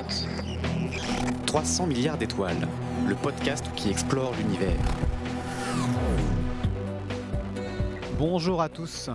Uzbek 0.00 0.28
Erika 0.28 0.60
présente 0.62 1.46
300 1.46 1.86
milliards 1.86 2.18
d'étoiles, 2.18 2.68
le 3.06 3.14
podcast 3.14 3.64
qui 3.76 3.90
explore 3.90 4.32
l'univers. 4.36 4.78
Bonjour 8.18 8.62
à 8.62 8.68
tous. 8.68 9.10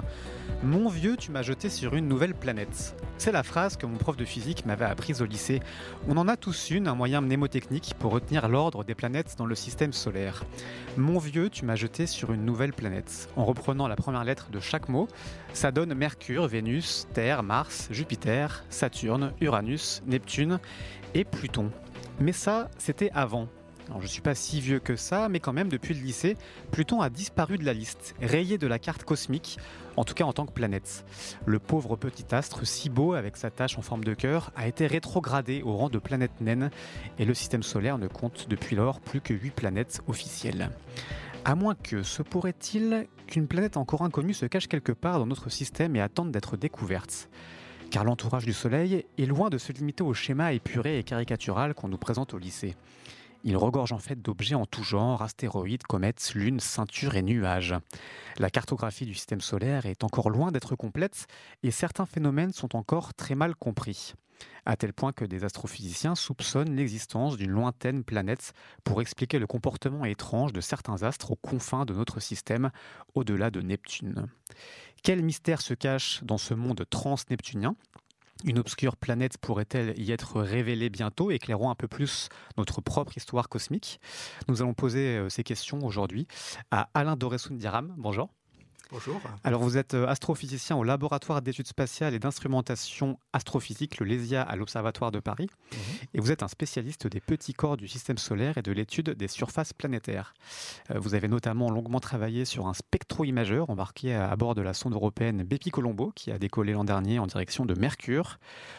Mon 0.63 0.89
vieux, 0.89 1.15
tu 1.17 1.31
m'as 1.31 1.43
jeté 1.43 1.69
sur 1.69 1.95
une 1.95 2.07
nouvelle 2.07 2.33
planète. 2.33 2.95
C'est 3.17 3.31
la 3.31 3.43
phrase 3.43 3.77
que 3.77 3.85
mon 3.85 3.97
prof 3.97 4.17
de 4.17 4.25
physique 4.25 4.65
m'avait 4.65 4.85
apprise 4.85 5.21
au 5.21 5.25
lycée. 5.25 5.61
On 6.07 6.17
en 6.17 6.27
a 6.27 6.37
tous 6.37 6.69
une, 6.69 6.87
un 6.87 6.95
moyen 6.95 7.21
mnémotechnique 7.21 7.93
pour 7.97 8.11
retenir 8.11 8.47
l'ordre 8.49 8.83
des 8.83 8.93
planètes 8.93 9.35
dans 9.37 9.45
le 9.45 9.55
système 9.55 9.93
solaire. 9.93 10.43
Mon 10.97 11.17
vieux, 11.17 11.49
tu 11.49 11.65
m'as 11.65 11.75
jeté 11.75 12.07
sur 12.07 12.33
une 12.33 12.45
nouvelle 12.45 12.73
planète. 12.73 13.29
En 13.35 13.45
reprenant 13.45 13.87
la 13.87 13.95
première 13.95 14.23
lettre 14.23 14.49
de 14.51 14.59
chaque 14.59 14.89
mot, 14.89 15.07
ça 15.53 15.71
donne 15.71 15.93
Mercure, 15.93 16.47
Vénus, 16.47 17.07
Terre, 17.13 17.41
Mars, 17.41 17.87
Jupiter, 17.89 18.63
Saturne, 18.69 19.33
Uranus, 19.41 20.03
Neptune 20.05 20.59
et 21.13 21.23
Pluton. 21.23 21.71
Mais 22.19 22.33
ça, 22.33 22.69
c'était 22.77 23.11
avant. 23.13 23.47
Je 23.87 24.01
ne 24.01 24.07
suis 24.07 24.21
pas 24.21 24.35
si 24.35 24.61
vieux 24.61 24.79
que 24.79 24.95
ça, 24.95 25.29
mais 25.29 25.39
quand 25.39 25.53
même, 25.53 25.69
depuis 25.69 25.93
le 25.93 26.01
lycée, 26.01 26.37
Pluton 26.71 27.01
a 27.01 27.09
disparu 27.09 27.57
de 27.57 27.65
la 27.65 27.73
liste, 27.73 28.15
rayé 28.21 28.57
de 28.57 28.67
la 28.67 28.79
carte 28.79 29.03
cosmique, 29.03 29.57
en 29.95 30.03
tout 30.03 30.13
cas 30.13 30.25
en 30.25 30.33
tant 30.33 30.45
que 30.45 30.51
planète. 30.51 31.05
Le 31.45 31.59
pauvre 31.59 31.95
petit 31.95 32.25
astre, 32.33 32.65
si 32.65 32.89
beau 32.89 33.13
avec 33.13 33.37
sa 33.37 33.51
tache 33.51 33.77
en 33.77 33.81
forme 33.81 34.03
de 34.03 34.13
cœur, 34.13 34.51
a 34.55 34.67
été 34.67 34.87
rétrogradé 34.87 35.61
au 35.61 35.75
rang 35.77 35.89
de 35.89 35.99
planète 35.99 36.41
naine, 36.41 36.71
et 37.19 37.25
le 37.25 37.33
système 37.33 37.63
solaire 37.63 37.97
ne 37.97 38.07
compte 38.07 38.47
depuis 38.49 38.75
lors 38.75 38.99
plus 38.99 39.21
que 39.21 39.33
8 39.33 39.51
planètes 39.51 40.01
officielles. 40.07 40.71
À 41.45 41.55
moins 41.55 41.75
que, 41.75 42.01
se 42.01 42.23
pourrait-il 42.23 43.07
qu'une 43.27 43.47
planète 43.47 43.77
encore 43.77 44.01
inconnue 44.01 44.33
se 44.33 44.47
cache 44.47 44.67
quelque 44.67 44.91
part 44.91 45.19
dans 45.19 45.27
notre 45.27 45.49
système 45.49 45.95
et 45.95 46.01
attende 46.01 46.31
d'être 46.31 46.57
découverte? 46.57 47.29
Car 47.91 48.03
l'entourage 48.03 48.45
du 48.45 48.53
Soleil 48.53 49.05
est 49.17 49.25
loin 49.25 49.49
de 49.49 49.59
se 49.59 49.71
limiter 49.71 50.03
au 50.03 50.13
schéma 50.13 50.53
épuré 50.53 50.97
et 50.97 51.03
caricatural 51.03 51.75
qu'on 51.75 51.87
nous 51.87 51.99
présente 51.99 52.33
au 52.33 52.39
lycée. 52.39 52.75
Il 53.47 53.57
regorge 53.57 53.91
en 53.91 53.99
fait 53.99 54.19
d'objets 54.19 54.55
en 54.55 54.65
tout 54.65 54.83
genre, 54.83 55.21
astéroïdes, 55.21 55.83
comètes, 55.83 56.33
lunes, 56.33 56.59
ceintures 56.59 57.15
et 57.15 57.21
nuages. 57.21 57.75
La 58.39 58.49
cartographie 58.49 59.05
du 59.05 59.13
système 59.13 59.39
solaire 59.39 59.85
est 59.85 60.03
encore 60.03 60.31
loin 60.31 60.51
d'être 60.51 60.75
complète 60.75 61.27
et 61.61 61.69
certains 61.69 62.07
phénomènes 62.07 62.53
sont 62.53 62.75
encore 62.75 63.13
très 63.13 63.35
mal 63.35 63.53
compris. 63.53 64.15
À 64.65 64.75
tel 64.75 64.93
point 64.93 65.13
que 65.13 65.25
des 65.25 65.43
astrophysiciens 65.43 66.15
soupçonnent 66.15 66.75
l'existence 66.75 67.37
d'une 67.37 67.51
lointaine 67.51 68.03
planète 68.03 68.53
pour 68.83 68.99
expliquer 68.99 69.37
le 69.37 69.45
comportement 69.45 70.05
étrange 70.05 70.51
de 70.51 70.59
certains 70.59 71.03
astres 71.03 71.29
aux 71.29 71.35
confins 71.35 71.85
de 71.85 71.93
notre 71.93 72.19
système, 72.19 72.71
au-delà 73.13 73.51
de 73.51 73.61
Neptune. 73.61 74.27
Quel 75.03 75.21
mystère 75.21 75.61
se 75.61 75.75
cache 75.75 76.23
dans 76.23 76.39
ce 76.39 76.55
monde 76.55 76.83
transneptunien? 76.89 77.75
Une 78.43 78.59
obscure 78.59 78.97
planète 78.97 79.37
pourrait-elle 79.37 79.97
y 79.99 80.11
être 80.11 80.41
révélée 80.41 80.89
bientôt, 80.89 81.31
éclairant 81.31 81.71
un 81.71 81.75
peu 81.75 81.87
plus 81.87 82.29
notre 82.57 82.81
propre 82.81 83.17
histoire 83.17 83.49
cosmique? 83.49 83.99
Nous 84.47 84.61
allons 84.61 84.73
poser 84.73 85.17
euh, 85.17 85.29
ces 85.29 85.43
questions 85.43 85.79
aujourd'hui 85.83 86.27
à 86.71 86.89
Alain 86.93 87.15
Doressoun-Diram. 87.15 87.93
Bonjour. 87.97 88.29
Bonjour. 88.91 89.19
Alors 89.43 89.61
vous 89.61 89.77
êtes 89.77 89.95
euh, 89.95 90.07
astrophysicien 90.07 90.75
au 90.75 90.83
laboratoire 90.83 91.41
d'études 91.41 91.67
spatiales 91.67 92.13
et 92.13 92.19
d'instrumentation 92.19 93.19
astrophysique, 93.33 93.99
le 93.99 94.05
LESIA, 94.05 94.43
à 94.43 94.55
l'Observatoire 94.55 95.11
de 95.11 95.19
Paris. 95.19 95.47
Mhm. 95.71 95.79
Et 96.13 96.19
vous 96.19 96.31
êtes 96.31 96.43
un 96.43 96.47
spécialiste 96.47 97.07
des 97.07 97.19
petits 97.19 97.53
corps 97.53 97.77
du 97.77 97.87
système 97.87 98.17
solaire 98.17 98.57
et 98.57 98.61
de 98.61 98.71
l'étude 98.71 99.09
des 99.11 99.27
surfaces 99.27 99.73
planétaires. 99.73 100.33
Euh, 100.91 100.99
vous 100.99 101.15
avez 101.15 101.27
notamment 101.27 101.71
longuement 101.71 101.99
travaillé 101.99 102.45
sur 102.45 102.67
un 102.67 102.73
spectro-imageur 102.73 103.69
embarqué 103.69 104.13
à 104.13 104.35
bord 104.35 104.53
de 104.53 104.61
la 104.61 104.73
sonde 104.73 104.93
européenne 104.93 105.43
Bepi 105.43 105.71
Colombo, 105.71 106.11
qui 106.15 106.31
a 106.31 106.37
décollé 106.37 106.73
l'an 106.73 106.83
dernier 106.83 107.17
en 107.17 107.25
direction 107.25 107.65
de 107.65 107.73
Mercure. 107.73 108.37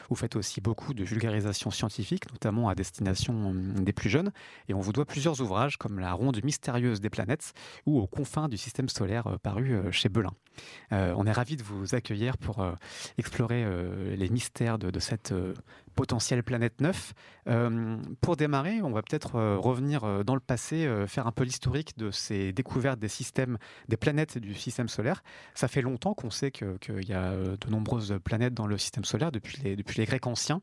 Vous 0.08 0.16
faites 0.16 0.36
aussi 0.36 0.60
beaucoup 0.60 0.94
de 0.94 1.02
vulgarisation 1.02 1.70
scientifique, 1.72 2.31
notamment 2.31 2.69
à 2.69 2.75
destination 2.76 3.48
hum, 3.48 3.84
des 3.84 3.92
plus 3.92 4.08
jeunes. 4.08 4.31
Et 4.69 4.75
on 4.75 4.81
vous 4.81 4.92
doit 4.92 5.04
plusieurs 5.04 5.41
ouvrages 5.41 5.78
comme 5.78 5.98
La 5.98 6.12
ronde 6.12 6.41
mystérieuse 6.44 7.00
des 7.00 7.10
planètes 7.10 7.52
ou 7.86 7.98
Aux 7.98 8.06
confins 8.06 8.48
du 8.48 8.56
système 8.56 8.88
solaire, 8.88 9.26
euh, 9.26 9.38
paru 9.38 9.75
chez 9.96 10.08
Belin. 10.08 10.32
Euh, 10.92 11.14
on 11.16 11.26
est 11.26 11.32
ravi 11.32 11.56
de 11.56 11.62
vous 11.62 11.94
accueillir 11.94 12.38
pour 12.38 12.60
euh, 12.60 12.72
explorer 13.18 13.64
euh, 13.64 14.14
les 14.16 14.28
mystères 14.28 14.78
de, 14.78 14.98
cette 14.98 15.34
potentielle 15.96 16.42
planète 16.42 16.80
9. 16.80 17.14
pour 18.20 18.36
démarrer, 18.36 18.82
on 18.82 18.90
va 18.90 19.02
peut-être 19.02 19.34
revenir 19.56 20.24
dans 20.24 20.34
le 20.34 20.40
passé, 20.40 20.88
faire 21.08 21.26
un 21.26 21.32
peu 21.32 21.44
l'historique 21.44 21.96
de 21.96 22.10
ces 22.10 22.52
découvertes 22.52 22.98
des 22.98 23.08
systèmes, 23.08 23.58
des 23.88 23.96
planètes 23.96 24.38
du 24.38 24.54
système 24.54 24.88
solaire. 24.88 25.22
Ça 25.54 25.68
fait 25.68 25.82
longtemps 25.82 26.14
qu'on 26.14 26.30
sait 26.30 26.50
qu'il 26.50 27.08
y 27.08 27.12
a 27.12 27.32
de 27.34 27.70
nombreuses 27.70 28.18
planètes 28.22 28.54
dans 28.54 28.66
le 28.66 28.78
système 28.78 29.04
solaire 29.04 29.32
depuis 29.32 29.60
les, 29.62 29.76
depuis 29.76 29.98
les 29.98 30.04
Grecs 30.04 30.26
anciens. 30.26 30.60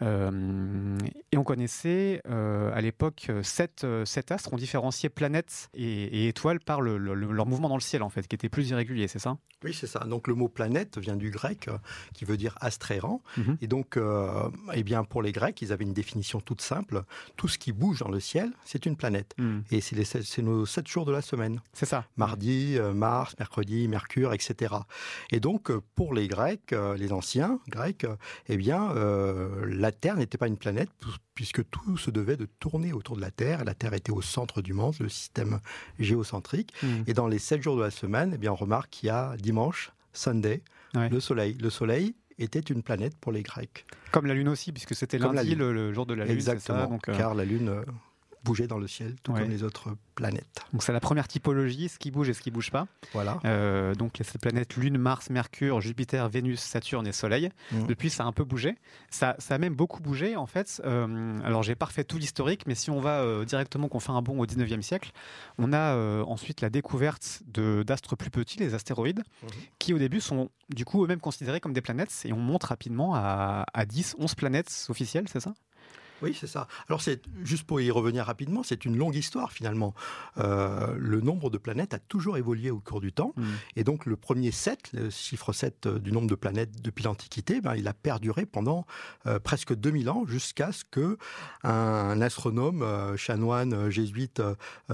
et 0.00 1.36
on 1.36 1.44
connaissait 1.44 2.20
à 2.26 2.80
l'époque 2.80 3.30
sept, 3.42 3.86
sept, 4.04 4.30
astres. 4.30 4.50
On 4.52 4.56
différenciait 4.56 5.08
planètes 5.08 5.70
et, 5.74 6.28
étoiles 6.28 6.60
par 6.60 6.80
leur 6.80 7.46
mouvement 7.46 7.68
dans 7.68 7.76
le 7.76 7.80
ciel, 7.80 8.02
en 8.02 8.10
fait, 8.10 8.26
qui 8.26 8.34
était 8.34 8.48
plus 8.48 8.70
irrégulier, 8.70 9.08
c'est 9.08 9.18
ça? 9.18 9.38
Oui, 9.64 9.72
c'est 9.72 9.86
ça. 9.86 10.00
Donc 10.00 10.28
le 10.28 10.34
mot 10.34 10.48
planète 10.48 10.98
vient 10.98 11.16
du 11.16 11.30
grec 11.30 11.68
euh, 11.68 11.78
qui 12.12 12.24
veut 12.24 12.36
dire 12.36 12.56
astréran. 12.60 13.22
Mhm. 13.36 13.56
Et 13.62 13.66
donc, 13.66 13.96
euh, 13.96 14.50
eh 14.74 14.82
bien, 14.82 15.04
pour 15.04 15.22
les 15.22 15.32
Grecs, 15.32 15.60
ils 15.62 15.72
avaient 15.72 15.84
une 15.84 15.92
définition 15.92 16.40
toute 16.40 16.60
simple. 16.60 17.04
Tout 17.36 17.48
ce 17.48 17.58
qui 17.58 17.72
bouge 17.72 18.00
dans 18.00 18.10
le 18.10 18.20
ciel, 18.20 18.52
c'est 18.64 18.86
une 18.86 18.96
planète. 18.96 19.34
Mhm. 19.38 19.64
Et 19.70 19.80
c'est 19.80 20.42
nos 20.42 20.66
sept 20.66 20.88
jours 20.88 21.04
de 21.04 21.12
la 21.12 21.22
semaine. 21.22 21.60
C'est 21.72 21.86
ça. 21.86 22.06
Mardi, 22.16 22.76
euh, 22.78 22.92
Mars, 22.92 23.34
mercredi, 23.38 23.88
Mercure, 23.88 24.32
etc. 24.32 24.74
Et 25.30 25.40
donc, 25.40 25.72
pour 25.94 26.14
les 26.14 26.28
Grecs, 26.28 26.74
les 26.96 27.12
anciens 27.12 27.58
Grecs, 27.68 28.06
eh 28.48 28.56
bien, 28.56 28.92
la 29.66 29.92
Terre 29.92 30.16
n'était 30.16 30.38
pas 30.38 30.48
une 30.48 30.56
planète 30.56 30.90
puisque 31.34 31.68
tout 31.70 31.96
se 31.96 32.10
devait 32.10 32.36
de 32.36 32.46
tourner 32.46 32.92
autour 32.92 33.16
de 33.16 33.20
la 33.20 33.30
Terre. 33.30 33.64
La 33.64 33.74
Terre 33.74 33.94
était 33.94 34.12
au 34.12 34.22
centre 34.22 34.62
du 34.62 34.72
monde, 34.72 34.94
le 35.00 35.08
système 35.08 35.60
géocentrique. 35.98 36.72
Mhm. 36.82 37.04
Et 37.06 37.14
dans 37.14 37.26
les 37.26 37.38
sept 37.38 37.62
jours 37.62 37.76
de 37.76 37.82
la 37.82 37.90
semaine, 37.90 38.32
eh 38.34 38.38
bien, 38.38 38.52
on 38.52 38.56
remarque 38.56 38.90
qu'il 38.90 39.08
y 39.08 39.10
a 39.10 39.36
dimanche, 39.36 39.92
Sunday, 40.12 40.62
le 40.94 41.20
soleil. 41.20 41.54
Le 41.60 41.70
soleil 41.70 42.14
était 42.38 42.60
une 42.60 42.82
planète 42.82 43.16
pour 43.16 43.32
les 43.32 43.42
Grecs. 43.42 43.86
Comme 44.10 44.26
la 44.26 44.34
Lune 44.34 44.48
aussi, 44.48 44.72
puisque 44.72 44.94
c'était 44.94 45.18
lundi, 45.18 45.54
le, 45.54 45.92
jour 45.92 46.06
de 46.06 46.14
la 46.14 46.24
Lune. 46.24 46.34
Exactement, 46.34 46.98
euh, 47.08 47.16
car 47.16 47.34
la 47.34 47.44
Lune 47.44 47.84
bouger 48.44 48.66
dans 48.66 48.78
le 48.78 48.86
ciel, 48.86 49.16
tout 49.22 49.32
comme 49.32 49.48
les 49.48 49.62
autres 49.62 49.96
planètes. 50.14 50.60
Donc 50.72 50.82
c'est 50.82 50.92
la 50.92 51.00
première 51.00 51.26
typologie, 51.28 51.88
ce 51.88 51.98
qui 51.98 52.10
bouge 52.10 52.28
et 52.28 52.34
ce 52.34 52.42
qui 52.42 52.50
bouge 52.50 52.70
pas. 52.70 52.86
Voilà. 53.12 53.40
Euh, 53.44 53.94
donc 53.94 54.20
ces 54.22 54.38
planètes 54.38 54.76
Lune, 54.76 54.98
Mars, 54.98 55.30
Mercure, 55.30 55.80
Jupiter, 55.80 56.28
Vénus, 56.28 56.60
Saturne 56.60 57.06
et 57.06 57.12
Soleil. 57.12 57.50
Mmh. 57.72 57.86
Depuis, 57.86 58.10
ça 58.10 58.24
a 58.24 58.26
un 58.26 58.32
peu 58.32 58.44
bougé. 58.44 58.76
Ça, 59.10 59.34
ça 59.38 59.54
a 59.54 59.58
même 59.58 59.74
beaucoup 59.74 60.02
bougé 60.02 60.36
en 60.36 60.46
fait. 60.46 60.80
Euh, 60.84 61.38
alors 61.44 61.62
j'ai 61.62 61.74
pas 61.74 61.86
refait 61.86 62.04
tout 62.04 62.18
l'historique, 62.18 62.66
mais 62.66 62.74
si 62.74 62.90
on 62.90 63.00
va 63.00 63.20
euh, 63.20 63.44
directement, 63.44 63.88
qu'on 63.88 64.00
fait 64.00 64.12
un 64.12 64.22
bond 64.22 64.38
au 64.38 64.46
19e 64.46 64.82
siècle, 64.82 65.12
on 65.58 65.72
a 65.72 65.94
euh, 65.94 66.22
ensuite 66.24 66.60
la 66.60 66.70
découverte 66.70 67.42
d'astres 67.46 68.16
plus 68.16 68.30
petits, 68.30 68.58
les 68.58 68.74
astéroïdes, 68.74 69.20
mmh. 69.20 69.46
qui 69.78 69.94
au 69.94 69.98
début 69.98 70.20
sont 70.20 70.50
du 70.68 70.84
coup 70.84 71.04
eux-mêmes 71.04 71.20
considérés 71.20 71.60
comme 71.60 71.72
des 71.72 71.82
planètes 71.82 72.12
et 72.24 72.32
on 72.32 72.38
monte 72.38 72.64
rapidement 72.64 73.14
à, 73.14 73.64
à 73.72 73.86
10, 73.86 74.16
11 74.18 74.34
planètes 74.34 74.86
officielles, 74.88 75.26
c'est 75.28 75.40
ça? 75.40 75.54
Oui, 76.22 76.36
c'est 76.38 76.46
ça. 76.46 76.68
Alors, 76.88 77.02
c'est 77.02 77.22
juste 77.42 77.64
pour 77.64 77.80
y 77.80 77.90
revenir 77.90 78.24
rapidement, 78.24 78.62
c'est 78.62 78.84
une 78.84 78.96
longue 78.96 79.16
histoire 79.16 79.52
finalement. 79.52 79.94
Euh, 80.38 80.94
le 80.98 81.20
nombre 81.20 81.50
de 81.50 81.58
planètes 81.58 81.94
a 81.94 81.98
toujours 81.98 82.36
évolué 82.36 82.70
au 82.70 82.80
cours 82.80 83.00
du 83.00 83.12
temps, 83.12 83.32
mmh. 83.36 83.42
et 83.76 83.84
donc 83.84 84.06
le 84.06 84.16
premier 84.16 84.50
7, 84.50 84.92
le 84.92 85.10
chiffre 85.10 85.52
7 85.52 85.86
euh, 85.86 85.98
du 85.98 86.12
nombre 86.12 86.28
de 86.28 86.34
planètes 86.34 86.80
depuis 86.82 87.04
l'Antiquité, 87.04 87.60
ben, 87.60 87.74
il 87.74 87.88
a 87.88 87.94
perduré 87.94 88.46
pendant 88.46 88.86
euh, 89.26 89.38
presque 89.38 89.74
2000 89.74 90.10
ans 90.10 90.24
jusqu'à 90.26 90.72
ce 90.72 90.84
que 90.84 91.18
un, 91.62 92.20
astronome 92.20 93.16
chanoine 93.16 93.90
jésuite 93.90 94.40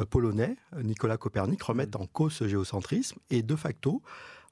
polonais, 0.08 0.56
Nicolas 0.82 1.16
Copernic, 1.16 1.62
remette 1.62 1.96
mmh. 1.96 2.02
en 2.02 2.06
cause 2.06 2.32
ce 2.32 2.48
géocentrisme 2.48 3.18
et 3.30 3.42
de 3.42 3.56
facto 3.56 4.02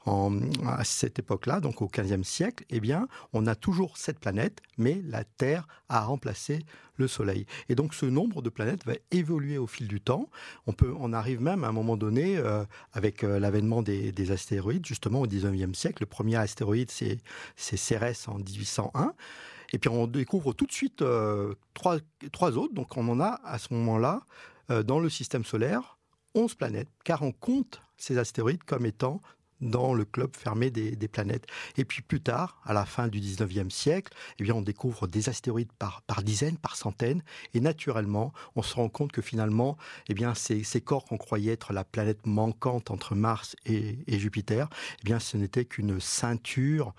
à 0.06 0.85
cette 0.85 1.19
époque-là, 1.19 1.61
donc 1.61 1.83
au 1.83 1.89
XVe 1.89 2.23
siècle, 2.23 2.65
eh 2.71 2.81
bien, 2.81 3.09
on 3.33 3.47
a 3.47 3.55
toujours 3.55 3.99
sept 3.99 4.19
planètes, 4.19 4.62
mais 4.79 5.03
la 5.05 5.25
Terre 5.25 5.67
a 5.89 6.00
remplacé 6.00 6.61
le 6.97 7.09
Soleil. 7.09 7.47
Et 7.69 7.75
donc, 7.75 7.95
ce 7.95 8.06
nombre 8.06 8.43
de 8.43 8.49
planètes 8.49 8.85
va 8.85 8.95
évoluer 9.11 9.59
au 9.59 9.67
fil 9.67 9.87
du 9.87 10.00
temps. 10.00 10.29
On 10.67 10.73
peut, 10.73 10.95
on 10.99 11.12
arrive 11.12 11.41
même 11.41 11.65
à 11.65 11.69
un 11.69 11.73
moment 11.73 11.97
donné, 11.97 12.37
euh, 12.39 12.65
avec 12.93 13.23
euh, 13.23 13.39
l'avènement 13.39 13.83
des, 13.83 14.31
astéroïdes, 14.31 14.87
justement 14.87 15.21
au 15.21 15.27
XIXe 15.27 15.77
siècle. 15.77 16.03
Le 16.03 16.06
premier 16.06 16.37
astéroïde, 16.37 16.91
c'est 16.91 17.21
Cérès 17.56 18.29
en 18.29 18.39
1801. 18.39 19.12
Et 19.73 19.79
puis 19.79 19.91
on 19.91 20.06
découvre 20.06 20.55
tout 20.55 20.65
de 20.65 20.73
suite 20.73 21.03
euh, 21.03 21.55
trois, 21.75 21.99
trois 22.33 22.56
autres. 22.56 22.75
Donc 22.75 22.97
on 22.97 23.06
en 23.09 23.21
a 23.21 23.41
à 23.44 23.59
ce 23.59 23.75
moment-là, 23.75 24.23
dans 24.85 25.01
le 25.01 25.09
système 25.09 25.47
solaire, 25.47 25.97
11 26.35 26.55
planètes, 26.55 26.89
car 27.03 27.23
on 27.23 27.33
compte 27.33 27.81
ces 27.97 28.19
astéroïdes 28.19 28.65
comme 28.65 28.85
étant 28.85 29.23
dans 29.60 29.94
le 29.94 30.05
club 30.05 30.37
fermé 30.37 30.70
des, 30.70 31.08
planètes. 31.08 31.46
Et 31.76 31.84
puis 31.84 32.02
plus 32.02 32.20
tard, 32.20 32.60
à 32.64 32.72
la 32.72 32.84
fin 32.84 33.08
du 33.08 33.20
19e 33.20 33.70
siècle, 33.70 34.12
eh 34.38 34.43
bien, 34.44 34.55
on 34.55 34.62
découvre 34.62 35.06
des 35.06 35.28
astéroïdes 35.28 35.72
par, 35.78 36.02
dizaines, 36.22 36.58
par 36.58 36.76
centaines, 36.76 37.22
et 37.55 37.60
naturellement, 37.60 38.32
on 38.56 38.62
se 38.62 38.75
rend 38.75 38.88
compte 38.88 39.12
que 39.12 39.22
finalement, 39.22 39.76
eh 40.08 40.14
bien, 40.14 40.34
ces, 40.34 40.62
ces 40.64 40.81
corps 40.81 41.05
qu'on 41.05 41.16
croyait 41.16 41.52
être 41.52 41.72
la 41.72 41.84
planète 41.84 42.26
manquante 42.26 42.90
entre 42.90 43.14
Mars 43.14 43.56
et, 43.64 43.96
Jupiter, 44.19 44.69
eh 45.00 45.05
bien, 45.05 45.19
ce 45.19 45.37
n'était 45.37 45.64
qu'une 45.64 46.00
ceinture 46.00 46.94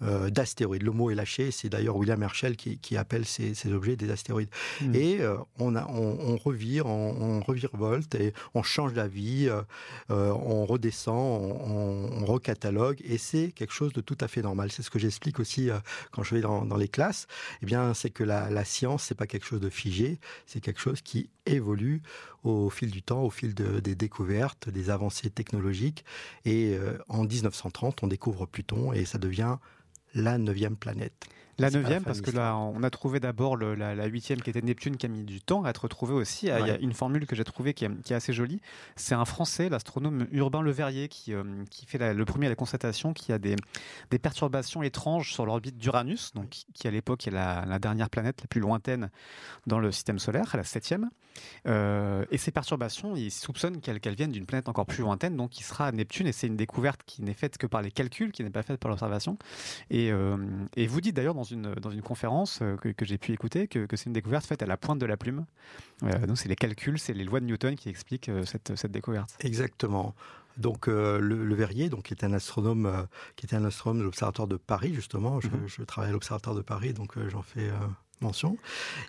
d'astéroïdes. 0.00 0.82
Le 0.82 0.92
mot 0.92 1.10
est 1.10 1.14
lâché, 1.14 1.50
c'est 1.50 1.68
d'ailleurs 1.68 1.96
William 1.96 2.22
Herschel 2.22 2.56
qui, 2.56 2.96
appelle 2.96 3.24
ces, 3.24 3.54
objets 3.72 3.96
des 3.96 4.10
astéroïdes. 4.10 4.48
Hmm. 4.80 4.94
Et 4.94 5.18
on, 5.58 5.76
a, 5.76 5.86
on, 5.88 6.36
revire, 6.36 6.86
on, 6.86 7.40
revirevolte 7.40 8.14
et 8.14 8.32
on 8.54 8.62
change 8.62 8.94
d'avis, 8.94 9.50
on 10.08 10.64
redescend, 10.64 11.58
on, 11.66 12.24
recatalogue, 12.24 13.00
et 13.04 13.18
c'est 13.18 13.52
quelque 13.52 13.72
chose 13.72 13.92
de 13.92 14.00
tout 14.00 14.18
à 14.20 14.28
fait 14.28 14.42
normal. 14.42 14.72
C'est 14.72 14.82
ce 14.82 14.90
que 14.90 14.98
j'explique 14.98 15.40
aussi 15.40 15.68
quand 16.12 16.22
je 16.22 16.34
vais 16.34 16.40
dans, 16.40 16.76
les 16.76 16.88
classes. 16.88 17.26
Eh 17.62 17.66
bien, 17.66 17.94
c'est 17.94 18.10
que 18.10 18.24
la, 18.24 18.50
la 18.50 18.64
science, 18.64 19.04
c'est 19.04 19.14
pas 19.14 19.26
quelque 19.26 19.46
chose 19.46 19.60
de 19.60 19.70
figé, 19.70 20.18
c'est 20.46 20.60
quelque 20.60 20.80
chose 20.80 21.02
qui 21.02 21.30
évolue 21.46 22.02
au 22.44 22.70
fil 22.70 22.90
du 22.90 23.02
temps, 23.02 23.22
au 23.22 23.30
fil 23.30 23.54
des 23.54 23.94
découvertes, 23.94 24.68
des 24.68 24.90
avancées 24.90 25.30
technologiques. 25.30 26.04
Et 26.44 26.74
euh, 26.74 26.98
en 27.08 27.24
1930, 27.24 28.02
on 28.02 28.06
découvre 28.06 28.46
Pluton 28.46 28.92
et 28.92 29.04
ça 29.04 29.18
devient 29.18 29.56
la 30.14 30.38
neuvième 30.38 30.76
planète. 30.76 31.26
La 31.60 31.70
neuvième, 31.70 32.02
parce 32.02 32.22
que 32.22 32.30
là, 32.30 32.56
on 32.56 32.82
a 32.82 32.90
trouvé 32.90 33.20
d'abord 33.20 33.56
la, 33.56 34.06
huitième 34.06 34.40
qui 34.40 34.48
était 34.48 34.62
Neptune, 34.62 34.96
qui 34.96 35.06
a 35.06 35.08
mis 35.10 35.24
du 35.24 35.40
temps 35.40 35.64
à 35.64 35.70
être 35.70 35.82
retrouvée 35.82 36.14
aussi. 36.14 36.46
Il 36.46 36.66
y 36.66 36.70
a 36.70 36.78
une 36.78 36.94
formule 36.94 37.26
que 37.26 37.36
j'ai 37.36 37.44
trouvée 37.44 37.74
qui 37.74 37.84
est, 37.84 38.12
assez 38.12 38.32
jolie. 38.32 38.60
C'est 38.96 39.14
un 39.14 39.26
Français, 39.26 39.68
l'astronome 39.68 40.26
Urbain 40.32 40.62
Le 40.62 40.70
Verrier, 40.70 41.08
qui, 41.08 41.34
euh, 41.34 41.44
qui 41.70 41.86
fait 41.86 42.14
le 42.14 42.24
premier 42.24 42.46
à 42.46 42.48
la 42.48 42.54
constatation 42.54 43.12
qu'il 43.12 43.32
y 43.32 43.34
a 43.34 43.38
des, 43.38 43.56
des 44.10 44.18
perturbations 44.18 44.82
étranges 44.82 45.32
sur 45.32 45.44
l'orbite 45.44 45.76
d'Uranus, 45.76 46.32
donc 46.34 46.48
qui 46.48 46.88
à 46.88 46.90
l'époque 46.90 47.26
est 47.28 47.30
la, 47.30 47.64
la, 47.66 47.78
dernière 47.78 48.08
planète 48.08 48.40
la 48.40 48.46
plus 48.46 48.60
lointaine 48.60 49.10
dans 49.66 49.78
le 49.78 49.92
système 49.92 50.18
solaire, 50.18 50.50
la 50.56 50.64
septième. 50.64 51.10
Euh, 51.66 52.24
et 52.30 52.38
ces 52.38 52.50
perturbations, 52.50 53.16
il 53.16 53.30
soupçonne 53.30 53.80
qu'elles 53.80 54.14
viennent 54.14 54.32
d'une 54.32 54.46
planète 54.46 54.68
encore 54.68 54.86
plus 54.86 55.02
lointaine, 55.02 55.36
donc 55.36 55.50
qui 55.50 55.62
sera 55.62 55.92
Neptune. 55.92 56.26
Et 56.26 56.32
c'est 56.32 56.46
une 56.46 56.56
découverte 56.56 57.02
qui 57.06 57.22
n'est 57.22 57.34
faite 57.34 57.58
que 57.58 57.66
par 57.66 57.82
les 57.82 57.90
calculs, 57.90 58.32
qui 58.32 58.42
n'est 58.42 58.50
pas 58.50 58.62
faite 58.62 58.80
par 58.80 58.90
l'observation. 58.90 59.38
Et, 59.90 59.99
euh, 60.10 60.36
et 60.76 60.86
vous 60.86 61.00
dites 61.00 61.16
d'ailleurs 61.16 61.34
dans 61.34 61.44
une, 61.44 61.74
dans 61.74 61.90
une 61.90 62.02
conférence 62.02 62.60
euh, 62.62 62.76
que, 62.76 63.04
j'ai 63.04 63.18
pu 63.18 63.32
écouter 63.32 63.68
que, 63.68 63.86
c'est 63.96 64.06
une 64.06 64.12
découverte 64.12 64.46
faite 64.46 64.62
à 64.62 64.66
la 64.66 64.76
pointe 64.76 64.98
de 64.98 65.06
la 65.06 65.16
plume. 65.16 65.44
donc 66.02 66.38
c'est 66.38 66.48
les 66.48 66.56
calculs, 66.56 66.98
c'est 66.98 67.12
les 67.12 67.24
lois 67.24 67.40
de 67.40 67.46
Newton 67.46 67.76
qui 67.76 67.88
expliquent 67.88 68.30
cette, 68.44 68.76
cette 68.76 68.92
découverte. 68.92 69.36
Exactement. 69.40 70.14
Donc 70.56 70.86
le, 70.86 71.54
Verrier, 71.54 71.88
donc 71.88 72.04
qui 72.04 72.12
était 72.12 72.26
un 72.26 72.32
astronome, 72.32 73.06
qui 73.36 73.46
était 73.46 73.56
un 73.56 73.64
astronome 73.64 73.98
de 73.98 74.04
l'observatoire 74.04 74.48
de 74.48 74.56
Paris 74.56 74.94
justement. 74.94 75.40
Je, 75.40 75.48
mhm. 75.48 75.66
je 75.66 75.82
travaille 75.82 76.10
à 76.10 76.12
l'observatoire 76.12 76.56
de 76.56 76.62
Paris, 76.62 76.92
donc 76.92 77.14
j'en 77.28 77.42
fais 77.42 77.70
mention, 78.20 78.56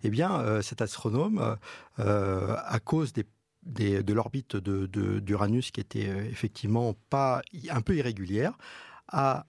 eh 0.03 0.09
bien, 0.09 0.39
euh, 0.39 0.61
cet 0.61 0.81
astronome, 0.81 1.57
euh, 1.99 2.55
à 2.65 2.79
cause 2.79 3.13
des, 3.13 3.25
de 3.63 4.13
l'orbite 4.13 4.55
d'Uranus 4.55 5.67
de, 5.67 5.71
qui 5.71 5.81
était 5.81 6.09
euh, 6.09 6.23
effectivement 6.25 6.95
pas 7.09 7.41
un 7.69 7.81
peu 7.81 7.95
irrégulière, 7.95 8.57
a 9.11 9.45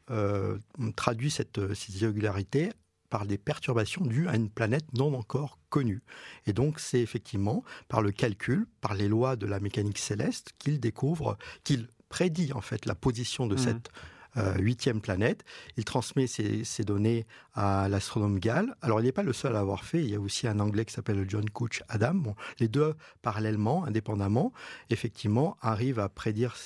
traduit 0.97 1.31
cette, 1.31 1.75
cette 1.75 2.01
irrégularité 2.01 2.71
par 3.13 3.27
des 3.27 3.37
perturbations 3.37 4.07
dues 4.07 4.27
à 4.27 4.37
une 4.37 4.49
planète 4.49 4.87
non 4.95 5.15
encore 5.15 5.59
connue. 5.69 6.03
Et 6.47 6.55
donc 6.55 6.81
c'est 6.81 7.01
effectivement 7.01 7.63
par 7.89 8.01
le 8.01 8.11
calcul, 8.11 8.67
par 8.81 8.95
les 8.95 9.07
lois 9.07 9.37
de 9.37 9.47
la 9.47 9.61
mécanique 9.61 9.99
céleste 9.99 10.53
qu'il 10.59 10.81
découvre, 10.81 11.37
qu'il 11.63 11.89
prédit 12.09 12.55
en 12.55 12.63
fait 12.63 12.87
la 12.87 12.95
position 12.95 13.47
de 13.47 13.55
mmh. 13.55 13.59
cette 13.59 13.89
euh, 13.89 14.12
huitième 14.59 15.01
planète. 15.01 15.45
Il 15.77 15.85
transmet 15.85 16.27
ces, 16.27 16.85
données 16.85 17.27
à 17.55 17.89
l'astronome 17.89 18.39
Gall. 18.39 18.75
Alors, 18.81 19.01
il 19.01 19.05
n'est 19.05 19.13
pas 19.13 19.23
le 19.23 19.33
seul 19.33 19.57
à 19.57 19.61
avoir 19.61 19.85
fait. 19.85 20.03
Il 20.03 20.11
y 20.11 20.15
a 20.15 20.21
aussi 20.21 20.47
un 20.47 20.59
Anglais 20.59 20.85
qui 20.85 20.93
s'appelle 20.95 21.25
John 21.29 21.49
Couch 21.51 21.83
Adam. 21.89 22.35
Les 22.59 22.69
deux, 22.69 22.95
parallèlement, 23.21 23.85
indépendamment, 23.85 24.53
effectivement, 24.91 25.57
arrivent 25.61 25.99
à 25.99 26.09
prédire 26.09 26.57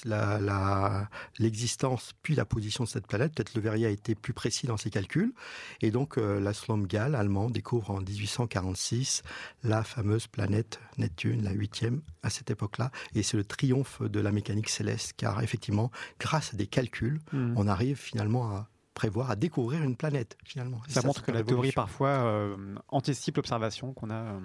l'existence 1.39 2.13
puis 2.23 2.35
la 2.35 2.45
position 2.45 2.85
de 2.85 2.89
cette 2.89 3.07
planète. 3.07 3.35
Peut-être 3.35 3.55
le 3.55 3.61
Verrier 3.61 3.87
a 3.87 3.91
été 3.91 4.15
plus 4.15 4.33
précis 4.33 4.67
dans 4.67 4.77
ses 4.77 4.91
calculs. 4.91 5.33
Et 5.81 5.91
donc, 5.91 6.19
euh, 6.19 6.41
l'astronome 6.41 6.87
Gall, 6.87 7.15
allemand, 7.15 7.51
découvre 7.51 7.91
en 7.91 8.01
1846 8.01 9.23
la 9.63 9.83
fameuse 9.83 10.27
planète 10.27 10.81
Neptune, 10.99 11.43
la 11.43 11.53
huitième 11.53 12.03
à 12.23 12.31
cette 12.31 12.51
époque-là. 12.51 12.91
Et 13.15 13.23
c'est 13.23 13.37
le 13.37 13.45
triomphe 13.45 14.03
de 14.03 14.21
la 14.21 14.33
mécanique 14.33 14.69
céleste, 14.69 15.15
car 15.17 15.43
effectivement, 15.43 15.91
grâce 16.21 16.55
à 16.55 16.57
des 16.57 16.67
calculs, 16.67 17.21
mmh 17.33 17.56
on 17.57 17.67
arrive 17.67 17.97
finalement 17.97 18.51
à 18.51 18.69
prévoir, 18.97 19.31
à 19.31 19.37
découvrir 19.37 19.83
une 19.83 19.95
planète 19.95 20.39
finalement. 20.43 20.81
Ça, 20.89 21.03
montre 21.03 21.23
que 21.23 21.31
la 21.31 21.45
théorie 21.45 21.71
parfois 21.71 22.09
euh, 22.09 22.57
anticipe 22.89 23.37
l'observation 23.37 23.93
qu'on 23.93 24.11
a 24.11 24.41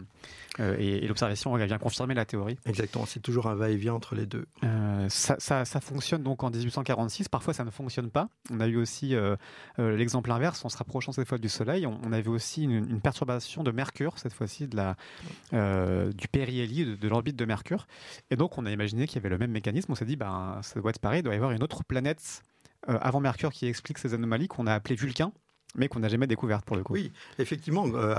euh, 0.59 0.75
et, 0.77 1.07
l'observation 1.07 1.55
vient 1.55 1.77
confirmer 1.77 2.13
la 2.13 2.25
théorie. 2.25 2.59
Exactement, 2.65 3.05
c'est 3.05 3.21
toujours 3.21 3.47
un 3.47 3.55
va-et-vient 3.55 3.93
entre 3.93 4.13
les 4.13 4.25
deux. 4.25 4.45
Euh, 4.65 5.07
ça, 5.07 5.65
fonctionne 5.79 6.21
donc 6.21 6.43
en 6.43 6.51
1846, 6.51 7.29
parfois 7.29 7.53
ça 7.53 7.63
ne 7.63 7.69
fonctionne 7.69 8.11
pas. 8.11 8.27
On 8.51 8.59
a 8.59 8.67
eu 8.67 8.75
aussi 8.75 9.15
l'exemple 9.77 10.29
inverse, 10.31 10.63
en 10.65 10.69
se 10.69 10.77
rapprochant 10.77 11.13
cette 11.13 11.29
fois 11.29 11.37
du 11.37 11.49
Soleil, 11.49 11.87
on, 11.87 12.11
avait 12.11 12.27
aussi 12.27 12.63
une, 12.63 12.99
perturbation 12.99 13.63
de 13.63 13.71
Mercure, 13.71 14.19
cette 14.19 14.33
fois-ci 14.33 14.67
de 14.67 14.75
la, 14.75 14.97
du 16.11 16.27
périhélie, 16.27 16.85
de, 16.85 16.95
de 16.95 17.07
l'orbite 17.07 17.37
de 17.37 17.45
Mercure. 17.45 17.87
Et 18.29 18.35
donc 18.35 18.57
on 18.57 18.65
a 18.65 18.71
imaginé 18.71 19.07
qu'il 19.07 19.15
y 19.15 19.19
avait 19.19 19.29
le 19.29 19.37
même 19.37 19.51
mécanisme, 19.51 19.93
on 19.93 19.95
s'est 19.95 20.05
dit, 20.05 20.17
ben, 20.17 20.59
ça 20.61 20.77
doit 20.81 20.89
être 20.89 20.99
pareil, 20.99 21.21
il 21.21 21.23
doit 21.23 21.33
y 21.33 21.37
avoir 21.37 21.51
une 21.51 21.63
autre 21.63 21.85
planète 21.85 22.43
euh, 22.49 22.50
avant 22.87 23.19
Mercure 23.19 23.51
qui 23.51 23.67
explique 23.67 23.97
ces 23.97 24.13
anomalies 24.13 24.47
qu'on 24.47 24.67
a 24.67 24.73
appelées 24.73 24.95
Vulcain 24.95 25.31
mais 25.75 25.87
qu'on 25.87 25.99
n'a 25.99 26.09
jamais 26.09 26.27
découvertes 26.27 26.65
pour 26.65 26.75
le 26.75 26.83
coup. 26.83 26.93
Oui, 26.93 27.11
effectivement, 27.39 27.85
euh, 27.95 28.13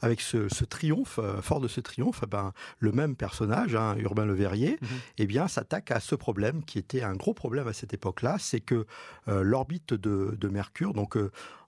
avec 0.00 0.20
ce, 0.20 0.64
triomphe, 0.64 1.18
euh, 1.22 1.42
fort 1.42 1.60
de 1.60 1.68
ce 1.68 1.80
triomphe, 1.80 2.20
eh 2.22 2.26
ben, 2.26 2.52
le 2.78 2.92
même 2.92 3.16
personnage, 3.16 3.74
hein, 3.74 3.96
Urbain 3.98 4.24
Le 4.24 4.32
Verrier, 4.32 4.78
mhm. 4.80 4.88
eh 5.18 5.26
bien, 5.26 5.48
s'attaque 5.48 5.90
à 5.90 6.00
ce 6.00 6.14
problème 6.14 6.64
qui 6.64 6.78
était 6.78 7.02
un 7.02 7.14
gros 7.14 7.34
problème 7.34 7.68
à 7.68 7.72
cette 7.72 7.94
époque-là, 7.94 8.36
c'est 8.38 8.60
que 8.60 8.86
l'orbite 9.26 9.94
de, 9.94 10.36
de, 10.38 10.48
Mercure, 10.48 10.92
donc 10.92 11.18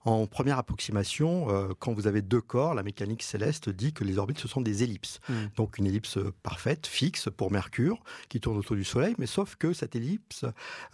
en 0.07 0.25
première 0.25 0.57
approximation, 0.57 1.49
euh, 1.49 1.73
quand 1.79 1.91
vous 1.91 2.07
avez 2.07 2.21
deux 2.21 2.39
corps, 2.39 2.73
la 2.73 2.81
mécanique 2.81 3.23
céleste 3.23 3.69
dit 3.69 3.91
que 3.91 4.05
les 4.05 4.17
orbites, 4.17 4.39
ce 4.39 4.47
sont 4.47 4.61
des 4.61 4.81
ellipses. 4.83 5.19
Hmm. 5.27 5.47
Donc 5.57 5.77
une 5.77 5.85
ellipse 5.85 6.17
parfaite, 6.43 6.87
fixe 6.87 7.27
pour 7.35 7.51
Mercure, 7.51 8.01
qui 8.29 8.39
tourne 8.39 8.57
autour 8.57 8.77
du 8.77 8.85
Soleil, 8.85 9.15
mais 9.17 9.25
sauf 9.25 9.57
que 9.57 9.73
cette 9.73 9.97
ellipse, 9.97 10.45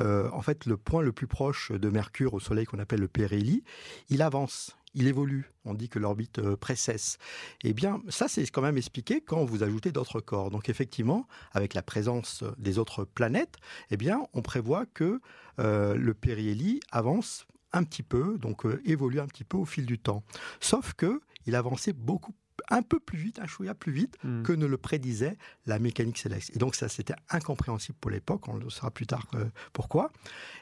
euh, 0.01 0.30
en 0.31 0.42
fait, 0.42 0.65
le 0.65 0.77
point 0.77 1.04
le 1.04 1.12
plus 1.12 1.27
proche 1.27 1.71
de 1.71 1.89
Mercure 1.89 2.33
au 2.33 2.39
Soleil, 2.39 2.65
qu'on 2.65 2.80
appelle 2.80 3.01
le 3.01 3.07
périhélie, 3.07 3.63
il 4.10 4.24
avance 4.24 4.75
il 4.95 5.07
évolue. 5.07 5.51
On 5.65 5.74
dit 5.74 5.89
que 5.89 5.98
l'orbite 5.98 6.38
euh, 6.38 6.55
précesse. 6.55 7.17
Eh 7.63 7.74
bien, 7.74 8.00
ça, 8.10 8.27
c'est 8.27 8.46
quand 8.46 8.62
même 8.62 8.77
expliqué 8.77 9.22
quand 9.22 9.43
vous 9.43 9.63
ajoutez 9.63 9.91
d'autres 9.91 10.22
corps. 10.22 10.51
Donc, 10.51 10.70
effectivement, 10.70 11.27
avec 11.51 11.74
la 11.74 11.82
présence 11.82 12.43
des 12.60 12.77
autres 12.77 13.03
planètes, 13.03 13.58
eh 13.89 13.98
bien, 13.98 14.22
on 14.34 14.43
prévoit 14.43 14.86
que 14.86 15.20
le 15.58 16.13
périhélie 16.13 16.79
avance 16.91 17.48
un 17.74 17.84
petit 17.84 18.03
peu, 18.03 18.38
donc 18.38 18.65
euh, 18.65 18.82
évolue 18.86 19.20
un 19.20 19.27
petit 19.27 19.44
peu 19.44 19.58
au 19.58 19.65
fil 19.65 19.86
du 19.86 20.00
temps. 20.00 20.24
Sauf 20.60 20.94
que 20.94 21.22
il 21.46 21.56
avançait 21.56 21.94
beaucoup 21.94 22.34
un 22.70 22.84
peu 22.84 23.00
plus 23.00 23.18
vite, 23.18 23.39
un 23.39 23.48
chouïa 23.48 23.74
plus 23.74 23.92
vite 23.92 24.18
hmm. 24.24 24.44
que 24.44 24.53
ne 24.53 24.65
le 24.65 24.77
prédisait 24.77 25.38
la 25.65 25.80
mécanique 25.80 26.18
céleste. 26.18 26.56
Et 26.56 26.60
donc 26.60 26.75
ça, 26.75 26.88
c'était 26.88 27.15
incompréhensible 27.30 27.98
pour 28.00 28.12
l'époque, 28.12 28.48
on 28.48 28.56
le 28.56 28.70
saura 28.70 28.92
plus 28.92 29.08
tard 29.08 29.25
euh, 29.34 29.46
pourquoi. 29.74 30.12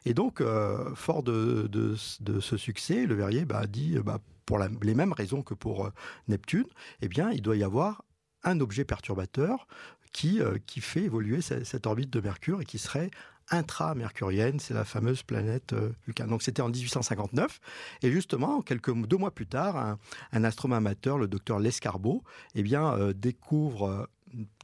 Et 0.05 0.13
donc, 0.13 0.41
euh, 0.41 0.95
fort 0.95 1.21
de, 1.21 1.95
ce 1.95 2.57
succès, 2.57 3.05
le 3.05 3.13
Verrier 3.13 3.45
bah, 3.45 3.67
dit, 3.67 3.99
bah, 3.99 4.19
pour 4.45 4.57
les 4.59 4.95
mêmes 4.95 5.13
raisons 5.13 5.43
que 5.43 5.53
pour 5.53 5.91
Neptune, 6.27 6.65
eh 7.01 7.07
bien, 7.07 7.29
il 7.31 7.41
doit 7.41 7.57
y 7.57 7.63
avoir 7.63 8.03
un 8.43 8.59
objet 8.59 8.85
perturbateur 8.85 9.67
qui, 10.11 10.41
qui 10.65 10.81
fait 10.81 11.03
évoluer 11.03 11.41
cette 11.41 11.85
orbite 11.85 12.09
de 12.09 12.19
Mercure 12.19 12.61
et 12.61 12.65
qui 12.65 12.79
serait 12.79 13.11
intra-mercurienne, 13.51 14.59
c'est 14.59 14.73
la 14.73 14.85
fameuse 14.85 15.23
planète 15.23 15.73
euh, 15.73 15.91
Vulcain. 16.05 16.27
Donc 16.27 16.41
c'était 16.41 16.61
en 16.61 16.69
1859, 16.69 17.59
et 18.01 18.11
justement, 18.11 18.61
quelques 18.61 18.93
deux 18.93 19.17
mois 19.17 19.31
plus 19.31 19.47
tard, 19.47 19.97
un, 20.31 20.43
astronome 20.43 20.77
amateur, 20.77 21.17
le 21.17 21.27
docteur 21.27 21.59
Lescarbot, 21.59 22.23
eh 22.55 22.63
euh, 22.75 23.13
découvre 23.13 23.87
euh, 23.87 24.05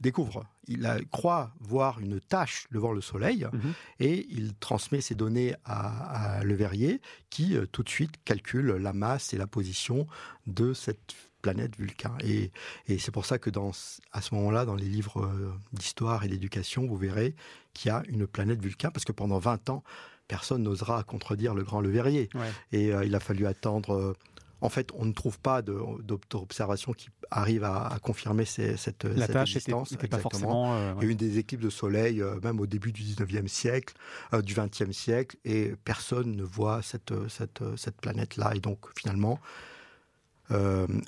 découvre, 0.00 0.44
il 0.66 0.88
croit 1.10 1.52
voir 1.60 2.00
une 2.00 2.20
tache 2.20 2.66
devant 2.70 2.92
le 2.92 3.00
Soleil 3.00 3.46
mhm. 3.52 3.72
et 4.00 4.26
il 4.30 4.54
transmet 4.54 5.00
ces 5.00 5.14
données 5.14 5.54
à, 5.64 6.40
Le 6.42 6.54
Verrier 6.54 7.00
qui 7.30 7.56
tout 7.72 7.82
de 7.82 7.88
suite 7.88 8.12
calcule 8.24 8.72
la 8.72 8.92
masse 8.92 9.32
et 9.32 9.38
la 9.38 9.46
position 9.46 10.06
de 10.46 10.72
cette 10.72 11.14
planète 11.42 11.76
Vulcain. 11.76 12.16
Et, 12.24 12.50
c'est 12.98 13.10
pour 13.10 13.26
ça 13.26 13.38
que 13.38 13.50
dans, 13.50 13.70
à 14.12 14.20
ce 14.20 14.34
moment-là, 14.34 14.64
dans 14.64 14.74
les 14.74 14.86
livres 14.86 15.24
euh, 15.24 15.52
d'histoire 15.72 16.24
et 16.24 16.28
d'éducation, 16.28 16.86
vous 16.86 16.96
verrez 16.96 17.34
qu'il 17.74 17.88
y 17.88 17.92
a 17.92 18.02
une 18.08 18.26
planète 18.26 18.60
Vulcain, 18.60 18.90
parce 18.90 19.04
que 19.04 19.12
pendant 19.12 19.38
20 19.38 19.70
ans, 19.70 19.82
personne 20.26 20.62
n'osera 20.62 21.02
contredire 21.04 21.54
le 21.54 21.62
grand 21.62 21.80
Le 21.80 21.90
Verrier. 21.90 22.28
Et 22.72 22.92
euh, 22.92 23.04
il 23.04 23.14
a 23.14 23.20
fallu 23.20 23.46
attendre... 23.46 24.14
Euh, 24.62 24.66
en 24.66 24.68
fait, 24.68 24.90
on 24.94 25.04
ne 25.04 25.12
trouve 25.12 25.38
pas 25.38 25.62
d'observation 25.62 26.92
qui 26.92 27.08
arrive 27.30 27.64
à, 27.64 27.98
confirmer 28.02 28.44
cette, 28.44 29.04
La 29.04 29.26
cette 29.26 29.32
tâche 29.32 29.56
existence. 29.56 29.94
pas 29.96 30.18
forcément, 30.18 30.94
Il 31.00 31.04
y 31.04 31.06
a 31.08 31.10
eu 31.10 31.14
des 31.14 31.38
éclipses 31.38 31.64
de 31.64 31.70
soleil, 31.70 32.22
même 32.42 32.60
au 32.60 32.66
début 32.66 32.92
du 32.92 33.02
19e 33.02 33.48
siècle, 33.48 33.94
du 34.42 34.54
20e 34.54 34.92
siècle, 34.92 35.36
et 35.44 35.74
personne 35.84 36.36
ne 36.36 36.42
voit 36.42 36.82
cette, 36.82 37.12
cette, 37.28 37.62
cette 37.76 38.00
planète-là. 38.00 38.52
Et 38.54 38.60
donc, 38.60 38.86
finalement, 38.96 39.40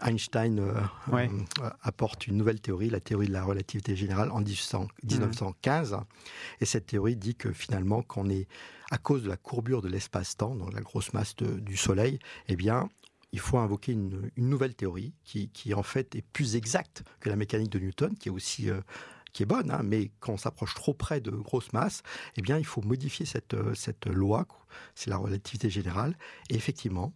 Einstein 0.03 0.61
apporte 1.83 2.27
une 2.27 2.37
nouvelle 2.37 2.61
théorie, 2.61 2.91
la 2.91 3.01
théorie 3.01 3.27
de 3.27 3.33
la 3.33 3.43
relativité 3.43 3.97
générale, 3.97 4.31
en 4.33 4.41
1915. 4.41 5.97
Et 6.61 6.65
cette 6.65 6.87
théorie 6.87 7.17
dit 7.17 7.35
que 7.35 7.53
finalement, 7.53 8.03
qu'on 8.03 8.29
est 8.29 8.47
à 8.91 8.99
cause 8.99 9.23
de 9.23 9.29
la 9.29 9.37
courbure 9.37 9.83
de 9.83 9.89
l'espace-temps, 9.89 10.57
dans 10.57 10.69
la 10.69 10.81
grosse 10.81 11.13
masse 11.13 11.37
du 11.37 11.77
Soleil, 11.77 12.19
eh 12.49 12.57
bien, 12.57 12.89
il 13.33 13.41
faut 13.41 13.59
invoquer 13.59 13.93
une, 13.93 14.31
nouvelle 14.37 14.75
théorie 14.75 15.13
qui, 15.25 15.75
en 15.75 15.83
fait 15.83 16.15
est 16.15 16.25
plus 16.33 16.57
exacte 16.57 17.05
que 17.21 17.29
la 17.29 17.37
mécanique 17.37 17.71
de 17.71 17.79
Newton, 17.79 18.15
qui 18.17 18.29
est 18.29 18.33
aussi 18.33 18.71
qui 19.33 19.43
est 19.43 19.47
bonne, 19.47 19.71
hein, 19.71 19.83
mais 19.85 20.11
quand 20.21 20.33
on 20.35 20.37
s'approche 20.37 20.75
trop 20.75 20.95
près 20.95 21.21
de 21.21 21.31
grosses 21.31 21.73
masses, 21.73 22.03
eh 22.37 22.43
bien, 22.43 22.59
il 22.59 22.67
faut 22.67 22.83
modifier 22.83 23.27
cette, 23.27 23.55
euh, 23.55 23.75
cette 23.75 24.07
loi, 24.07 24.47
c'est 24.95 25.11
la 25.11 25.17
relativité 25.17 25.71
générale. 25.71 26.17
Et 26.49 26.55
effectivement, 26.55 27.13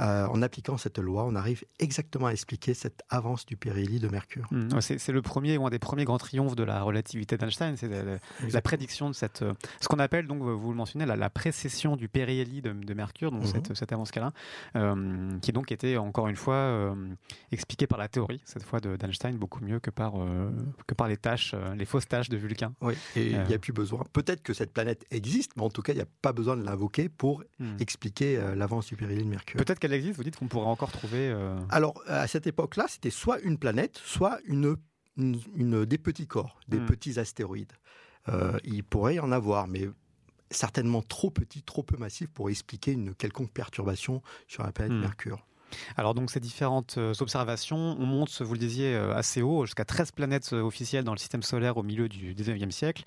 euh, 0.00 0.26
en 0.26 0.42
appliquant 0.42 0.76
cette 0.76 0.98
loi, 0.98 1.24
on 1.24 1.36
arrive 1.36 1.64
exactement 1.78 2.26
à 2.26 2.32
expliquer 2.32 2.74
cette 2.74 3.02
avance 3.10 3.46
du 3.46 3.56
périhélie 3.56 4.00
de 4.00 4.08
Mercure. 4.08 4.48
Mmh. 4.50 4.80
c'est 4.80 5.12
le 5.12 5.22
premier 5.22 5.56
ou 5.56 5.66
un 5.66 5.70
des 5.70 5.78
premiers 5.78 6.04
grands 6.04 6.18
triomphes 6.18 6.56
de 6.56 6.64
la 6.64 6.82
relativité 6.82 7.36
d'Einstein, 7.36 7.76
c'est 7.76 7.88
la, 7.88 8.62
prédiction 8.62 9.08
de 9.08 9.14
cette, 9.14 9.42
euh, 9.42 9.54
ce 9.80 9.86
qu'on 9.86 10.00
appelle 10.00 10.26
donc 10.26 10.42
vous 10.42 10.70
le 10.70 10.76
mentionnez 10.76 11.06
la, 11.06 11.30
précession 11.30 11.96
du 11.96 12.08
périhélie 12.08 12.60
de, 12.60 12.94
Mercure, 12.94 13.30
donc 13.30 13.44
mmh. 13.44 13.74
cette, 13.74 13.92
avance 13.92 14.10
qu'elle 14.10 14.24
euh, 14.76 15.38
qui 15.40 15.52
donc 15.52 15.70
était 15.70 15.96
encore 15.96 16.28
une 16.28 16.36
fois 16.36 16.94
expliquée 17.52 17.86
par 17.86 17.98
la 17.98 18.08
théorie 18.08 18.40
cette 18.44 18.62
fois 18.62 18.80
d'Einstein 18.80 19.36
beaucoup 19.36 19.64
mieux 19.64 19.80
que 19.80 19.90
par 19.90 20.14
que 20.86 20.94
par 20.94 21.08
les 21.08 21.16
tâches, 21.16 21.54
les 21.76 21.84
fausses 21.84 22.08
tâches 22.08 22.28
de 22.28 22.36
Vulcain. 22.36 22.72
Oui, 22.80 22.94
et 23.16 23.30
il 23.30 23.42
n'y 23.44 23.54
a 23.54 23.58
plus 23.58 23.72
besoin. 23.72 24.04
Peut-être 24.12 24.42
que 24.42 24.54
cette 24.54 24.72
planète 24.72 25.04
existe, 25.10 25.52
mais 25.56 25.62
en 25.62 25.70
tout 25.70 25.82
cas 25.82 25.92
il 25.92 25.96
n'y 25.96 26.02
a 26.02 26.08
pas 26.22 26.32
besoin 26.32 26.56
de 26.56 26.64
l'invoquer 26.64 27.08
pour 27.08 27.42
mmh. 27.58 27.76
expliquer 27.80 28.40
l'avance 28.54 28.86
du 28.86 28.96
périhélie 28.96 29.24
de 29.24 29.28
Mercure. 29.28 29.58
Peut-être 29.58 29.83
qu'elle 29.84 29.92
existe, 29.92 30.16
vous 30.16 30.24
dites 30.24 30.36
qu'on 30.36 30.48
pourrait 30.48 30.66
encore 30.66 30.90
trouver. 30.90 31.28
Euh, 31.28 31.58
Alors, 31.68 32.02
à 32.06 32.26
cette 32.26 32.46
époque-là, 32.46 32.86
c'était 32.88 33.10
soit 33.10 33.38
une 33.40 33.58
planète, 33.58 34.00
soit 34.02 34.38
une, 34.46 34.76
une, 35.18 35.84
des 35.84 35.98
petits 35.98 36.26
corps, 36.26 36.58
des 36.68 36.80
hmm. 36.80 36.86
petits 36.86 37.18
astéroïdes. 37.18 37.74
Euh, 38.30 38.58
il 38.64 38.82
pourrait 38.82 39.16
y 39.16 39.20
en 39.20 39.30
avoir, 39.30 39.68
mais 39.68 39.90
certainement 40.50 41.02
trop 41.02 41.30
petits, 41.30 41.62
trop 41.62 41.82
peu 41.82 41.98
massifs 41.98 42.30
pour 42.30 42.48
expliquer 42.48 42.92
une 42.92 43.14
quelconque 43.14 43.52
perturbation 43.52 44.22
sur 44.48 44.62
la 44.62 44.72
planète 44.72 44.96
hmm. 44.96 45.00
Mercure. 45.00 45.46
Alors 45.96 46.14
donc 46.14 46.30
ces 46.30 46.40
différentes 46.40 46.96
euh, 46.98 47.12
observations, 47.20 47.96
on 47.98 48.06
monte, 48.06 48.42
vous 48.42 48.52
le 48.52 48.58
disiez, 48.58 48.94
euh, 48.94 49.14
assez 49.14 49.42
haut, 49.42 49.66
jusqu'à 49.66 49.84
13 49.84 50.12
planètes 50.12 50.52
euh, 50.52 50.62
officielles 50.62 51.04
dans 51.04 51.12
le 51.12 51.18
système 51.18 51.42
solaire 51.42 51.76
au 51.76 51.82
milieu 51.82 52.08
du 52.08 52.34
19e 52.34 52.70
siècle. 52.70 53.04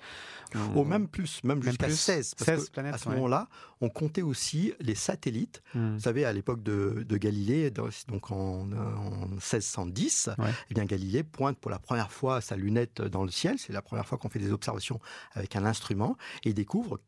Au 0.74 0.84
même 0.84 1.08
plus, 1.08 1.44
même, 1.44 1.62
jusqu'à 1.62 1.90
16. 1.90 2.34
Parce 2.34 2.70
planètes, 2.70 2.94
à 2.94 2.98
ce 2.98 3.10
moment-là, 3.10 3.48
on 3.82 3.90
comptait 3.90 4.22
aussi 4.22 4.72
les 4.80 4.94
satellites. 4.94 5.62
Hmm. 5.74 5.94
Vous 5.94 6.00
savez, 6.00 6.24
à 6.24 6.32
l'époque 6.32 6.62
de, 6.62 7.04
Galilée, 7.18 7.70
donc 7.70 8.30
en, 8.30 8.64
1610, 8.64 10.30
eh 10.70 10.74
bien 10.74 10.84
Galilée 10.86 11.22
pointe 11.22 11.58
pour 11.58 11.70
la 11.70 11.78
première 11.78 12.10
fois 12.10 12.40
sa 12.40 12.56
lunette 12.56 13.02
dans 13.02 13.24
le 13.24 13.30
ciel. 13.30 13.58
C'est 13.58 13.72
la 13.72 13.82
première 13.82 14.06
fois 14.06 14.16
qu'on 14.16 14.30
fait 14.30 14.38
des 14.38 14.52
observations 14.52 15.00
avec 15.32 15.54
un 15.56 15.66
instrument 15.66 16.16
et 16.44 16.50
il 16.50 16.54
découvre 16.54 16.98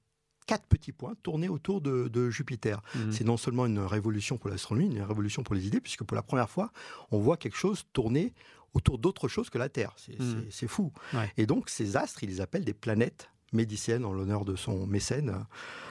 quatre 0.51 0.67
petits 0.67 0.91
points 0.91 1.15
tournés 1.23 1.49
autour 1.49 1.81
de, 1.81 2.31
Jupiter. 2.31 2.83
Mhm. 2.97 3.13
C'est 3.13 3.25
non 3.25 3.37
seulement 3.37 3.67
une 3.67 3.79
révolution 3.79 4.37
pour 4.37 4.51
l'astronomie, 4.51 4.97
une 4.97 5.03
révolution 5.03 5.45
pour 5.45 5.55
les 5.55 5.65
idées, 5.69 5.81
puisque 5.81 6.03
pour 6.03 6.17
la 6.17 6.23
première 6.23 6.51
fois, 6.51 6.73
on 7.13 7.21
voit 7.21 7.37
quelque 7.37 7.57
chose 7.57 7.85
tourner 7.93 8.35
autour 8.75 8.99
d'autre 8.99 9.29
chose 9.29 9.49
que 9.49 9.59
la 9.59 9.69
Terre. 9.69 9.95
C'est 9.97 10.19
mhm. 10.19 10.69
fou. 10.69 10.93
Et 11.37 11.47
donc, 11.47 11.71
ces 11.71 11.97
astres, 11.97 12.25
ils 12.25 12.31
les 12.31 12.41
appellent 12.41 12.65
des 12.65 12.75
planètes 12.75 13.31
médiciennes 13.53 14.05
en 14.05 14.13
l'honneur 14.13 14.45
de 14.45 14.57
son 14.57 14.87
mécène. 14.89 15.45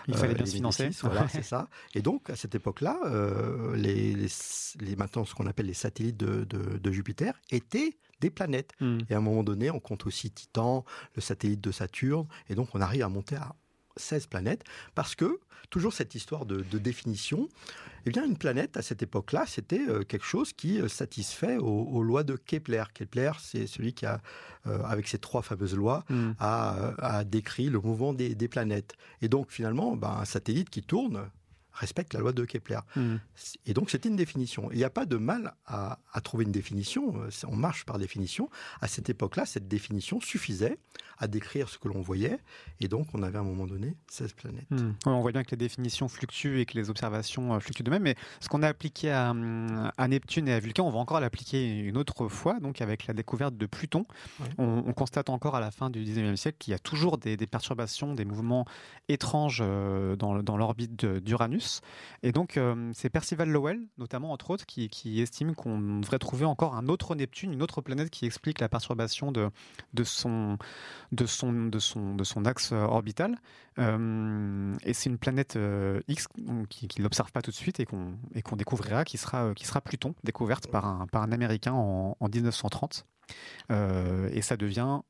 Il 0.09 0.15
fallait 0.17 0.33
bien 0.33 0.43
euh, 0.43 0.47
se 0.47 0.55
financer. 0.55 0.89
Voilà, 1.03 1.29
c'est 1.29 1.43
ça. 1.43 1.69
Et 1.93 2.01
donc, 2.01 2.29
à 2.29 2.35
cette 2.35 2.55
époque-là, 2.55 2.99
euh, 3.05 3.77
les, 3.77 4.13
les, 4.13 4.95
maintenant 4.97 5.23
ce 5.23 5.33
qu'on 5.35 5.47
appelle 5.47 5.67
les 5.67 5.73
satellites 5.73 6.17
de, 6.17 6.91
Jupiter 6.91 7.33
étaient 7.49 7.97
des 8.19 8.29
planètes. 8.29 8.73
Mhm. 8.81 8.99
Et 9.09 9.13
à 9.13 9.17
un 9.19 9.21
moment 9.21 9.43
donné, 9.43 9.71
on 9.71 9.79
compte 9.79 10.05
aussi 10.05 10.31
Titan, 10.31 10.83
le 11.15 11.21
satellite 11.21 11.61
de 11.61 11.71
Saturne, 11.71 12.27
et 12.49 12.55
donc 12.55 12.69
on 12.73 12.81
arrive 12.81 13.03
à 13.03 13.09
monter 13.09 13.35
à 13.37 13.55
16 13.99 14.27
planètes, 14.27 14.63
parce 14.95 15.15
que, 15.15 15.39
toujours 15.69 15.93
cette 15.93 16.15
histoire 16.15 16.45
de, 16.45 16.61
définition, 16.77 17.47
eh 18.05 18.11
bien, 18.11 18.25
une 18.25 18.37
planète, 18.37 18.77
à 18.77 18.81
cette 18.81 19.03
époque-là, 19.03 19.43
c'était 19.45 19.87
euh, 19.87 20.03
quelque 20.03 20.25
chose 20.25 20.53
qui 20.53 20.81
euh, 20.81 20.87
satisfait 20.87 21.57
aux, 21.57 22.01
lois 22.01 22.23
de 22.23 22.35
Kepler. 22.35 22.83
Kepler, 22.93 23.31
c'est 23.39 23.67
celui 23.67 23.93
qui 23.93 24.05
a, 24.05 24.21
euh, 24.67 24.81
avec 24.83 25.07
ses 25.07 25.19
trois 25.19 25.41
fameuses 25.41 25.75
lois, 25.75 26.05
hmm. 26.09 26.31
a, 26.39 27.23
décrit 27.25 27.69
le 27.69 27.79
mouvement 27.79 28.13
des, 28.13 28.35
des 28.35 28.47
planètes. 28.47 28.95
Et 29.21 29.27
donc, 29.27 29.51
finalement, 29.51 29.95
ben, 29.95 30.17
un 30.21 30.25
satellite 30.25 30.69
qui 30.69 30.81
tourne, 30.81 31.29
respecte 31.79 32.13
la 32.13 32.19
loi 32.19 32.33
de 32.33 32.45
Kepler. 32.45 32.79
Hmm. 32.95 33.17
Et 33.65 33.73
donc 33.73 33.89
c'était 33.89 34.09
une 34.09 34.15
définition. 34.15 34.69
Il 34.71 34.77
n'y 34.77 34.83
a 34.83 34.89
pas 34.89 35.05
de 35.05 35.17
mal 35.17 35.53
à, 35.65 35.97
trouver 36.23 36.43
une 36.43 36.51
définition, 36.51 37.13
euh, 37.15 37.29
on 37.47 37.55
marche 37.55 37.85
par 37.85 37.97
définition. 37.97 38.49
À 38.81 38.87
cette 38.87 39.09
époque-là, 39.09 39.45
cette 39.45 39.67
définition 39.67 40.19
suffisait 40.19 40.77
à 41.17 41.27
décrire 41.27 41.69
ce 41.69 41.77
que 41.77 41.87
l'on 41.87 42.01
voyait, 42.01 42.39
et 42.79 42.87
donc 42.87 43.07
on 43.13 43.23
avait 43.23 43.37
à 43.37 43.41
un 43.41 43.45
moment 43.45 43.65
donné 43.65 43.95
16 44.09 44.33
planètes. 44.33 44.69
Hmm. 44.69 44.93
on 45.05 45.21
voit 45.21 45.31
bien 45.31 45.43
que 45.43 45.51
les 45.51 45.57
définitions 45.57 46.07
fluctuent 46.07 46.59
et 46.59 46.65
que 46.65 46.77
les 46.77 46.89
observations 46.89 47.53
euh, 47.53 47.59
fluctuent 47.59 47.83
de 47.83 47.89
même, 47.89 48.03
mais 48.03 48.15
ce 48.39 48.49
qu'on 48.49 48.63
a 48.63 48.67
appliqué 48.67 49.11
à, 49.11 49.33
Neptune 50.07 50.47
et 50.47 50.53
à 50.53 50.59
Vulcain, 50.59 50.83
on 50.83 50.89
va 50.89 50.99
encore 50.99 51.19
l'appliquer 51.19 51.79
une 51.79 51.97
autre 51.97 52.27
fois, 52.27 52.59
donc 52.59 52.81
avec 52.81 53.07
la 53.07 53.13
découverte 53.13 53.55
de 53.55 53.65
Pluton. 53.65 54.05
On, 54.57 54.93
constate 54.93 55.29
encore 55.29 55.55
à 55.55 55.59
la 55.61 55.71
fin 55.71 55.89
du 55.89 56.03
19e 56.03 56.35
siècle 56.35 56.57
qu'il 56.59 56.71
y 56.71 56.75
a 56.75 56.79
toujours 56.79 57.17
des, 57.17 57.37
perturbations, 57.37 58.13
des 58.13 58.25
mouvements 58.25 58.65
étranges 59.07 59.61
euh, 59.61 60.15
dans, 60.15 60.41
dans 60.43 60.57
l'orbite 60.57 61.05
d'Uranus. 61.05 61.68
Et 62.23 62.31
donc, 62.31 62.57
euh, 62.57 62.91
c'est 62.93 63.09
Percival 63.09 63.49
Lowell, 63.49 63.79
notamment, 63.97 64.31
entre 64.31 64.51
autres, 64.51 64.65
qui, 64.65 65.21
estime 65.21 65.55
qu'on 65.55 65.99
devrait 65.99 66.19
trouver 66.19 66.45
encore 66.45 66.75
un 66.75 66.87
autre 66.87 67.15
Neptune, 67.15 67.53
une 67.53 67.61
autre 67.61 67.81
planète 67.81 68.09
qui 68.09 68.25
explique 68.25 68.59
la 68.59 68.69
perturbation 68.69 69.31
de, 69.31 69.49
son, 70.03 70.57
axe 72.45 72.71
orbital. 72.71 73.37
Euh, 73.77 74.75
et 74.83 74.93
c'est 74.93 75.09
une 75.09 75.17
planète 75.17 75.55
euh, 75.55 76.01
X 76.07 76.27
qui, 76.69 76.87
qui 76.87 77.01
n'observe 77.01 77.31
pas 77.31 77.41
tout 77.41 77.51
de 77.51 77.55
suite 77.55 77.79
et 77.79 77.85
qu'on 77.85 78.55
découvrira, 78.55 79.05
qui 79.05 79.17
sera, 79.17 79.53
Pluton, 79.83 80.15
découverte 80.23 80.67
par 80.67 80.85
un, 80.85 81.31
Américain 81.31 81.73
en 81.73 82.15
1930. 82.21 83.05
et 83.69 84.41
ça 84.41 84.57
devient 84.57 85.01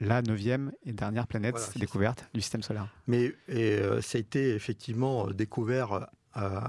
la 0.00 0.22
neuvième 0.22 0.72
et 0.84 0.92
dernière 0.92 1.26
planète 1.26 1.72
découverte 1.76 2.28
du 2.34 2.40
système 2.40 2.62
solaire. 2.62 2.88
Mais 3.06 3.34
et, 3.48 3.72
euh, 3.72 4.00
ça 4.00 4.18
a 4.18 4.20
été 4.20 4.54
effectivement 4.54 5.28
euh, 5.28 5.32
découvert 5.32 6.08
euh, 6.36 6.60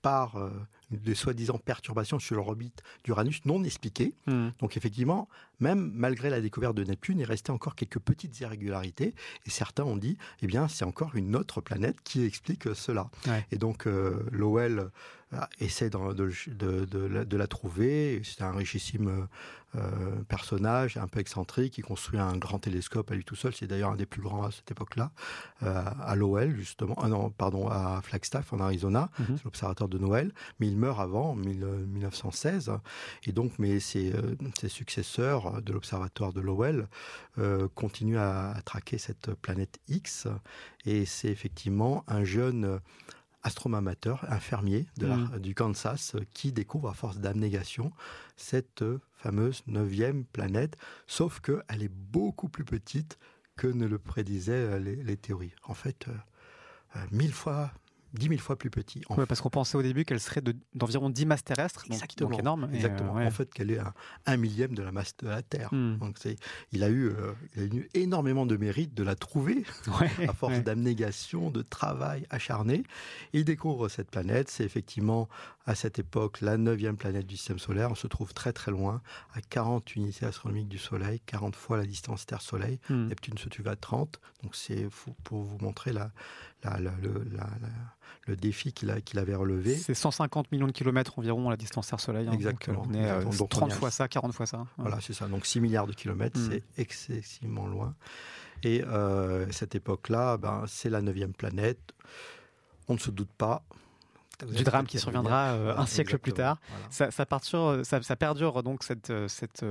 par 0.00 0.50
des 0.92 1.14
soi-disant 1.14 1.58
perturbations 1.58 2.18
sur 2.18 2.36
l'orbite 2.36 2.82
d'Uranus 3.04 3.44
non 3.44 3.64
expliquées. 3.64 4.14
Hmm. 4.26 4.48
Donc 4.60 4.76
effectivement, 4.76 5.28
même 5.60 5.90
malgré 5.94 6.30
la 6.30 6.40
découverte 6.40 6.76
de 6.76 6.84
Neptune, 6.84 7.18
il 7.20 7.24
restait 7.24 7.50
encore 7.50 7.74
quelques 7.74 7.98
petites 7.98 8.38
irrégularités. 8.40 9.14
Et 9.46 9.50
certains 9.50 9.84
ont 9.84 9.96
dit, 9.96 10.16
eh 10.40 10.46
bien, 10.46 10.68
c'est 10.68 10.84
encore 10.84 11.14
une 11.14 11.36
autre 11.36 11.60
planète 11.60 11.96
qui 12.04 12.24
explique 12.24 12.74
cela. 12.74 13.10
Et 13.50 13.58
donc 13.58 13.86
Lowell 13.86 14.90
essaie 15.60 15.90
de, 15.90 16.12
de, 16.48 17.24
de, 17.24 17.36
la, 17.36 17.46
trouver. 17.46 18.20
C'est 18.24 18.42
un 18.42 18.52
richissime 18.52 19.28
euh, 19.74 20.22
personnage 20.28 20.98
un 20.98 21.06
peu 21.06 21.20
excentrique 21.20 21.72
qui 21.72 21.80
construit 21.80 22.20
un 22.20 22.36
grand 22.36 22.58
télescope 22.58 23.10
à 23.10 23.14
lui 23.14 23.24
tout 23.24 23.36
seul. 23.36 23.54
C'est 23.54 23.66
d'ailleurs 23.66 23.92
un 23.92 23.96
des 23.96 24.04
plus 24.04 24.20
grands 24.20 24.44
à 24.44 24.50
cette 24.50 24.70
époque-là, 24.70 25.12
euh, 25.62 25.82
à 26.00 26.14
Lowell 26.14 26.54
justement. 26.54 26.94
Ah 26.98 27.08
non, 27.08 27.30
pardon, 27.30 27.68
à 27.68 28.00
Flagstaff 28.02 28.52
en 28.52 28.60
Arizona. 28.60 29.10
C'est 29.28 29.44
l'observateur 29.44 29.88
de 29.88 29.96
Noël. 29.98 30.32
Mais 30.60 30.68
il 30.68 30.76
meurt 30.82 31.00
avant, 31.00 31.30
en 31.30 31.34
1916. 31.34 32.72
Et 33.26 33.32
donc, 33.32 33.52
mais 33.58 33.80
ses, 33.80 34.12
euh, 34.12 34.36
ses 34.58 34.68
successeurs 34.68 35.62
de 35.62 35.72
l'observatoire 35.72 36.32
de 36.32 36.40
Lowell 36.40 36.88
continuent 37.74 38.18
à, 38.18 38.50
à 38.50 38.62
traquer 38.62 38.98
cette 38.98 39.34
planète 39.34 39.78
X. 39.88 40.28
Et 40.84 41.06
c'est 41.06 41.28
effectivement 41.28 42.04
un 42.08 42.24
jeune 42.24 42.80
astronome 43.42 43.78
amateur, 43.78 44.24
un 44.28 44.38
fermier 44.38 44.86
de 44.96 45.06
mm. 45.06 45.38
du 45.38 45.54
Kansas, 45.54 46.16
qui 46.32 46.52
découvre 46.52 46.88
à 46.88 46.94
force 46.94 47.18
d'abnégation 47.18 47.92
cette 48.36 48.84
fameuse 49.14 49.62
neuvième 49.66 50.24
planète, 50.24 50.76
sauf 51.06 51.40
qu'elle 51.40 51.82
est 51.82 51.92
beaucoup 51.92 52.48
plus 52.48 52.64
petite 52.64 53.18
que 53.56 53.66
ne 53.66 53.86
le 53.86 53.98
prédisaient 53.98 54.52
euh, 54.52 54.78
les, 54.78 55.16
théories. 55.16 55.54
En 55.64 55.74
fait, 55.74 56.08
euh, 56.08 56.12
euh, 56.96 57.00
mille 57.10 57.32
fois 57.32 57.70
10 58.14 58.28
000 58.28 58.40
fois 58.40 58.56
plus 58.56 58.70
petit. 58.70 59.02
parce 59.28 59.40
qu'on 59.40 59.50
pensait 59.50 59.76
au 59.76 59.82
début 59.82 60.04
qu'elle 60.04 60.20
serait 60.20 60.42
d'environ 60.74 61.10
10 61.10 61.26
masses 61.26 61.44
terrestres, 61.44 61.84
donc, 62.18 62.38
énorme. 62.38 62.68
Exactement. 62.72 63.14
En 63.14 63.30
fait, 63.30 63.52
qu'elle 63.52 63.70
est 63.70 63.80
un, 64.26 64.36
millième 64.36 64.74
de 64.74 64.82
la 64.82 64.92
masse 64.92 65.16
de 65.18 65.28
la 65.28 65.42
Terre. 65.42 65.72
Hmm. 65.72 65.98
Donc 65.98 66.18
il 66.72 66.82
a, 66.82 66.88
eu, 66.88 67.06
euh, 67.06 67.32
il 67.56 67.62
a 67.62 67.76
eu 67.76 67.88
énormément 67.94 68.44
de 68.44 68.56
mérite 68.56 68.94
de 68.94 69.02
la 69.02 69.14
trouver, 69.14 69.64
à 70.28 70.32
force 70.32 70.60
d'abnégation, 70.60 71.50
de 71.50 71.62
travail 71.62 72.26
acharné. 72.30 72.82
il 73.32 73.44
découvre 73.44 73.88
cette 73.88 74.10
planète. 74.10 74.50
C'est 74.50 74.64
effectivement, 74.64 75.28
à 75.66 75.74
cette 75.74 75.98
époque, 75.98 76.40
la 76.40 76.56
neuvième 76.56 76.96
planète 76.96 77.26
du 77.26 77.36
système 77.36 77.58
solaire. 77.58 77.90
On 77.90 77.94
se 77.94 78.06
trouve 78.06 78.34
très 78.34 78.52
très 78.52 78.72
loin, 78.72 79.00
à 79.34 79.40
40 79.40 79.96
unités 79.96 80.26
astronomiques 80.26 80.68
du 80.68 80.78
Soleil, 80.78 81.20
40 81.26 81.56
fois 81.56 81.76
la 81.76 81.86
distance 81.86 82.26
Terre-Soleil. 82.26 82.78
Hmm. 82.88 83.06
Neptune 83.08 83.38
se 83.38 83.48
trouve 83.48 83.68
à 83.68 83.76
30. 83.76 84.20
Donc 84.42 84.56
c'est 84.56 84.88
pour 85.24 85.42
vous 85.42 85.58
montrer 85.58 85.92
la, 85.92 86.10
le 88.26 88.36
défi 88.36 88.72
qu'il 88.72 89.18
avait 89.18 89.34
relevé. 89.34 89.76
C'est 89.76 89.94
150 89.94 90.52
millions 90.52 90.66
de 90.66 90.72
kilomètres 90.72 91.18
environ 91.18 91.50
la 91.50 91.56
distance 91.56 91.88
Terre-Soleil. 91.88 92.28
Hein, 92.28 92.32
Exactement. 92.32 92.86
on 92.88 92.94
est 92.94 93.48
30 93.48 93.72
fois 93.72 93.90
ça, 93.90 94.08
40 94.08 94.32
fois 94.32 94.46
ça. 94.46 94.66
Voilà, 94.78 95.00
c'est 95.00 95.12
ça. 95.12 95.26
Donc 95.26 95.46
6 95.46 95.60
milliards 95.60 95.86
de 95.86 95.94
kilomètres, 95.94 96.38
hmm. 96.38 96.50
c'est 96.50 96.62
excessivement 96.80 97.66
loin. 97.66 97.94
Et 98.62 98.82
cette 99.50 99.74
époque-là, 99.74 100.36
ben, 100.36 100.64
c'est 100.66 100.90
la 100.90 101.02
neuvième 101.02 101.32
planète. 101.32 101.80
On 102.88 102.94
ne 102.94 102.98
se 102.98 103.10
doute 103.10 103.30
pas 103.36 103.62
du 104.46 104.64
drame 104.64 104.86
qui 104.86 104.98
surviendra 104.98 105.52
euh, 105.52 105.76
un 105.76 105.86
siècle 105.86 106.18
plus 106.18 106.32
tard. 106.32 106.58
Ça, 106.90 107.10
ça, 107.10 107.26
ça, 108.02 108.16
perdure 108.16 108.62
donc 108.62 108.82
cette, 108.82 109.10
euh, 109.10 109.28
cette 109.28 109.64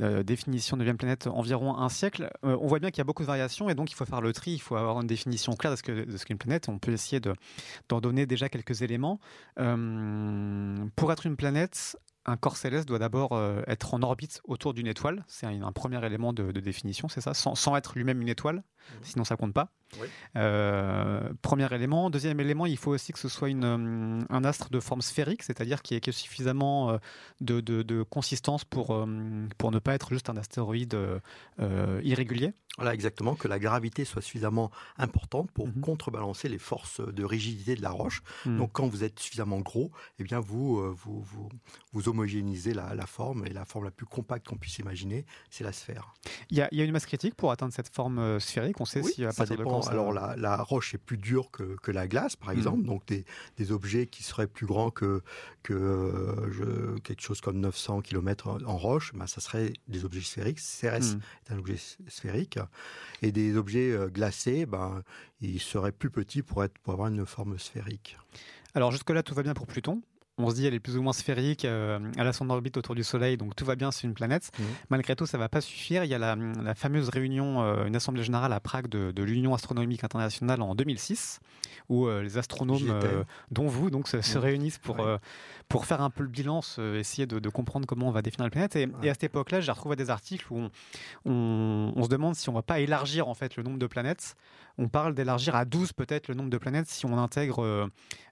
euh, 0.00 0.22
définition 0.22 0.76
de 0.76 0.84
9 0.84 0.96
planète 0.96 1.26
environ 1.26 1.76
un 1.76 1.88
siècle. 1.88 2.30
on 2.42 2.66
voit 2.66 2.78
bien 2.78 2.90
qu'il 2.90 2.98
y 2.98 3.00
a 3.00 3.04
beaucoup 3.04 3.22
de 3.22 3.26
variations 3.26 3.68
et 3.68 3.74
donc 3.74 3.90
il 3.90 3.94
faut 3.94 4.04
faire 4.04 4.20
le 4.20 4.32
tri, 4.32 4.52
il 4.52 4.60
faut 4.60 4.76
avoir 4.76 5.00
une 5.00 5.06
définition 5.06 5.54
claire 5.54 5.72
de 5.72 5.76
ce 5.76 5.82
qu'est 5.82 6.32
une 6.32 6.38
planète. 6.38 6.68
On 6.68 6.78
peut 6.78 6.92
essayer 6.92 7.20
d'en 7.88 8.00
donner 8.00 8.26
déjà 8.26 8.48
quelques 8.48 8.82
éléments. 8.82 9.20
pour 9.56 11.12
être 11.12 11.26
une 11.26 11.36
planète, 11.36 11.96
un 12.26 12.36
corps 12.36 12.56
céleste 12.56 12.86
doit 12.86 12.98
d'abord 12.98 13.32
euh, 13.32 13.62
être 13.66 13.94
en 13.94 14.02
orbite 14.02 14.40
autour 14.44 14.74
d'une 14.74 14.86
étoile. 14.86 15.24
C'est 15.26 15.46
un, 15.46 15.72
premier 15.72 16.04
élément 16.04 16.32
de, 16.32 16.52
définition, 16.52 17.08
c'est 17.08 17.20
ça, 17.20 17.34
sans, 17.34 17.76
être 17.76 17.94
lui-même 17.96 18.20
une 18.20 18.28
étoile, 18.28 18.56
mhm. 18.56 18.98
sinon 19.02 19.24
ça 19.24 19.36
compte 19.36 19.54
pas. 19.54 19.72
Euh, 20.36 21.30
premier 21.42 21.72
élément. 21.74 22.10
Deuxième 22.10 22.40
élément, 22.40 22.66
il 22.66 22.76
faut 22.76 22.92
aussi 22.92 23.12
que 23.12 23.18
ce 23.18 23.28
soit 23.28 23.48
une, 23.48 23.64
euh, 23.64 24.24
un 24.28 24.44
astre 24.44 24.70
de 24.70 24.80
forme 24.80 25.02
sphérique, 25.02 25.42
c'est-à-dire 25.42 25.82
qui 25.82 25.94
ait 25.94 26.12
suffisamment 26.12 26.98
de, 27.40 28.02
consistance 28.04 28.64
pour, 28.64 29.06
pour 29.58 29.70
ne 29.70 29.78
pas 29.78 29.94
être 29.94 30.10
juste 30.10 30.28
un 30.30 30.36
astéroïde 30.36 30.96
irrégulier. 32.02 32.52
Voilà, 32.76 32.94
exactement, 32.94 33.34
que 33.34 33.48
la 33.48 33.58
gravité 33.58 34.04
soit 34.04 34.22
suffisamment 34.22 34.70
importante 34.96 35.50
pour 35.50 35.66
mhm. 35.66 35.80
contrebalancer 35.80 36.48
les 36.48 36.58
forces 36.58 37.00
de 37.00 37.24
rigidité 37.24 37.74
de 37.74 37.82
la 37.82 37.90
roche. 37.90 38.22
Mhm. 38.46 38.58
Donc, 38.58 38.70
quand 38.72 38.86
vous 38.86 39.04
êtes 39.04 39.18
suffisamment 39.18 39.58
gros, 39.58 39.90
eh 40.18 40.24
bien, 40.24 40.40
vous, 40.40 40.80
vous, 40.94 41.20
vous, 41.20 41.48
vous 41.92 42.08
homogénéiser 42.08 42.72
la, 42.72 43.06
forme, 43.06 43.46
et 43.46 43.50
la 43.50 43.64
forme 43.64 43.84
la 43.84 43.90
plus 43.90 44.06
compacte 44.06 44.46
qu'on 44.46 44.56
puisse 44.56 44.78
imaginer, 44.78 45.26
c'est 45.50 45.64
la 45.64 45.72
sphère. 45.72 46.14
Il 46.50 46.56
y, 46.56 46.62
a, 46.62 46.84
une 46.84 46.92
masse 46.92 47.06
critique 47.06 47.34
pour 47.34 47.50
atteindre 47.50 47.72
cette 47.72 47.88
forme 47.88 48.18
euh, 48.18 48.40
sphérique 48.40 48.80
On 48.80 48.84
sait 48.84 49.02
si 49.02 49.24
à 49.24 49.32
ça. 49.82 49.90
Alors 49.90 50.12
la, 50.12 50.62
roche 50.62 50.94
est 50.94 50.98
plus 50.98 51.18
dure 51.18 51.50
que, 51.50 51.90
la 51.90 52.06
glace, 52.06 52.36
par 52.36 52.50
exemple, 52.50 52.78
mhm. 52.78 52.86
donc 52.86 53.02
des, 53.06 53.72
objets 53.72 54.06
qui 54.06 54.22
seraient 54.22 54.46
plus 54.46 54.66
grands 54.66 54.90
que, 54.90 55.22
que 55.62 55.74
euh, 55.74 56.98
quelque 57.04 57.22
chose 57.22 57.40
comme 57.40 57.60
900 57.60 58.00
km 58.02 58.58
en 58.64 58.76
roche, 58.76 59.12
ben, 59.14 59.26
ça 59.26 59.40
serait 59.40 59.72
des 59.88 60.04
objets 60.04 60.20
sphériques. 60.20 60.60
Cérès 60.60 61.14
mhm. 61.14 61.20
est 61.46 61.52
un 61.52 61.58
objet 61.58 61.76
sphérique. 62.08 62.58
Et 63.22 63.32
des 63.32 63.56
objets 63.56 63.92
euh, 63.92 64.08
glacés, 64.08 64.66
ben, 64.66 65.02
ils 65.40 65.60
seraient 65.60 65.92
plus 65.92 66.10
petits 66.10 66.42
pour, 66.42 66.64
être, 66.64 66.78
pour 66.78 66.92
avoir 66.92 67.08
une 67.08 67.26
forme 67.26 67.58
sphérique. 67.58 68.16
Alors 68.74 68.92
jusque-là, 68.92 69.22
tout 69.22 69.34
va 69.34 69.42
bien 69.42 69.54
pour 69.54 69.66
Pluton 69.66 70.02
on 70.44 70.50
se 70.50 70.54
dit 70.54 70.66
elle 70.66 70.74
est 70.74 70.80
plus 70.80 70.96
ou 70.96 71.02
moins 71.02 71.12
sphérique, 71.12 71.64
euh, 71.64 71.98
elle 72.16 72.26
a 72.26 72.32
son 72.32 72.48
orbite 72.50 72.76
autour 72.76 72.94
du 72.94 73.04
Soleil, 73.04 73.36
donc 73.36 73.56
tout 73.56 73.64
va 73.64 73.76
bien, 73.76 73.90
c'est 73.90 74.06
une 74.06 74.14
planète. 74.14 74.50
Mhm. 74.58 74.66
Malgré 74.90 75.16
tout, 75.16 75.26
ça 75.26 75.38
va 75.38 75.48
pas 75.48 75.60
suffire. 75.60 76.04
Il 76.04 76.10
y 76.10 76.14
a 76.14 76.18
la, 76.18 76.74
fameuse 76.74 77.08
réunion, 77.08 77.62
euh, 77.62 77.86
une 77.86 77.96
assemblée 77.96 78.22
générale 78.22 78.52
à 78.52 78.60
Prague 78.60 78.88
de, 78.88 79.22
l'Union 79.22 79.54
astronomique 79.54 80.02
internationale 80.04 80.62
en 80.62 80.74
2006, 80.74 81.40
où 81.88 82.06
euh, 82.06 82.22
les 82.22 82.38
astronomes, 82.38 83.00
dont 83.50 83.66
vous, 83.66 83.90
donc, 83.90 84.08
se, 84.08 84.38
réunissent 84.38 84.78
pour, 84.78 85.06
pour 85.70 85.86
faire 85.86 86.02
un 86.02 86.10
peu 86.10 86.22
le 86.22 86.28
bilan, 86.28 86.60
essayer 86.94 87.26
de, 87.26 87.48
comprendre 87.48 87.86
comment 87.86 88.08
on 88.08 88.10
va 88.10 88.20
définir 88.20 88.44
la 88.44 88.50
planète. 88.50 88.76
Et, 88.76 88.84
à 88.84 89.14
cette 89.14 89.24
époque-là, 89.24 89.62
j'ai 89.62 89.72
retrouvé 89.72 89.96
des 89.96 90.10
articles 90.10 90.44
où 90.50 90.68
on, 91.24 91.92
on, 91.96 92.02
se 92.02 92.08
demande 92.08 92.34
si 92.34 92.50
on 92.50 92.52
va 92.52 92.62
pas 92.62 92.80
élargir 92.80 93.28
en 93.28 93.34
fait 93.34 93.56
le 93.56 93.62
nombre 93.62 93.78
de 93.78 93.86
planètes 93.86 94.36
on 94.80 94.88
parle 94.88 95.14
d'élargir 95.14 95.54
à 95.54 95.64
12 95.64 95.92
peut-être 95.92 96.28
le 96.28 96.34
nombre 96.34 96.50
de 96.50 96.58
planètes 96.58 96.88
si 96.88 97.04
on 97.06 97.16
intègre 97.18 97.62
euh, 97.62 97.86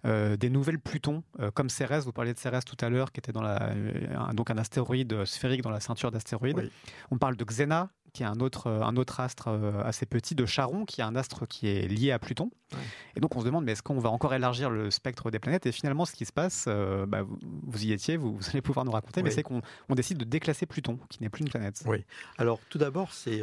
euh, 0.07 0.37
des 0.37 0.51
nouvelles 0.51 0.79
Plutons, 0.79 1.23
euh, 1.41 1.51
comme 1.51 1.69
Cérès, 1.69 2.05
vous 2.05 2.13
parliez 2.13 2.33
de 2.33 2.39
Cérès 2.39 2.65
tout 2.65 2.77
à 2.81 2.89
l'heure, 2.89 3.13
qui 3.13 3.21
était 3.21 3.33
dans 3.33 3.43
la, 3.43 3.73
un, 4.17 4.33
donc 4.33 4.51
un 4.51 4.57
astéroïde 4.57 5.25
sphérique 5.27 5.61
dans 5.61 5.71
la 5.71 5.81
ceinture 5.81 6.11
d'astéroïdes. 6.11 6.71
On 7.11 7.19
parle 7.19 7.37
de 7.37 7.45
Xena, 7.45 7.91
qui 8.19 8.25
est 8.25 8.27
un 8.27 8.41
autre, 8.41 8.69
un 8.69 8.97
autre 8.97 9.21
astre 9.21 9.49
assez 9.85 10.05
petit, 10.05 10.35
de 10.35 10.45
Charon, 10.45 10.85
qui 10.85 11.01
est 11.01 11.05
un 11.05 11.15
astre 11.15 11.47
qui 11.47 11.69
est 11.69 11.87
lié 11.89 12.11
à 12.11 12.19
Pluton. 12.19 12.51
Et 13.17 13.21
donc 13.21 13.37
on 13.37 13.41
se 13.41 13.45
demande, 13.45 13.65
mais 13.65 13.73
est-ce 13.73 13.83
qu'on 13.83 13.99
va 13.99 14.11
encore 14.11 14.35
élargir 14.35 14.71
le 14.71 14.91
spectre 14.91 15.31
des 15.31 15.39
planètes? 15.39 15.67
Et 15.67 15.73
finalement, 15.73 16.05
ce 16.05 16.13
qui 16.13 16.25
se 16.25 16.33
passe, 16.33 16.67
bah, 16.67 17.25
vous, 17.67 17.85
y 17.85 17.93
étiez, 17.93 18.17
vous, 18.17 18.39
allez 18.49 18.61
pouvoir 18.61 18.85
nous 18.85 18.93
raconter, 18.93 19.23
mais 19.23 19.31
c'est 19.31 19.43
qu'on 19.43 19.63
décide 19.91 20.19
de 20.19 20.25
déclasser 20.25 20.67
Pluton, 20.67 20.99
qui 21.09 21.23
n'est 21.23 21.29
plus 21.29 21.43
une 21.43 21.51
planète. 21.51 21.83
Oui. 21.87 22.05
Alors 22.37 22.61
tout 22.69 22.79
d'abord, 22.79 23.13
c'est 23.13 23.43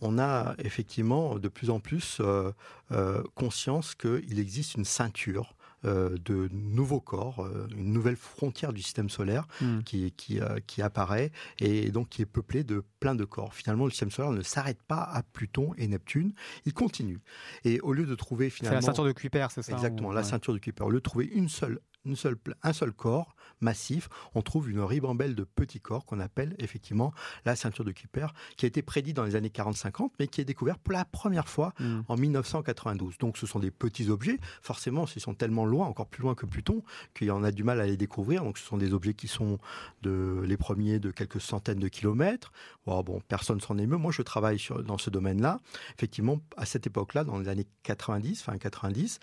on 0.00 0.18
a 0.18 0.54
effectivement 0.58 1.38
de 1.38 1.48
plus 1.48 1.70
en 1.70 1.80
plus 1.80 2.18
euh, 2.20 2.52
euh, 2.90 3.22
conscience 3.34 3.94
qu'il 3.94 4.38
existe 4.38 4.74
une 4.74 4.84
ceinture 4.84 5.54
euh, 5.84 6.16
de 6.24 6.48
nouveaux 6.52 7.00
corps, 7.00 7.48
une 7.76 7.92
nouvelle 7.92 8.16
frontière 8.16 8.72
du 8.72 8.82
système 8.82 9.10
solaire 9.10 9.46
hmm. 9.60 9.80
qui, 9.82 10.12
qui, 10.12 10.82
apparaît 10.82 11.32
et 11.58 11.90
donc 11.90 12.08
qui 12.08 12.22
est 12.22 12.26
peuplée 12.26 12.64
de 12.64 12.82
plein 13.00 13.14
de 13.14 13.24
corps. 13.24 13.54
Finalement, 13.54 13.84
le 13.84 13.90
système 13.90 14.10
solaire 14.10 14.32
ne 14.32 14.42
s'arrête 14.42 14.82
pas 14.82 15.02
à 15.02 15.22
Pluton 15.22 15.72
et 15.78 15.86
Neptune, 15.88 16.32
il 16.64 16.72
continue. 16.72 17.20
Et 17.64 17.80
au 17.80 17.92
lieu 17.92 18.06
de 18.06 18.14
trouver 18.14 18.50
finalement... 18.50 18.80
C'est 18.80 18.86
la 18.86 18.92
ceinture 18.92 19.04
de 19.04 19.12
Kuiper, 19.12 19.46
c'est 19.50 19.62
ça 19.62 19.72
Exactement, 19.72 20.12
la 20.12 20.22
ceinture 20.22 20.52
de 20.52 20.58
Kuiper. 20.58 20.84
Au 20.84 20.90
lieu 20.90 20.98
de 20.98 21.02
trouver 21.02 21.26
une 21.26 21.48
seule 21.48 21.80
seule, 22.14 22.36
un 22.62 22.72
seul 22.72 22.92
corps 22.92 23.34
massif, 23.60 24.08
on 24.34 24.42
trouve 24.42 24.70
une 24.70 24.80
ribambelle 24.80 25.34
de 25.34 25.44
petits 25.44 25.80
corps 25.80 26.04
qu'on 26.04 26.20
appelle 26.20 26.54
effectivement 26.58 27.12
la 27.44 27.56
ceinture 27.56 27.84
de 27.84 27.92
Kuiper, 27.92 28.26
qui 28.56 28.66
a 28.66 28.68
été 28.68 28.82
prédite 28.82 29.16
dans 29.16 29.24
les 29.24 29.36
années 29.36 29.48
40-50, 29.48 30.10
mais 30.18 30.26
qui 30.26 30.40
est 30.40 30.44
découvert 30.44 30.78
pour 30.78 30.92
la 30.92 31.04
première 31.04 31.48
fois 31.48 31.72
hmm. 31.78 32.00
en 32.08 32.16
1992. 32.16 33.18
Donc 33.18 33.38
ce 33.38 33.46
sont 33.46 33.60
des 33.60 33.70
petits 33.70 34.10
objets, 34.10 34.38
forcément, 34.62 35.06
ils 35.14 35.20
sont 35.20 35.34
tellement 35.34 35.64
loin, 35.64 35.86
encore 35.86 36.08
plus 36.08 36.22
loin 36.22 36.34
que 36.34 36.46
Pluton, 36.46 36.82
qu'il 37.14 37.28
y 37.28 37.30
en 37.30 37.44
a 37.44 37.52
du 37.52 37.64
mal 37.64 37.80
à 37.80 37.86
les 37.86 37.96
découvrir. 37.96 38.44
Donc 38.44 38.58
ce 38.58 38.66
sont 38.66 38.76
des 38.76 38.92
objets 38.92 39.14
qui 39.14 39.28
sont 39.28 39.58
de, 40.02 40.42
les 40.44 40.56
premiers 40.56 40.98
de 40.98 41.10
quelques 41.10 41.40
centaines 41.40 41.78
de 41.78 41.88
kilomètres. 41.88 42.52
Bon, 42.86 43.00
bon 43.02 43.20
personne 43.28 43.60
s'en 43.60 43.78
émeut. 43.78 43.96
Moi, 43.96 44.12
je 44.12 44.22
travaille 44.22 44.58
sur, 44.58 44.82
dans 44.82 44.98
ce 44.98 45.10
domaine-là. 45.10 45.60
Effectivement, 45.96 46.38
à 46.56 46.66
cette 46.66 46.86
époque-là, 46.86 47.24
dans 47.24 47.38
les 47.38 47.48
années 47.48 47.66
90, 47.84 48.42
fin 48.42 48.58
90, 48.58 49.20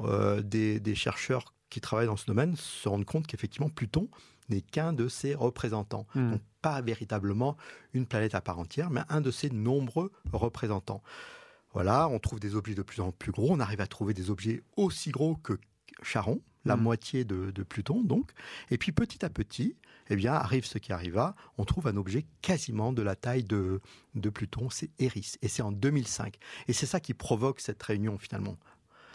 euh, 0.00 0.40
des, 0.42 0.80
des 0.80 0.94
chercheurs 0.94 1.52
qui 1.72 1.80
travaillent 1.80 2.06
dans 2.06 2.18
ce 2.18 2.26
domaine 2.26 2.54
se 2.54 2.86
rendent 2.86 3.06
compte 3.06 3.26
qu'effectivement 3.26 3.70
Pluton 3.70 4.08
n'est 4.50 4.60
qu'un 4.60 4.92
de 4.92 5.08
ses 5.08 5.34
représentants. 5.34 6.06
Hmm. 6.14 6.32
Donc 6.32 6.42
pas 6.60 6.82
véritablement 6.82 7.56
une 7.94 8.06
planète 8.06 8.34
à 8.34 8.42
part 8.42 8.58
entière, 8.58 8.90
mais 8.90 9.00
un 9.08 9.22
de 9.22 9.30
ses 9.30 9.48
nombreux 9.48 10.12
représentants. 10.34 11.02
Voilà, 11.72 12.08
on 12.08 12.18
trouve 12.18 12.40
des 12.40 12.54
objets 12.56 12.74
de 12.74 12.82
plus 12.82 13.00
en 13.00 13.10
plus 13.10 13.32
gros, 13.32 13.50
on 13.50 13.58
arrive 13.58 13.80
à 13.80 13.86
trouver 13.86 14.12
des 14.12 14.28
objets 14.28 14.62
aussi 14.76 15.10
gros 15.10 15.36
que 15.36 15.58
Charon, 16.02 16.42
la 16.66 16.76
hmm. 16.76 16.82
moitié 16.82 17.24
de, 17.24 17.62
Pluton 17.62 18.02
donc. 18.02 18.32
Et 18.70 18.76
puis 18.76 18.92
petit 18.92 19.24
à 19.24 19.30
petit, 19.30 19.74
eh 20.10 20.16
bien, 20.16 20.34
arrive 20.34 20.66
ce 20.66 20.76
qui 20.76 20.92
arriva, 20.92 21.34
on 21.56 21.64
trouve 21.64 21.86
un 21.86 21.96
objet 21.96 22.26
quasiment 22.42 22.92
de 22.92 23.00
la 23.00 23.16
taille 23.16 23.44
de, 23.44 23.80
de 24.14 24.28
Pluton, 24.28 24.68
c'est 24.68 24.90
Eris, 24.98 25.36
et 25.40 25.48
c'est 25.48 25.62
en 25.62 25.72
2005. 25.72 26.36
Et 26.68 26.74
c'est 26.74 26.84
ça 26.84 27.00
qui 27.00 27.14
provoque 27.14 27.60
cette 27.60 27.82
réunion 27.82 28.18
finalement. 28.18 28.58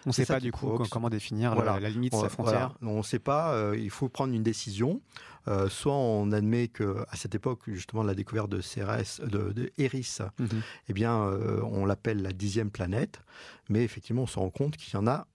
On 0.05 0.09
ne 0.09 0.13
sait 0.13 0.25
pas 0.25 0.39
du 0.39 0.51
coup 0.51 0.77
comment 0.89 1.09
définir 1.09 1.55
la, 1.55 1.89
limite 1.89 2.13
de 2.13 2.17
sa 2.17 2.29
frontière. 2.29 2.73
On 2.81 2.97
ne 2.97 3.03
sait 3.03 3.19
pas. 3.19 3.53
Euh, 3.53 3.77
il 3.77 3.89
faut 3.89 4.09
prendre 4.09 4.33
une 4.33 4.43
décision. 4.43 5.01
Euh, 5.47 5.69
soit 5.69 5.95
on 5.95 6.31
admet 6.33 6.67
que 6.67 7.05
à 7.09 7.15
cette 7.15 7.35
époque, 7.35 7.61
justement, 7.67 8.03
la 8.03 8.13
découverte 8.13 8.49
de 8.49 8.59
Cérès, 8.59 9.21
de, 9.21 9.71
Eris, 9.77 10.17
mhm. 10.39 10.61
eh 10.89 10.93
bien, 10.93 11.21
euh, 11.21 11.61
on 11.63 11.85
l'appelle 11.85 12.21
la 12.21 12.33
dixième 12.33 12.69
planète. 12.69 13.21
Mais 13.69 13.83
effectivement, 13.83 14.23
on 14.23 14.27
se 14.27 14.39
rend 14.39 14.49
compte 14.49 14.77
qu'il 14.77 14.93
y 14.93 14.97
en 14.97 15.07
a 15.07 15.27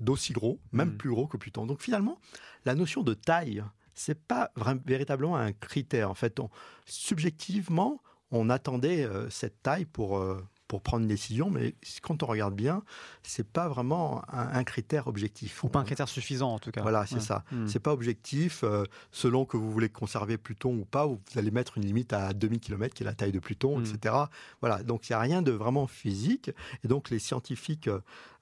d'aussi 0.00 0.32
gros, 0.32 0.58
même 0.72 0.90
mhm. 0.90 0.96
plus 0.96 1.10
gros 1.10 1.26
que 1.26 1.36
Pluton. 1.36 1.66
Donc 1.66 1.82
finalement, 1.82 2.18
la 2.64 2.74
notion 2.74 3.02
de 3.02 3.12
taille, 3.12 3.62
c'est 3.92 4.18
pas 4.18 4.50
véritablement 4.86 5.36
un 5.36 5.52
critère. 5.52 6.10
En 6.10 6.14
fait, 6.14 6.40
subjectivement, 6.86 8.00
on 8.30 8.48
attendait 8.48 9.06
cette 9.28 9.62
taille 9.62 9.84
pour 9.84 10.24
pour 10.72 10.80
prendre 10.80 11.02
une 11.02 11.08
décision, 11.08 11.50
mais 11.50 11.74
quand 12.00 12.22
on 12.22 12.26
regarde 12.26 12.54
bien, 12.54 12.82
c'est 13.22 13.46
pas 13.46 13.68
vraiment 13.68 14.22
un, 14.32 14.64
critère 14.64 15.06
objectif. 15.06 15.62
Ou 15.62 15.68
pas 15.68 15.80
un 15.80 15.84
critère 15.84 16.08
suffisant 16.08 16.54
en 16.54 16.58
tout 16.58 16.70
cas. 16.70 16.80
Voilà, 16.80 17.04
c'est 17.04 17.20
ça. 17.20 17.44
Hmm. 17.52 17.66
C'est 17.66 17.78
pas 17.78 17.92
objectif. 17.92 18.64
Euh, 18.64 18.84
selon 19.10 19.44
que 19.44 19.58
vous 19.58 19.70
voulez 19.70 19.90
conserver 19.90 20.38
Pluton 20.38 20.74
ou 20.74 20.86
pas, 20.86 21.04
vous 21.04 21.20
allez 21.36 21.50
mettre 21.50 21.76
une 21.76 21.84
limite 21.84 22.14
à 22.14 22.32
2000 22.32 22.60
km, 22.60 22.94
qui 22.94 23.02
est 23.02 23.04
la 23.04 23.12
taille 23.12 23.32
de 23.32 23.38
Pluton, 23.38 23.80
hmm. 23.80 23.84
etc. 23.84 24.14
Voilà, 24.62 24.82
donc 24.82 25.10
il 25.10 25.12
n'y 25.12 25.16
a 25.16 25.20
rien 25.20 25.42
de 25.42 25.52
vraiment 25.52 25.86
physique. 25.86 26.50
Et 26.84 26.88
donc 26.88 27.10
les 27.10 27.18
scientifiques 27.18 27.90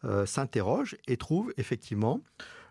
euh, 0.04 0.24
s'interrogent 0.24 0.96
et 1.08 1.16
trouvent 1.16 1.52
effectivement 1.56 2.20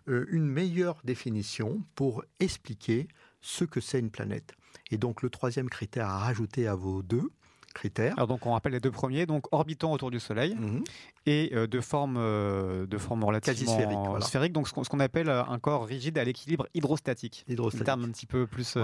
euh, 0.08 0.24
une 0.30 0.46
meilleure 0.46 1.02
définition 1.04 1.82
pour 1.96 2.24
expliquer 2.38 3.08
ce 3.42 3.64
que 3.64 3.82
c'est 3.82 3.98
une 3.98 4.10
planète. 4.10 4.54
Et 4.90 4.96
donc 4.96 5.20
le 5.20 5.28
troisième 5.28 5.68
critère 5.68 6.08
à 6.08 6.16
rajouter 6.16 6.66
à 6.66 6.74
vos 6.74 7.02
deux, 7.02 7.30
critères. 7.72 8.14
Alors 8.16 8.26
donc 8.26 8.46
on 8.46 8.52
rappelle 8.52 8.72
les 8.72 8.80
deux 8.80 8.90
premiers, 8.90 9.26
donc 9.26 9.46
orbitant 9.52 9.92
autour 9.92 10.10
du 10.10 10.20
Soleil 10.20 10.54
mhm. 10.54 10.84
et 11.26 11.50
euh, 11.54 11.66
de 11.66 11.80
forme 11.80 12.16
euh, 12.18 12.86
de 12.86 12.98
forme 12.98 13.24
relativement 13.24 14.20
sphérique, 14.20 14.52
donc 14.52 14.68
ce 14.68 14.72
qu'on 14.72 15.00
appelle 15.00 15.28
euh, 15.28 15.44
un 15.44 15.58
corps 15.58 15.86
rigide 15.86 16.18
à 16.18 16.24
l'équilibre 16.24 16.66
hydrostatique. 16.74 17.44
hydrostatique. 17.48 17.82
Un 17.82 17.84
terme 17.84 18.04
un 18.04 18.10
petit 18.10 18.26
peu 18.26 18.46
plus 18.46 18.76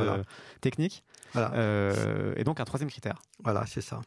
technique. 0.61 1.05
et 1.35 2.45
donc 2.45 2.61
un 2.61 2.65
troisième 2.65 2.91
critère. 2.91 3.21
Voilà, 3.43 3.67
c'est 3.67 3.81
ça. 3.81 4.01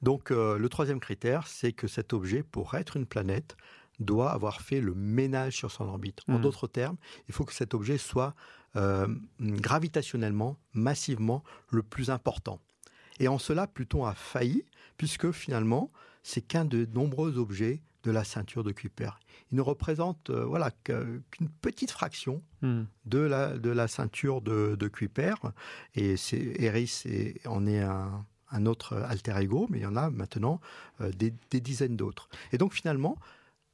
Donc 0.00 0.30
le 0.30 0.68
troisième 0.68 1.00
critère, 1.00 1.46
c'est 1.46 1.72
que 1.72 1.86
cet 1.86 2.12
objet, 2.12 2.42
pour 2.42 2.74
être 2.74 2.96
une 2.96 3.06
planète, 3.06 3.56
doit 4.00 4.32
avoir 4.32 4.60
fait 4.62 4.80
le 4.80 4.94
ménage 4.94 5.56
sur 5.56 5.70
son 5.70 5.84
orbite. 5.84 6.20
En 6.28 6.38
hmm. 6.38 6.42
d'autres 6.42 6.66
termes, 6.66 6.96
il 7.28 7.34
faut 7.34 7.44
que 7.44 7.52
cet 7.52 7.74
objet 7.74 7.98
soit 7.98 8.34
gravitationnellement, 9.40 10.56
massivement 10.72 11.44
le 11.70 11.82
plus 11.82 12.10
important. 12.10 12.58
Et 13.22 13.28
en 13.28 13.38
cela, 13.38 13.68
Pluton 13.68 14.04
a 14.04 14.14
failli, 14.14 14.64
puisque 14.96 15.30
finalement, 15.30 15.92
c'est 16.24 16.42
qu'un 16.42 16.64
de 16.64 16.86
nombreux 16.92 17.38
objets 17.38 17.80
de 18.02 18.10
la 18.10 18.24
ceinture 18.24 18.64
de 18.64 18.72
Kuiper. 18.72 19.10
Il 19.52 19.56
ne 19.56 19.60
représente 19.60 20.30
euh, 20.30 20.44
voilà 20.44 20.72
qu'une 20.72 21.48
petite 21.60 21.92
fraction 21.92 22.42
hmm. 22.62 22.82
de, 23.04 23.18
la, 23.18 23.56
de 23.56 23.70
la 23.70 23.86
ceinture 23.86 24.40
de, 24.40 24.74
de 24.74 24.88
Kuiper. 24.88 25.34
Et 25.94 26.16
c'est, 26.16 26.60
Eris 26.60 27.04
en 27.46 27.64
est 27.68 27.80
un, 27.80 28.66
autre 28.66 28.96
alter 28.96 29.34
ego, 29.38 29.68
mais 29.70 29.78
il 29.78 29.82
y 29.82 29.86
en 29.86 29.94
a 29.94 30.10
maintenant 30.10 30.60
euh, 31.00 31.12
des, 31.12 31.60
dizaines 31.60 31.96
d'autres. 31.96 32.28
Et 32.50 32.58
donc 32.58 32.74
finalement, 32.74 33.16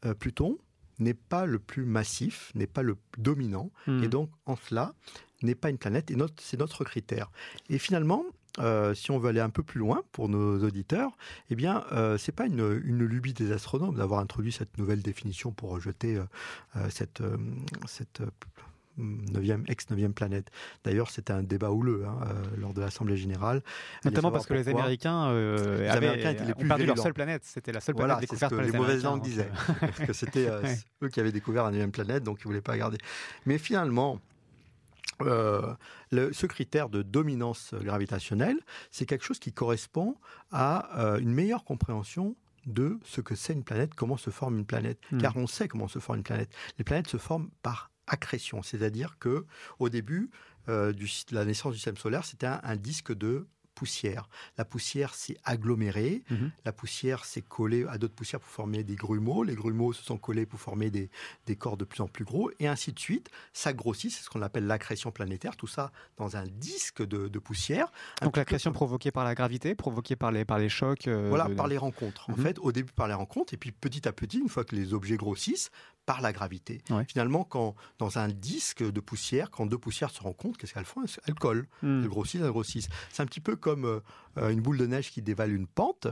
euh, 0.04 0.12
Pluton 0.12 0.58
n'est 0.98 1.14
pas 1.14 1.46
le 1.46 1.58
plus 1.58 1.86
massif, 1.86 2.52
n'est 2.54 2.66
pas 2.66 2.82
le 2.82 2.98
dominant, 3.16 3.70
hmm. 3.86 4.04
et 4.04 4.08
donc 4.08 4.30
en 4.44 4.56
cela 4.56 4.94
n'est 5.42 5.54
pas 5.54 5.70
une 5.70 5.78
planète, 5.78 6.10
et 6.10 6.16
c'est 6.38 6.58
notre 6.58 6.84
critère. 6.84 7.30
Et 7.70 7.78
finalement, 7.78 8.24
euh, 8.58 8.94
si 8.94 9.10
on 9.10 9.18
veut 9.18 9.28
aller 9.28 9.40
un 9.40 9.50
peu 9.50 9.62
plus 9.62 9.80
loin 9.80 10.02
pour 10.12 10.28
nos 10.28 10.62
auditeurs, 10.64 11.16
eh 11.50 11.54
bien, 11.54 11.84
euh, 11.92 12.18
c'est 12.18 12.32
pas 12.32 12.46
une, 12.46 12.80
une, 12.84 13.04
lubie 13.04 13.32
des 13.32 13.52
astronomes 13.52 13.96
d'avoir 13.96 14.20
introduit 14.20 14.52
cette 14.52 14.76
nouvelle 14.78 15.02
définition 15.02 15.52
pour 15.52 15.70
rejeter 15.70 16.16
euh, 16.16 16.24
euh, 16.76 16.88
cette, 16.90 17.22
cette 17.86 18.22
9e, 18.98 19.64
ex-9e 19.68 20.12
planète. 20.12 20.50
D'ailleurs, 20.82 21.10
c'était 21.10 21.32
un 21.32 21.44
débat 21.44 21.70
houleux 21.70 22.04
hein, 22.06 22.18
lors 22.56 22.74
de 22.74 22.80
l'Assemblée 22.80 23.16
générale. 23.16 23.62
Notamment 24.04 24.32
parce 24.32 24.46
que 24.46 24.54
les 24.54 24.68
Américains, 24.68 25.32
les 25.32 25.88
Américains 25.88 26.30
étaient 26.30 26.44
les 26.44 26.54
plus 26.54 26.66
perdu 26.66 26.86
leur 26.86 26.98
seule 26.98 27.14
planète. 27.14 27.42
C'était 27.44 27.70
la 27.70 27.80
seule 27.80 27.94
planète 27.94 28.20
découverte 28.20 28.54
par 28.54 28.64
les, 28.64 28.72
les 28.72 28.78
mauvaises 28.78 29.04
langues 29.04 29.22
disaient. 29.22 29.50
que 30.06 30.12
c'était 30.12 30.48
eux 31.02 31.08
qui 31.08 31.20
avaient 31.20 31.32
découvert 31.32 31.70
la 31.70 31.78
9e 31.78 31.92
planète, 31.92 32.24
donc 32.24 32.38
ils 32.40 32.42
ne 32.42 32.48
voulaient 32.48 32.60
pas 32.60 32.76
garder. 32.76 32.98
Mais 33.46 33.58
finalement, 33.58 34.20
euh, 35.22 35.74
le, 36.10 36.32
ce 36.32 36.46
critère 36.46 36.88
de 36.88 37.02
dominance 37.02 37.74
gravitationnelle, 37.74 38.58
c'est 38.90 39.06
quelque 39.06 39.24
chose 39.24 39.38
qui 39.38 39.52
correspond 39.52 40.16
à 40.50 40.98
euh, 40.98 41.18
une 41.18 41.32
meilleure 41.32 41.64
compréhension 41.64 42.36
de 42.66 42.98
ce 43.04 43.20
que 43.20 43.34
c'est 43.34 43.52
une 43.52 43.64
planète, 43.64 43.94
comment 43.94 44.16
se 44.16 44.30
forme 44.30 44.58
une 44.58 44.66
planète. 44.66 44.98
Hmm. 45.10 45.18
Car 45.18 45.36
on 45.36 45.46
sait 45.46 45.68
comment 45.68 45.88
se 45.88 45.98
forme 45.98 46.18
une 46.18 46.24
planète. 46.24 46.50
Les 46.78 46.84
planètes 46.84 47.08
se 47.08 47.16
forment 47.16 47.50
par 47.62 47.90
accrétion, 48.06 48.62
c'est-à-dire 48.62 49.18
que 49.18 49.46
au 49.78 49.88
début 49.88 50.30
euh, 50.68 50.92
du, 50.92 51.06
de 51.06 51.34
la 51.34 51.44
naissance 51.44 51.72
du 51.72 51.78
système 51.78 51.96
solaire, 51.96 52.24
c'était 52.24 52.46
un 52.46 52.76
disque 52.76 53.14
de 53.14 53.46
poussière. 53.78 54.28
La 54.56 54.64
poussière 54.64 55.14
s'est 55.14 55.36
agglomérée, 55.44 56.24
mhm. 56.30 56.50
la 56.64 56.72
poussière 56.72 57.24
s'est 57.24 57.42
collée 57.42 57.86
à 57.88 57.96
d'autres 57.96 58.14
poussières 58.14 58.40
pour 58.40 58.50
former 58.50 58.82
des 58.82 58.96
grumeaux, 58.96 59.44
les 59.44 59.54
grumeaux 59.54 59.92
se 59.92 60.02
sont 60.02 60.18
collés 60.18 60.46
pour 60.46 60.58
former 60.58 60.90
des, 60.90 61.08
corps 61.56 61.76
de 61.76 61.84
plus 61.84 62.00
en 62.00 62.08
plus 62.08 62.24
gros, 62.24 62.50
et 62.58 62.66
ainsi 62.66 62.92
de 62.92 62.98
suite. 62.98 63.30
Ça 63.52 63.72
grossit, 63.72 64.10
c'est 64.10 64.24
ce 64.24 64.30
qu'on 64.30 64.42
appelle 64.42 64.66
l'accrétion 64.66 65.12
planétaire, 65.12 65.56
tout 65.56 65.68
ça 65.68 65.92
dans 66.16 66.36
un 66.36 66.44
disque 66.44 67.06
de, 67.06 67.38
poussière. 67.38 67.92
Donc 68.20 68.36
l'accrétion 68.36 68.72
provoquée 68.72 69.12
par 69.12 69.22
la 69.22 69.36
gravité, 69.36 69.76
provoquée 69.76 70.16
par 70.16 70.32
les, 70.32 70.44
par 70.44 70.58
les 70.58 70.68
chocs 70.68 71.06
euh, 71.06 71.28
Voilà, 71.28 71.48
par 71.48 71.68
les 71.68 71.78
rencontres. 71.78 72.28
En 72.30 72.36
mhm. 72.36 72.42
fait, 72.42 72.58
au 72.58 72.72
début 72.72 72.92
par 72.92 73.06
les 73.06 73.14
rencontres, 73.14 73.54
et 73.54 73.56
puis 73.56 73.70
petit 73.70 74.08
à 74.08 74.12
petit, 74.12 74.38
une 74.38 74.48
fois 74.48 74.64
que 74.64 74.74
les 74.74 74.92
objets 74.92 75.16
grossissent, 75.16 75.70
par 76.08 76.22
la 76.22 76.32
gravité. 76.32 76.80
Finalement, 77.06 77.44
quand 77.44 77.76
dans 77.98 78.18
un 78.18 78.28
disque 78.28 78.82
de 78.82 78.98
poussière, 78.98 79.50
quand 79.50 79.66
deux 79.66 79.76
poussières 79.76 80.08
se 80.08 80.22
rencontrent, 80.22 80.56
qu'est-ce 80.56 80.72
qu'elles 80.72 80.86
font? 80.86 81.04
Elles, 81.26 81.34
collent, 81.34 81.68
hmm. 81.82 82.00
elles 82.02 82.08
grossissent, 82.08 82.40
elles 82.40 82.50
grossissent. 82.50 82.88
C'est 83.12 83.22
un 83.22 83.26
petit 83.26 83.42
peu 83.42 83.56
comme 83.56 83.84
euh, 83.84 84.48
une 84.48 84.62
boule 84.62 84.78
de 84.78 84.86
neige 84.86 85.10
qui 85.10 85.20
dévale 85.20 85.52
une 85.52 85.66
pente. 85.66 86.06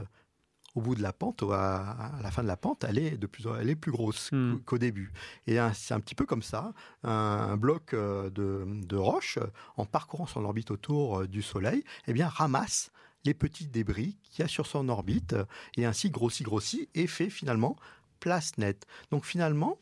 Au 0.75 0.81
bout 0.81 0.93
de 0.93 1.01
la 1.01 1.13
pente, 1.13 1.41
à, 1.51 2.11
la 2.21 2.29
fin 2.29 2.43
de 2.43 2.47
la 2.47 2.57
pente, 2.57 2.83
elle 2.83 2.99
est 2.99 3.17
de 3.17 3.25
plus, 3.25 3.47
elle 3.59 3.71
est 3.71 3.75
plus 3.75 3.91
grosse 3.91 4.31
hmm. 4.31 4.59
qu'au 4.65 4.77
début. 4.77 5.11
Et 5.47 5.57
c'est 5.73 5.95
un 5.95 5.99
petit 5.99 6.13
peu 6.13 6.27
comme 6.27 6.43
ça, 6.43 6.73
un, 7.01 7.57
bloc 7.57 7.95
euh, 7.95 8.29
de, 8.29 8.67
de 8.67 8.95
roche, 8.95 9.39
en 9.77 9.87
parcourant 9.87 10.27
son 10.27 10.45
orbite 10.45 10.69
autour 10.69 11.21
euh, 11.21 11.27
du 11.27 11.41
Soleil, 11.41 11.83
eh 12.05 12.13
bien 12.13 12.27
ramasse 12.27 12.91
les 13.25 13.33
petits 13.33 13.65
débris 13.65 14.19
qu'il 14.21 14.43
y 14.43 14.45
a 14.45 14.47
sur 14.47 14.67
son 14.67 14.89
orbite 14.89 15.35
et 15.75 15.85
ainsi 15.85 16.11
grossit, 16.11 16.45
grossit 16.45 16.87
et 16.93 17.07
fait 17.07 17.31
finalement 17.31 17.75
place 18.19 18.55
nette. 18.59 18.85
Donc 19.09 19.25
finalement, 19.25 19.79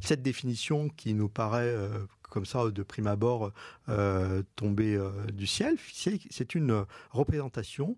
cette 0.00 0.22
définition 0.22 0.88
qui 0.88 1.14
nous 1.14 1.28
paraît 1.28 1.68
euh, 1.68 2.06
comme 2.22 2.46
ça 2.46 2.70
de 2.70 2.82
prime 2.82 3.06
abord 3.06 3.52
euh, 3.88 4.42
tomber 4.56 4.94
euh, 4.94 5.10
du 5.32 5.46
ciel, 5.46 5.76
c'est 5.92 6.54
une 6.54 6.84
représentation 7.10 7.96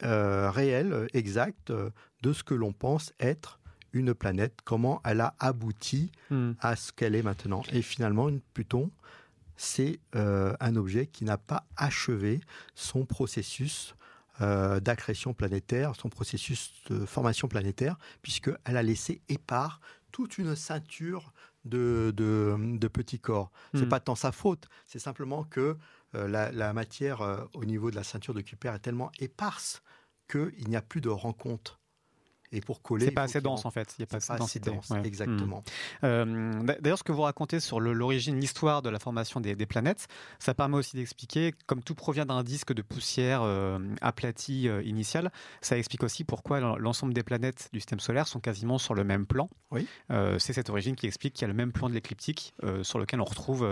réelle, 0.00 1.08
exacte 1.12 1.72
de 2.22 2.32
ce 2.32 2.42
que 2.42 2.54
l'on 2.54 2.72
pense 2.72 3.12
être 3.20 3.60
une 3.92 4.14
planète, 4.14 4.60
comment 4.64 5.02
elle 5.04 5.20
a 5.20 5.34
abouti 5.38 6.10
hmm. 6.30 6.52
à 6.60 6.76
ce 6.76 6.92
qu'elle 6.92 7.14
est 7.14 7.22
maintenant. 7.22 7.62
Et 7.72 7.82
finalement, 7.82 8.30
une 8.30 8.40
Pluton, 8.40 8.90
c'est 9.56 10.00
un 10.14 10.76
objet 10.76 11.06
qui 11.06 11.24
n'a 11.24 11.36
pas 11.36 11.66
achevé 11.76 12.40
son 12.74 13.04
processus 13.04 13.94
d'accrétion 14.40 15.34
planétaire, 15.34 15.94
son 15.94 16.08
processus 16.08 16.72
de 16.88 17.04
formation 17.04 17.48
planétaire, 17.48 17.98
puisqu'elle 18.22 18.76
a 18.78 18.82
laissé 18.82 19.20
épars 19.28 19.78
toute 20.12 20.38
une 20.38 20.54
ceinture 20.54 21.32
de, 21.64 22.12
de, 22.16 22.88
petits 22.88 23.18
corps. 23.18 23.50
Ce 23.72 23.78
C'est 23.78 23.86
hmm. 23.86 23.88
pas 23.88 24.00
tant 24.00 24.14
sa 24.14 24.32
faute, 24.32 24.68
c'est 24.86 24.98
simplement 24.98 25.44
que 25.44 25.76
euh, 26.14 26.28
la, 26.28 26.72
matière 26.72 27.22
euh, 27.22 27.44
au 27.54 27.64
niveau 27.64 27.90
de 27.90 27.96
la 27.96 28.04
ceinture 28.04 28.34
de 28.34 28.40
Kuiper 28.40 28.74
est 28.74 28.80
tellement 28.80 29.10
éparse 29.18 29.82
qu'il 30.28 30.68
n'y 30.68 30.76
a 30.76 30.82
plus 30.82 31.00
de 31.00 31.08
rencontre 31.08 31.80
et 32.52 32.60
pour 32.60 32.82
coller. 32.82 33.06
C'est 33.06 33.10
pas 33.10 33.22
assez 33.22 33.40
dense 33.40 33.64
en 33.64 33.70
fait. 33.70 33.94
Il 33.98 34.02
n'y 34.02 34.04
a 34.04 34.06
pas 34.06 34.18
assez 34.18 34.36
densité. 34.36 34.70
Dense, 34.70 34.92
exactement. 35.04 35.64
Hmm. 36.02 36.04
Euh, 36.04 36.62
d'ailleurs, 36.80 36.98
ce 36.98 37.02
que 37.02 37.12
vous 37.12 37.22
racontez 37.22 37.60
sur 37.60 37.80
l'origine, 37.80 38.38
l'histoire 38.38 38.82
de 38.82 38.90
la 38.90 38.98
formation 38.98 39.40
des, 39.40 39.54
planètes, 39.66 40.08
ça 40.38 40.54
permet 40.54 40.76
aussi 40.76 40.96
d'expliquer, 40.96 41.54
comme 41.66 41.82
tout 41.82 41.94
provient 41.94 42.26
d'un 42.26 42.42
disque 42.42 42.72
de 42.72 42.82
poussière 42.82 43.42
euh, 43.42 43.78
aplati 44.00 44.68
euh, 44.68 44.82
initial, 44.82 45.30
ça 45.60 45.78
explique 45.78 46.02
aussi 46.02 46.24
pourquoi 46.24 46.60
l'ensemble 46.78 47.14
des 47.14 47.22
planètes 47.22 47.70
du 47.72 47.80
système 47.80 48.00
solaire 48.00 48.26
sont 48.26 48.40
quasiment 48.40 48.78
sur 48.78 48.94
le 48.94 49.04
même 49.04 49.26
plan. 49.26 49.48
Oui. 49.70 49.86
C'est 50.38 50.52
cette 50.52 50.68
origine 50.68 50.94
qui 50.94 51.06
explique 51.06 51.32
qu'il 51.34 51.42
y 51.42 51.44
a 51.46 51.48
le 51.48 51.54
même 51.54 51.72
plan 51.72 51.88
de 51.88 51.94
l'écliptique 51.94 52.54
sur 52.82 52.98
lequel 52.98 53.20
on 53.20 53.24
retrouve 53.24 53.66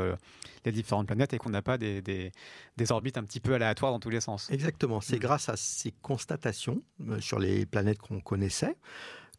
les 0.64 0.72
différentes 0.72 1.06
planètes 1.06 1.34
et 1.34 1.38
qu'on 1.38 1.50
n'a 1.50 1.62
pas 1.62 1.76
des, 1.76 2.00
des, 2.00 2.32
orbites 2.92 3.18
un 3.18 3.24
petit 3.24 3.40
peu 3.40 3.54
aléatoires 3.54 3.92
dans 3.92 4.00
tous 4.00 4.10
les 4.10 4.20
sens. 4.20 4.50
Exactement. 4.50 5.00
C'est 5.00 5.16
hmm. 5.16 5.20
grâce 5.20 5.48
à 5.48 5.56
ces 5.56 5.92
constatations 6.02 6.82
sur 7.20 7.38
les 7.38 7.66
planètes 7.66 7.98
qu'on 7.98 8.20
connaissait 8.20 8.69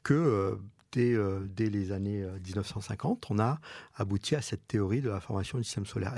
que 0.03 0.13
euh, 0.13 0.55
euh, 0.97 1.47
dès, 1.47 1.69
les 1.69 1.91
années 1.91 2.25
1950, 2.45 3.23
euh, 3.23 3.27
on 3.33 3.39
a 3.39 3.59
abouti 3.95 4.35
à 4.35 4.41
cette 4.41 4.67
théorie 4.67 5.01
de 5.01 5.09
la 5.09 5.21
formation 5.21 5.57
du 5.57 5.63
système 5.63 5.85
solaire. 5.85 6.13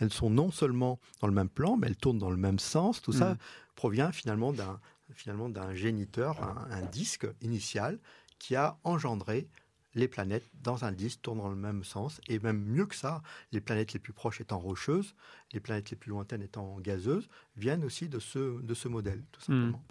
Elles, 0.00 0.12
sont 0.12 0.30
non 0.30 0.50
seulement 0.50 0.98
dans 1.20 1.28
le 1.28 1.32
même 1.32 1.48
plan, 1.48 1.76
mais 1.76 1.86
elles 1.86 1.96
tournent 1.96 2.18
dans 2.18 2.30
le 2.30 2.36
même 2.36 2.58
sens. 2.58 3.02
Tout 3.02 3.12
ça 3.12 3.34
mm. 3.34 3.38
provient 3.74 4.12
finalement 4.12 4.52
d'un 4.52 4.80
finalement 5.14 5.48
d'un 5.48 5.72
géniteur, 5.72 6.42
un, 6.68 6.82
disque 6.86 7.28
initial 7.40 8.00
qui 8.40 8.56
a 8.56 8.76
engendré 8.82 9.48
les 9.94 10.08
planètes 10.08 10.44
dans 10.64 10.84
un 10.84 10.90
disque 10.90 11.22
tournant 11.22 11.44
dans 11.44 11.50
le 11.50 11.56
même 11.56 11.84
sens, 11.84 12.20
et 12.28 12.40
même 12.40 12.60
mieux 12.64 12.86
que 12.86 12.96
ça, 12.96 13.22
les 13.52 13.60
planètes 13.60 13.92
les 13.92 14.00
plus 14.00 14.12
proches 14.12 14.40
étant 14.40 14.58
rocheuses, 14.58 15.14
les 15.52 15.60
planètes 15.60 15.90
les 15.90 15.96
plus 15.96 16.10
lointaines 16.10 16.42
étant 16.42 16.80
gazeuses, 16.80 17.28
viennent 17.56 17.84
aussi 17.84 18.08
de 18.08 18.18
ce, 18.18 18.60
de 18.60 18.74
ce 18.74 18.88
modèle, 18.88 19.22
tout 19.30 19.40
mm. 19.42 19.44
simplement. 19.44 19.84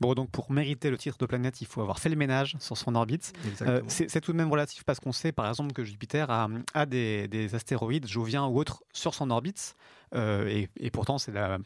Bon, 0.00 0.14
donc 0.14 0.30
pour 0.30 0.50
mériter 0.52 0.90
le 0.90 0.98
titre 0.98 1.18
de 1.18 1.26
planète, 1.26 1.60
il 1.60 1.66
faut 1.66 1.80
avoir 1.80 1.98
fait 1.98 2.08
le 2.08 2.16
ménage 2.16 2.56
sur 2.60 2.76
son 2.76 2.94
orbite. 2.94 3.32
Euh, 3.62 3.82
c'est 3.88 4.20
tout 4.20 4.32
de 4.32 4.36
même 4.36 4.50
relatif 4.50 4.84
parce 4.84 5.00
qu'on 5.00 5.12
sait 5.12 5.32
par 5.32 5.48
exemple 5.48 5.72
que 5.72 5.84
Jupiter 5.84 6.30
a, 6.30 6.86
des, 6.86 7.54
astéroïdes 7.54 8.06
joviens 8.06 8.46
ou 8.46 8.58
autres 8.58 8.82
sur 8.92 9.14
son 9.14 9.30
orbite. 9.30 9.76
Euh, 10.14 10.66
et, 10.76 10.90
pourtant, 10.90 11.18
c'est 11.18 11.32
la, 11.32 11.58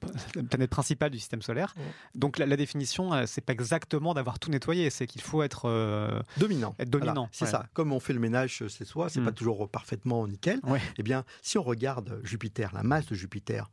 planète 0.49 0.71
principale 0.71 1.11
du 1.11 1.19
système 1.19 1.43
solaire. 1.43 1.75
Donc 2.15 2.39
la, 2.39 2.57
définition, 2.57 3.13
euh, 3.13 3.25
c'est 3.27 3.43
pas 3.43 3.53
exactement 3.53 4.15
d'avoir 4.15 4.39
tout 4.39 4.51
nettoyé, 4.51 4.89
c'est 4.89 5.07
qu'il 5.07 5.21
faut 5.21 5.43
être 5.43 6.25
dominant. 6.39 6.75
Être 6.79 6.89
dominant. 6.89 7.29
c'est 7.33 7.47
ça. 7.47 7.67
Comme 7.75 7.93
on 7.93 8.01
fait 8.01 8.15
le 8.15 8.21
ménage 8.21 8.63
chez 8.69 8.85
soi, 8.85 9.09
c'est 9.11 9.21
pas 9.21 9.33
mm. 9.33 9.35
toujours 9.35 9.69
parfaitement 9.69 10.27
nickel. 10.27 10.61
Eh 10.97 11.03
bien, 11.03 11.25
si 11.43 11.59
on 11.59 11.63
regarde 11.63 12.21
Jupiter, 12.25 12.71
la 12.73 12.83
masse 12.83 13.07
de 13.07 13.15
Jupiter, 13.15 13.71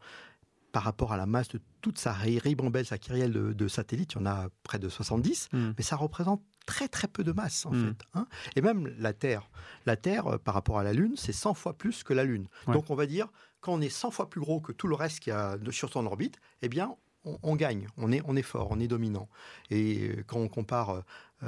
par 0.75 0.83
rapport 0.83 1.13
à 1.13 1.17
la 1.17 1.25
masse 1.25 1.47
de 1.47 1.61
toute 1.79 1.97
sa 1.97 2.11
ribambelle, 2.11 2.85
sa 2.85 2.97
kyrielle 2.97 3.31
de, 3.31 3.67
satellites, 3.69 4.11
il 4.11 4.17
y 4.17 4.21
en 4.21 4.25
a 4.25 4.49
près 4.63 4.77
de 4.77 4.89
70, 4.89 5.47
hmm. 5.53 5.71
mais 5.77 5.83
ça 5.85 5.95
représente 5.95 6.43
très 6.65 6.89
très 6.89 7.07
peu 7.07 7.23
de 7.23 7.31
masse 7.31 7.65
en 7.65 7.71
hmm. 7.71 7.87
fait. 7.87 8.05
Hein. 8.13 8.27
Et 8.57 8.61
même 8.61 8.93
la 8.97 9.13
Terre, 9.13 9.49
la 9.85 9.95
Terre 9.95 10.27
euh, 10.27 10.37
par 10.37 10.53
rapport 10.53 10.77
à 10.77 10.83
la 10.83 10.91
Lune, 10.91 11.13
c'est 11.15 11.31
100 11.31 11.53
fois 11.53 11.77
plus 11.77 12.03
que 12.03 12.11
la 12.11 12.25
Lune. 12.25 12.49
Donc 12.67 12.89
on 12.89 12.95
va 12.95 13.05
dire, 13.05 13.29
quand 13.61 13.71
on 13.71 13.79
est 13.79 13.87
100 13.87 14.11
fois 14.11 14.29
plus 14.29 14.41
gros 14.41 14.59
que 14.59 14.73
tout 14.73 14.89
le 14.89 14.95
reste 14.95 15.21
qui 15.21 15.31
a 15.31 15.57
sur 15.71 15.89
son 15.89 16.05
orbite, 16.07 16.41
eh 16.61 16.67
bien 16.67 16.97
on, 17.41 17.55
gagne, 17.55 17.87
on 17.97 18.11
est, 18.11 18.21
on 18.25 18.35
est 18.35 18.41
fort, 18.41 18.67
on 18.71 18.79
est 18.79 18.87
dominant. 18.87 19.27
Et 19.69 20.11
quand 20.27 20.39
on 20.39 20.47
compare 20.47 21.03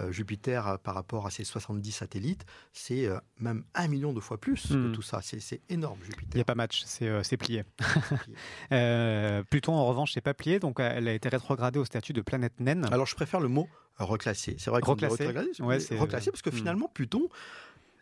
Jupiter 0.10 0.78
par 0.80 0.96
rapport 0.96 1.26
à 1.26 1.32
ses 1.32 1.44
70 1.44 1.92
satellites, 1.92 2.46
c'est 2.74 3.08
même 3.40 3.63
un 3.74 3.88
million 3.88 4.13
de 4.13 4.20
fois 4.20 4.38
plus 4.38 4.68
que 4.68 4.74
hmm. 4.74 4.92
tout 4.92 5.02
ça. 5.02 5.22
C'est 5.22 5.62
énorme, 5.70 6.00
Jupiter. 6.04 6.30
Il 6.34 6.36
n'y 6.36 6.42
a 6.42 6.46
pas 6.46 6.56
match, 6.56 6.84
c'est 6.86 7.38
plié. 7.38 7.63
Pluton, 9.50 9.74
en 9.74 9.86
revanche, 9.86 10.16
n'est 10.16 10.22
pas 10.22 10.34
plié, 10.34 10.60
donc 10.60 10.80
elle 10.80 11.08
a 11.08 11.13
été 11.13 11.30
rétrogradée 11.30 11.80
au 11.80 11.86
statut 11.86 12.13
de 12.13 12.22
planète 12.22 12.60
naine. 12.60 12.88
Alors, 12.92 13.06
je 13.06 13.16
préfère 13.16 13.40
le 13.40 13.48
mot 13.48 13.68
reclassé. 13.98 14.56
C'est 14.60 14.70
vrai 14.70 14.82
reclassé, 14.84 15.28
reclassé, 15.28 15.98
reclassé 15.98 16.32
parce 16.32 16.42
que 16.42 16.50
hmm. 16.50 16.54
finalement, 16.54 16.92
Pluton, 16.94 17.30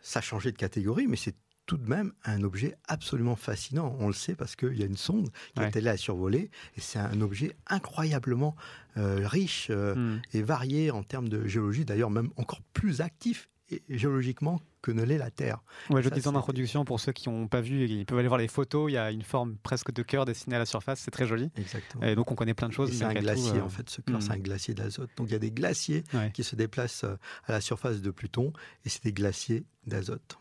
ça 0.02 0.18
a 0.18 0.22
changé 0.22 0.52
de 0.52 0.56
catégorie, 0.56 1.06
mais 1.06 1.16
c'est 1.16 1.34
tout 1.66 1.76
de 1.76 1.88
même 1.88 2.12
un 2.24 2.42
objet 2.42 2.76
absolument 2.88 3.36
fascinant. 3.36 3.96
On 3.98 4.06
le 4.06 4.12
sait 4.12 4.34
parce 4.34 4.56
qu'il 4.56 4.78
y 4.78 4.82
a 4.82 4.86
une 4.86 4.96
sonde 4.96 5.28
qui 5.54 5.62
était 5.62 5.80
là 5.80 5.92
à 5.92 5.96
survoler 5.96 6.50
et 6.76 6.80
c'est 6.80 6.98
un 6.98 7.20
objet 7.20 7.56
incroyablement 7.66 8.56
euh, 8.96 9.26
riche 9.26 9.68
euh, 9.70 9.94
hmm. 9.94 10.22
et 10.32 10.42
varié 10.42 10.90
en 10.90 11.02
termes 11.02 11.28
de 11.28 11.46
géologie, 11.46 11.84
d'ailleurs 11.84 12.10
même 12.10 12.30
encore 12.36 12.62
plus 12.72 13.00
actif 13.00 13.48
géologiquement 13.88 14.60
que 14.80 14.92
ne 14.92 15.02
l'est 15.02 15.18
la 15.18 15.32
Terre. 15.32 15.58
Ouais, 15.90 16.00
je 16.00 16.08
disais 16.08 16.28
en 16.28 16.36
introduction, 16.36 16.84
pour 16.84 17.00
ceux 17.00 17.10
qui 17.10 17.28
n'ont 17.28 17.48
pas 17.48 17.60
vu, 17.60 17.84
ils 17.88 18.06
peuvent 18.06 18.20
aller 18.20 18.28
voir 18.28 18.38
les 18.38 18.46
photos, 18.46 18.88
il 18.88 18.94
y 18.94 18.96
a 18.96 19.10
une 19.10 19.22
forme 19.22 19.56
presque 19.56 19.92
de 19.92 20.02
cœur 20.04 20.24
dessinée 20.24 20.54
à 20.54 20.60
la 20.60 20.66
surface, 20.66 21.00
c'est 21.00 21.10
très 21.10 21.26
joli. 21.26 21.50
Exactement. 21.56 22.04
Et 22.04 22.14
donc 22.14 22.30
on 22.30 22.36
connaît 22.36 22.54
plein 22.54 22.68
de 22.68 22.72
choses. 22.72 22.92
C'est 22.92 23.02
un 23.02 23.12
glacier 23.12 23.58
euh, 23.58 23.64
en 23.64 23.68
fait, 23.68 23.90
ce 23.90 24.00
cœur, 24.02 24.22
c'est 24.22 24.28
hmm. 24.28 24.32
un 24.32 24.38
glacier 24.38 24.74
d'azote. 24.74 25.10
Donc 25.16 25.26
il 25.28 25.32
y 25.32 25.36
a 25.36 25.40
des 25.40 25.50
glaciers 25.50 26.04
qui 26.32 26.44
se 26.44 26.54
déplacent 26.54 27.04
à 27.04 27.52
la 27.52 27.60
surface 27.60 28.00
de 28.00 28.10
Pluton 28.12 28.52
et 28.84 28.88
c'est 28.88 29.02
des 29.02 29.12
glaciers 29.12 29.64
d'azote. 29.84 30.38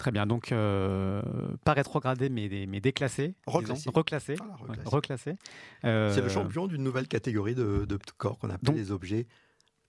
Très 0.00 0.12
bien, 0.12 0.26
donc 0.26 0.50
euh, 0.50 1.20
pas 1.62 1.74
rétrogradé 1.74 2.30
mais, 2.30 2.48
mais 2.66 2.80
déclassé. 2.80 3.34
Reclassé. 3.46 3.90
Reclassé. 3.92 4.34
reclassé. 4.86 5.36
Euh, 5.84 6.10
c'est 6.14 6.22
le 6.22 6.30
champion 6.30 6.66
d'une 6.66 6.82
nouvelle 6.82 7.06
catégorie 7.06 7.54
de, 7.54 7.86
corps 8.16 8.38
qu'on 8.38 8.48
appelle 8.48 8.76
les 8.76 8.92
objets 8.92 9.26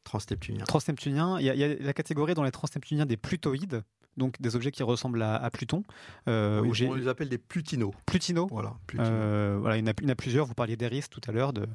transneptuniens. 0.03 0.65
Transneptuniens, 0.65 1.39
il 1.39 1.45
y, 1.45 1.63
a 1.63 1.67
la 1.75 1.93
catégorie 1.93 2.33
dans 2.33 2.43
les 2.43 2.51
transneptuniens 2.51 3.05
des 3.05 3.15
plutoïdes 3.15 3.83
donc 4.17 4.41
des 4.41 4.55
objets 4.55 4.71
qui 4.71 4.83
ressemblent 4.83 5.21
à, 5.21 5.49
Pluton. 5.51 5.83
Euh, 6.27 6.61
on 6.63 6.93
les 6.93 7.07
appelle 7.07 7.29
des 7.29 7.37
plutinos. 7.37 7.93
Plutinos. 8.05 8.47
Voilà, 8.51 8.75
euh, 8.99 9.57
voilà 9.59 9.77
il, 9.77 9.85
y 9.85 9.89
en 9.89 10.09
a, 10.09 10.15
plusieurs. 10.15 10.45
Vous 10.45 10.53
parliez 10.53 10.75
d'Eris 10.75 11.05
tout 11.09 11.21
à 11.27 11.31
l'heure, 11.31 11.53
de 11.53 11.67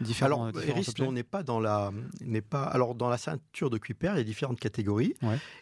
différents. 0.00 0.46
Alors, 0.46 0.62
Eris, 0.62 0.94
on 1.00 1.12
n'est 1.12 1.22
pas 1.22 1.42
dans 1.42 1.60
la, 1.60 1.90
n'est 2.20 2.42
pas. 2.42 2.62
Alors, 2.64 2.94
dans 2.94 3.08
la 3.08 3.18
ceinture 3.18 3.70
de 3.70 3.78
Kuiper, 3.78 4.12
il 4.14 4.18
y 4.18 4.20
a 4.20 4.24
différentes 4.24 4.60
catégories. 4.60 5.14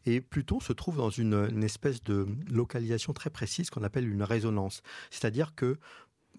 Et 0.07 0.21
Pluton 0.21 0.61
se 0.61 0.73
trouve 0.73 0.97
dans 0.97 1.11
une, 1.11 1.63
espèce 1.63 2.03
de 2.03 2.27
localisation 2.51 3.13
très 3.13 3.31
précise 3.31 3.71
qu'on 3.71 3.83
appelle 3.83 4.09
une 4.09 4.23
résonance. 4.23 4.83
C'est-à-dire 5.11 5.55
que 5.55 5.79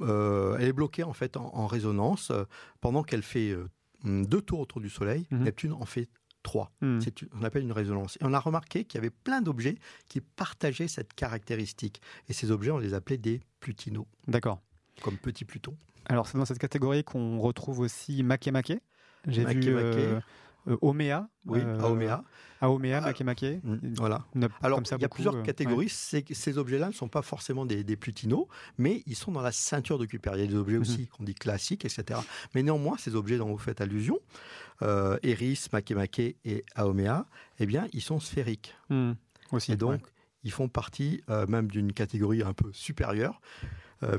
euh, 0.01 0.55
elle 0.59 0.69
est 0.69 0.73
bloquée 0.73 1.03
en 1.03 1.13
fait 1.13 1.35
en, 1.35 1.67
résonance 1.67 2.31
pendant 2.79 3.03
qu'elle 3.03 3.23
fait 3.23 3.55
deux 4.03 4.41
tours 4.41 4.59
autour 4.59 4.81
du 4.81 4.89
Soleil. 4.89 5.27
Mhm. 5.31 5.43
Neptune 5.43 5.73
en 5.73 5.85
fait 5.85 6.09
3. 6.43 6.71
Hmm. 6.81 6.99
C'est, 6.99 7.13
on 7.33 7.43
appelle 7.43 7.63
une 7.63 7.71
résonance. 7.71 8.17
Et 8.21 8.25
on 8.25 8.33
a 8.33 8.39
remarqué 8.39 8.85
qu'il 8.85 8.97
y 8.97 9.01
avait 9.01 9.09
plein 9.09 9.41
d'objets 9.41 9.77
qui 10.07 10.21
partageaient 10.21 10.87
cette 10.87 11.13
caractéristique. 11.13 12.01
Et 12.27 12.33
ces 12.33 12.51
objets, 12.51 12.71
on 12.71 12.77
les 12.77 12.93
appelait 12.93 13.17
des 13.17 13.41
plutinos. 13.59 14.05
D'accord. 14.27 14.61
Comme 15.01 15.17
petit 15.17 15.45
Pluton. 15.45 15.75
Alors, 16.05 16.27
c'est 16.27 16.37
dans 16.37 16.45
cette 16.45 16.59
catégorie 16.59 17.03
qu'on 17.03 17.39
retrouve 17.39 17.79
aussi 17.79 18.23
Makemake. 18.23 18.81
J'ai 19.27 19.45
vu 19.45 19.61
euh, 19.67 20.19
euh, 20.67 20.77
Omea. 20.81 21.29
Oui, 21.45 21.59
euh, 21.63 21.79
Aomea. 21.79 22.23
Aomea, 22.61 23.01
Makemake. 23.01 23.61
Voilà. 23.97 24.25
Alors, 24.61 24.81
il 24.83 25.01
y 25.01 25.05
a 25.05 25.09
plusieurs 25.09 25.41
catégories. 25.43 25.89
Ces, 25.89 26.57
objets-là 26.57 26.87
ne 26.87 26.93
sont 26.93 27.07
pas 27.07 27.21
forcément 27.21 27.65
des, 27.65 27.83
des, 27.83 27.95
plutinos, 27.95 28.47
mais 28.77 29.03
ils 29.05 29.15
sont 29.15 29.31
dans 29.31 29.41
la 29.41 29.51
ceinture 29.51 29.97
de 29.97 30.05
Kuiper. 30.05 30.31
Il 30.35 30.41
y 30.41 30.43
a 30.43 30.47
des 30.47 30.55
objets 30.55 30.75
mhm. 30.75 30.81
aussi 30.81 31.07
qu'on 31.07 31.23
dit 31.23 31.35
classiques, 31.35 31.85
etc. 31.85 32.19
Mais 32.53 32.63
néanmoins, 32.63 32.97
ces 32.97 33.15
objets 33.15 33.37
dont 33.37 33.49
vous 33.49 33.57
faites 33.57 33.81
allusion, 33.81 34.19
euh, 34.19 34.68
Eris, 34.81 35.67
Makemake 35.73 36.19
et 36.19 36.63
Aomea, 36.75 37.25
eh 37.59 37.65
bien, 37.65 37.87
ils 37.93 38.01
sont 38.01 38.19
sphériques. 38.19 38.75
Hmm. 38.89 39.13
Aussi, 39.51 39.71
et 39.71 39.75
donc, 39.75 40.01
ils 40.43 40.51
font 40.51 40.69
partie 40.69 41.21
même 41.47 41.69
d'une 41.69 41.91
catégorie 41.91 42.43
un 42.43 42.53
peu 42.53 42.71
supérieure. 42.71 43.41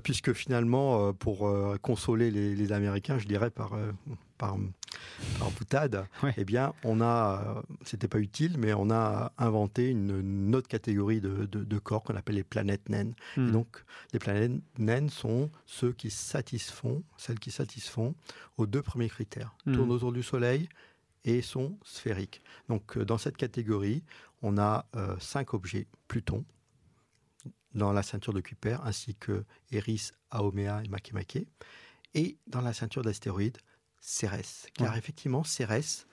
Puisque 0.03 0.33
finalement, 0.33 1.13
pour 1.15 1.51
consoler 1.83 2.31
les, 2.31 2.55
les, 2.55 2.73
Américains, 2.73 3.19
je 3.19 3.27
dirais 3.27 3.51
par, 3.51 3.73
par, 4.41 4.57
par 5.39 5.51
boutade, 5.53 6.07
eh 6.37 6.45
bien, 6.45 6.73
on 6.85 7.01
a, 7.01 7.63
c'était 7.85 8.09
pas 8.09 8.19
utile, 8.19 8.57
mais 8.59 8.73
on 8.73 8.91
a 8.91 9.33
inventé 9.39 9.91
une, 9.91 10.55
autre 10.55 10.69
catégorie 10.69 11.21
de, 11.21 11.79
corps 11.79 12.03
qu'on 12.03 12.17
appelle 12.17 12.37
les 12.37 12.45
planètes 12.45 12.89
naines. 12.89 13.15
Et 13.37 13.41
hmm. 13.41 13.53
donc, 13.53 13.85
les 14.13 14.19
planètes 14.19 14.53
naines 14.79 15.11
sont 15.11 15.51
ceux 15.67 15.93
qui 15.93 16.11
satisfont, 16.11 17.03
celles 17.17 17.39
qui 17.39 17.51
satisfont 17.51 18.15
aux 18.57 18.67
deux 18.67 18.83
premiers 18.83 19.09
critères. 19.09 19.55
Hmm. 19.67 19.75
Tournent 19.75 19.93
autour 19.93 20.13
du 20.13 20.23
Soleil 20.23 20.69
et 21.25 21.43
sont 21.43 21.79
sphériques. 21.85 22.43
Donc, 22.69 22.97
euh, 22.97 23.05
dans 23.05 23.19
cette 23.19 23.37
catégorie, 23.37 24.03
on 24.43 24.57
a 24.57 24.87
euh, 24.97 25.15
cinq 25.19 25.53
objets 25.55 25.87
Pluton 26.09 26.45
dans 27.75 27.93
la 27.93 28.03
ceinture 28.03 28.33
de 28.33 28.41
Kuiper, 28.41 28.81
ainsi 28.85 29.15
que 29.15 29.45
Eris, 29.71 30.11
Aomea 30.31 30.83
et 30.85 30.89
Makemake. 30.89 31.47
Et 32.15 32.39
dans 32.47 32.61
la 32.61 32.73
ceinture 32.73 33.03
d'astéroïdes, 33.03 33.59
Cérès. 34.01 34.67
Car 34.75 34.97
effectivement, 34.97 35.45
Cérès 35.45 36.07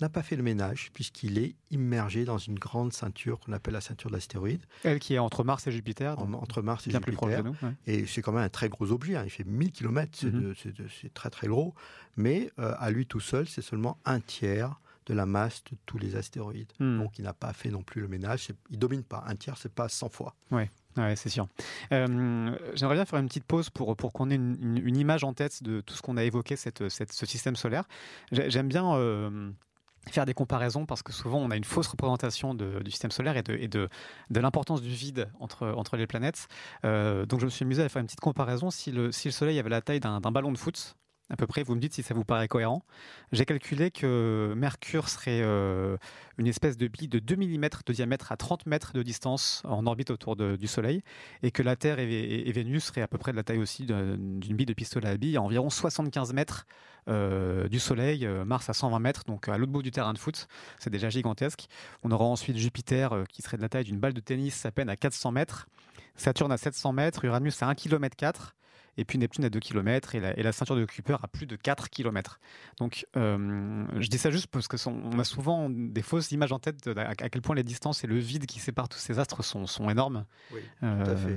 n'a 0.00 0.08
pas 0.08 0.22
fait 0.22 0.36
le 0.36 0.42
ménage 0.42 0.90
puisqu'il 0.92 1.38
est 1.38 1.54
immergé 1.70 2.24
dans 2.24 2.38
une 2.38 2.58
grande 2.58 2.92
ceinture 2.92 3.38
qu'on 3.38 3.52
appelle 3.52 3.74
la 3.74 3.80
ceinture 3.80 4.10
d'astéroïdes. 4.10 4.64
Elle 4.82 4.98
qui 4.98 5.14
est 5.14 5.18
entre 5.18 5.44
Mars 5.44 5.66
et 5.66 5.72
Jupiter. 5.72 6.18
entre 6.18 6.62
Mars 6.62 6.86
et 6.86 6.90
bien 6.90 6.98
Jupiter. 6.98 7.02
Plus 7.02 7.16
proche 7.16 7.36
de 7.36 7.42
nous, 7.42 7.74
Et 7.86 8.06
c'est 8.06 8.20
quand 8.20 8.32
même 8.32 8.42
un 8.42 8.48
très 8.48 8.68
gros 8.68 8.90
objet. 8.90 9.16
Hein. 9.16 9.22
Il 9.24 9.30
fait 9.30 9.44
1000 9.44 9.72
km, 9.72 10.26
mhm. 10.26 10.54
c'est 11.00 11.14
très 11.14 11.30
très 11.30 11.46
gros. 11.46 11.74
Mais 12.16 12.50
euh, 12.58 12.74
à 12.78 12.90
lui 12.90 13.06
tout 13.06 13.20
seul, 13.20 13.46
c'est 13.46 13.62
seulement 13.62 13.98
un 14.04 14.20
tiers 14.20 14.80
de 15.06 15.14
la 15.14 15.26
masse 15.26 15.62
de 15.70 15.76
tous 15.86 15.98
les 15.98 16.16
astéroïdes. 16.16 16.72
Hmm. 16.78 16.98
Donc 16.98 17.18
il 17.18 17.24
n'a 17.24 17.32
pas 17.32 17.52
fait 17.52 17.70
non 17.70 17.82
plus 17.82 18.00
le 18.00 18.08
ménage. 18.08 18.48
Il 18.70 18.78
domine 18.78 19.02
pas. 19.02 19.24
Un 19.26 19.36
tiers, 19.36 19.56
c'est 19.58 19.72
pas 19.72 19.88
100 19.88 20.08
fois. 20.08 20.34
Oui. 20.50 20.64
Ouais, 20.96 21.16
c'est 21.16 21.28
sûr. 21.28 21.48
Euh, 21.92 22.56
j'aimerais 22.74 22.94
bien 22.94 23.04
faire 23.04 23.18
une 23.18 23.26
petite 23.26 23.44
pause 23.44 23.68
pour, 23.68 23.96
pour 23.96 24.12
qu'on 24.12 24.30
ait 24.30 24.36
une, 24.36 24.96
image 24.96 25.24
en 25.24 25.32
tête 25.32 25.62
de 25.62 25.80
tout 25.80 25.94
ce 25.94 26.02
qu'on 26.02 26.16
a 26.16 26.22
évoqué, 26.22 26.54
cette, 26.54 26.88
ce 26.88 27.26
système 27.26 27.56
solaire. 27.56 27.84
J'aime 28.30 28.68
bien 28.68 28.94
euh, 28.94 29.50
faire 30.10 30.24
des 30.24 30.34
comparaisons 30.34 30.86
parce 30.86 31.02
que 31.02 31.12
souvent 31.12 31.38
on 31.38 31.50
a 31.50 31.56
une 31.56 31.64
fausse 31.64 31.88
représentation 31.88 32.54
du 32.54 32.90
système 32.90 33.10
solaire 33.10 33.36
et 33.36 33.42
de, 33.42 33.54
et 33.54 33.68
de, 33.68 33.88
de 34.30 34.40
l'importance 34.40 34.82
du 34.82 34.90
vide 34.90 35.28
entre, 35.40 35.66
entre 35.68 35.96
les 35.96 36.06
planètes. 36.06 36.46
Euh, 36.84 37.26
donc 37.26 37.40
je 37.40 37.46
me 37.46 37.50
suis 37.50 37.64
amusé 37.64 37.82
à 37.82 37.88
faire 37.88 38.00
une 38.00 38.06
petite 38.06 38.20
comparaison. 38.20 38.70
Si 38.70 38.92
le, 38.92 39.10
si 39.10 39.28
le 39.28 39.32
Soleil 39.32 39.58
avait 39.58 39.70
la 39.70 39.80
taille 39.80 40.00
d'un 40.00 40.20
ballon 40.20 40.52
de 40.52 40.58
foot, 40.58 40.96
à 41.30 41.36
peu 41.36 41.46
près, 41.46 41.62
vous 41.62 41.74
me 41.74 41.80
dites 41.80 41.94
si 41.94 42.02
ça 42.02 42.12
vous 42.12 42.24
paraît 42.24 42.48
cohérent. 42.48 42.84
J'ai 43.32 43.46
calculé 43.46 43.90
que 43.90 44.52
Mercure 44.56 45.08
serait 45.08 45.40
euh, 45.42 45.96
une 46.36 46.46
espèce 46.46 46.76
de 46.76 46.86
bille 46.86 47.08
de 47.08 47.18
2 47.18 47.36
mm 47.36 47.68
de 47.86 47.92
diamètre 47.92 48.30
à 48.30 48.36
30 48.36 48.66
mètres 48.66 48.92
de 48.92 49.02
distance 49.02 49.62
en 49.64 49.86
orbite 49.86 50.10
autour 50.10 50.36
du 50.36 50.66
Soleil, 50.66 51.02
et 51.42 51.50
que 51.50 51.62
la 51.62 51.76
Terre 51.76 51.98
et, 51.98 52.52
Vénus 52.52 52.84
seraient 52.84 53.00
à 53.00 53.08
peu 53.08 53.16
près 53.16 53.32
de 53.32 53.36
la 53.36 53.42
taille 53.42 53.58
aussi 53.58 53.86
d'une 53.86 54.38
bille 54.38 54.66
de 54.66 54.74
pistolet 54.74 55.08
à 55.08 55.16
billes, 55.16 55.38
à 55.38 55.42
environ 55.42 55.70
75 55.70 56.34
mètres 56.34 56.66
euh, 57.08 57.68
du 57.68 57.80
Soleil, 57.80 58.26
euh, 58.26 58.44
Mars 58.44 58.68
à 58.68 58.74
120 58.74 58.98
mètres, 58.98 59.24
donc 59.24 59.48
à 59.48 59.56
l'autre 59.56 59.72
bout 59.72 59.82
du 59.82 59.90
terrain 59.90 60.12
de 60.12 60.18
foot, 60.18 60.46
c'est 60.78 60.90
déjà 60.90 61.08
gigantesque. 61.08 61.68
On 62.02 62.10
aura 62.10 62.26
ensuite 62.26 62.58
Jupiter 62.58 63.24
qui 63.30 63.40
serait 63.40 63.56
de 63.56 63.62
la 63.62 63.70
taille 63.70 63.84
d'une 63.84 63.98
balle 63.98 64.14
de 64.14 64.20
tennis 64.20 64.66
à 64.66 64.70
peine 64.70 64.90
à 64.90 64.96
400 64.96 65.32
mètres, 65.32 65.68
Saturne 66.16 66.52
à 66.52 66.58
700 66.58 66.92
mètres, 66.92 67.24
Uranus 67.24 67.62
à 67.62 67.68
1 67.68 67.74
km 67.74 68.14
4 68.14 68.54
et 68.96 69.04
puis 69.04 69.18
Neptune 69.18 69.44
à 69.44 69.50
2 69.50 69.58
km 69.60 70.14
et 70.14 70.42
la, 70.42 70.52
ceinture 70.52 70.76
de 70.76 70.84
Kuiper 70.84 71.16
à 71.22 71.28
plus 71.28 71.46
de 71.46 71.56
4 71.56 71.90
km. 71.90 72.40
Donc 72.78 73.06
euh, 73.16 73.84
je 73.98 74.08
dis 74.08 74.18
ça 74.18 74.30
juste 74.30 74.46
parce 74.48 74.68
que 74.68 74.76
on 74.88 75.18
a 75.18 75.24
souvent 75.24 75.68
des 75.70 76.02
fausses 76.02 76.32
images 76.32 76.52
en 76.52 76.58
tête 76.58 76.88
de, 76.88 76.98
à, 76.98 77.14
quel 77.14 77.42
point 77.42 77.54
les 77.54 77.62
distances 77.62 78.04
et 78.04 78.06
le 78.06 78.18
vide 78.18 78.46
qui 78.46 78.60
sépare 78.60 78.88
tous 78.88 78.98
ces 78.98 79.18
astres 79.18 79.42
sont, 79.42 79.66
sont 79.66 79.88
énormes. 79.90 80.24
Oui, 80.52 80.60
tout 80.80 80.86
à 80.86 81.16
fait. 81.16 81.36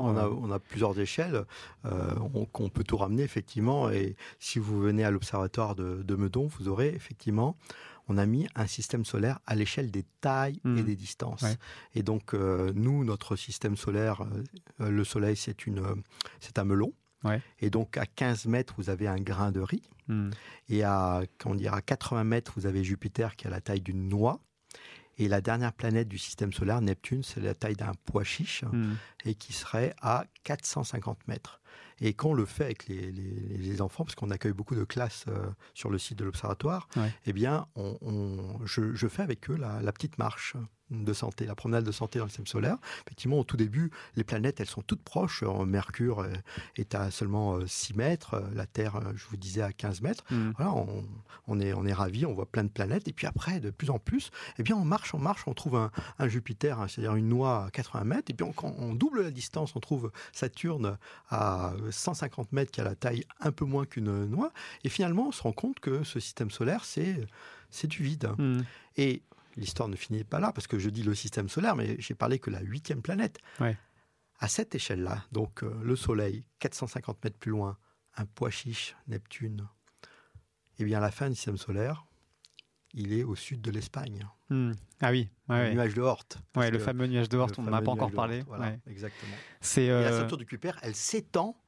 on, 0.00 0.50
a, 0.50 0.58
plusieurs 0.58 0.98
échelles 0.98 1.44
euh, 1.84 2.14
qu'on 2.52 2.68
peut 2.68 2.84
tout 2.84 2.96
ramener 2.96 3.22
effectivement 3.22 3.90
et 3.90 4.16
si 4.38 4.58
vous 4.58 4.80
venez 4.80 5.04
à 5.04 5.10
l'observatoire 5.10 5.74
de, 5.74 6.02
de 6.02 6.14
Meudon, 6.14 6.46
vous 6.46 6.68
aurez 6.68 6.88
effectivement 6.88 7.56
on 8.08 8.18
a 8.18 8.26
mis 8.26 8.48
un 8.54 8.66
système 8.66 9.04
solaire 9.04 9.38
à 9.46 9.54
l'échelle 9.54 9.90
des 9.90 10.04
tailles 10.20 10.60
et 10.64 10.68
hmm. 10.68 10.84
des 10.84 10.96
distances. 10.96 11.44
Et 11.94 12.02
donc, 12.02 12.34
euh, 12.34 12.72
nous, 12.74 13.04
notre 13.04 13.36
système 13.36 13.76
solaire, 13.76 14.26
euh, 14.80 14.90
le 14.90 15.04
Soleil, 15.04 15.36
c'est 15.36 15.66
une, 15.66 15.82
c'est 16.40 16.58
un 16.58 16.64
melon. 16.64 16.92
Et 17.60 17.68
donc, 17.68 17.96
à 17.96 18.06
15 18.06 18.46
mètres, 18.46 18.74
vous 18.78 18.90
avez 18.90 19.08
un 19.08 19.20
grain 19.20 19.52
de 19.52 19.60
riz. 19.60 19.82
Hmm. 20.06 20.30
Et 20.68 20.82
à, 20.84 21.22
on 21.44 21.54
dira, 21.54 21.82
80 21.82 22.24
mètres, 22.24 22.52
vous 22.56 22.66
avez 22.66 22.82
Jupiter 22.84 23.36
qui 23.36 23.46
a 23.46 23.50
la 23.50 23.60
taille 23.60 23.80
d'une 23.82 24.08
noix. 24.08 24.40
Et 25.18 25.26
la 25.26 25.40
dernière 25.40 25.72
planète 25.72 26.08
du 26.08 26.16
système 26.16 26.52
solaire, 26.52 26.80
Neptune, 26.80 27.24
c'est 27.24 27.40
la 27.40 27.54
taille 27.54 27.74
d'un 27.74 27.92
pois 28.04 28.24
chiche 28.24 28.62
hmm. 28.62 28.94
et 29.24 29.34
qui 29.34 29.52
serait 29.52 29.94
à 30.00 30.26
450 30.44 31.26
mètres. 31.26 31.60
Et 32.00 32.14
quand 32.14 32.30
on 32.30 32.34
le 32.34 32.44
fait 32.44 32.64
avec 32.64 32.88
les, 32.88 33.80
enfants, 33.80 34.04
parce 34.04 34.14
qu'on 34.14 34.30
accueille 34.30 34.52
beaucoup 34.52 34.74
de 34.74 34.84
classes 34.84 35.26
sur 35.74 35.90
le 35.90 35.98
site 35.98 36.18
de 36.18 36.24
l'Observatoire, 36.24 36.88
eh 37.26 37.32
bien, 37.32 37.66
on, 37.76 38.58
je, 38.64 39.08
fais 39.08 39.22
avec 39.22 39.50
eux 39.50 39.56
la 39.56 39.92
petite 39.92 40.18
marche 40.18 40.56
de 40.90 41.12
santé, 41.12 41.46
la 41.46 41.54
promenade 41.54 41.84
de 41.84 41.92
santé 41.92 42.18
dans 42.18 42.24
le 42.24 42.30
système 42.30 42.46
solaire. 42.46 42.78
Effectivement, 43.06 43.38
au 43.38 43.44
tout 43.44 43.56
début, 43.56 43.90
les 44.16 44.24
planètes, 44.24 44.60
elles 44.60 44.68
sont 44.68 44.82
toutes 44.82 45.02
proches. 45.02 45.42
Euh, 45.42 45.64
Mercure 45.64 46.20
euh, 46.20 46.32
est 46.76 46.94
à 46.94 47.10
seulement 47.10 47.58
6 47.66 47.92
euh, 47.92 47.96
mètres, 47.96 48.42
la 48.54 48.66
Terre, 48.66 49.00
je 49.14 49.24
vous 49.26 49.36
disais, 49.36 49.62
à 49.62 49.72
15 49.72 50.00
mètres. 50.02 50.24
Mm. 50.30 50.50
Voilà, 50.56 50.74
on, 51.46 51.60
est, 51.60 51.72
on 51.72 51.84
est 51.84 51.92
ravis, 51.92 52.26
on 52.26 52.32
voit 52.32 52.46
plein 52.46 52.64
de 52.64 52.68
planètes. 52.68 53.08
Et 53.08 53.12
puis 53.12 53.26
après, 53.26 53.60
de 53.60 53.70
plus 53.70 53.90
en 53.90 53.98
plus, 53.98 54.30
eh 54.58 54.62
bien, 54.62 54.76
on 54.76 54.84
marche, 54.84 55.14
on 55.14 55.18
marche, 55.18 55.42
on 55.46 55.54
trouve 55.54 55.76
un, 56.18 56.28
Jupiter, 56.28 56.80
hein, 56.80 56.88
c'est-à-dire 56.88 57.14
une 57.14 57.28
noix 57.28 57.66
à 57.66 57.70
80 57.70 58.04
mètres. 58.04 58.30
Et 58.30 58.34
puis, 58.34 58.46
quand 58.54 58.74
on, 58.78 58.94
double 58.94 59.22
la 59.22 59.30
distance, 59.30 59.74
on 59.76 59.80
trouve 59.80 60.10
Saturne 60.32 60.98
à 61.30 61.72
150 61.90 62.52
mètres, 62.52 62.70
qui 62.70 62.80
a 62.80 62.84
la 62.84 62.94
taille 62.94 63.24
un 63.40 63.52
peu 63.52 63.64
moins 63.64 63.84
qu'une 63.84 64.26
noix. 64.26 64.52
Et 64.84 64.88
finalement, 64.88 65.28
on 65.28 65.32
se 65.32 65.42
rend 65.42 65.52
compte 65.52 65.80
que 65.80 66.02
ce 66.04 66.20
système 66.20 66.50
solaire, 66.50 66.84
c'est 66.84 67.26
c'est 67.70 67.86
du 67.86 68.02
vide. 68.02 68.30
Mm. 68.38 68.60
Et 68.96 69.22
l'histoire 69.58 69.88
ne 69.88 69.96
finit 69.96 70.24
pas 70.24 70.40
là, 70.40 70.52
parce 70.52 70.66
que 70.66 70.78
je 70.78 70.88
dis 70.88 71.02
le 71.02 71.14
système 71.14 71.48
solaire, 71.48 71.76
mais 71.76 71.96
j'ai 72.00 72.14
parlé 72.14 72.38
que 72.38 72.50
la 72.50 72.60
huitième 72.60 73.02
planète. 73.02 73.38
À 74.40 74.46
cette 74.46 74.74
échelle-là, 74.74 75.24
donc 75.32 75.64
euh, 75.64 75.80
le 75.82 75.96
Soleil, 75.96 76.44
450 76.60 77.24
mètres 77.24 77.38
plus 77.38 77.50
loin, 77.50 77.76
un 78.16 78.24
pois 78.24 78.50
chiche, 78.50 78.94
Neptune, 79.08 79.66
eh 80.78 80.84
bien 80.84 80.98
à 80.98 81.00
la 81.00 81.10
fin 81.10 81.28
du 81.28 81.34
système 81.34 81.56
solaire, 81.56 82.06
il 82.94 83.12
est 83.12 83.24
au 83.24 83.34
sud 83.34 83.60
de 83.60 83.72
l'Espagne. 83.72 84.28
Hmm. 84.48 84.72
Ah 85.00 85.10
oui, 85.10 85.28
le 85.48 85.72
nuage 85.72 85.94
de 85.94 86.02
Hort. 86.02 86.24
Ouais, 86.54 86.70
le 86.70 86.78
fameux 86.78 87.06
nuage 87.06 87.28
de 87.28 87.36
Hort, 87.36 87.50
on 87.58 87.62
n'en 87.62 87.72
a 87.72 87.82
pas 87.82 87.90
encore 87.90 88.12
parlé. 88.12 88.44
exactement. 88.86 89.34
C'est 89.60 89.84
Et 89.84 89.88
la 89.88 90.12
euh, 90.12 90.20
ceinture 90.20 90.38
de 90.38 90.44
Kuiper, 90.44 90.72
elle 90.82 90.94
s'étend 90.94 91.60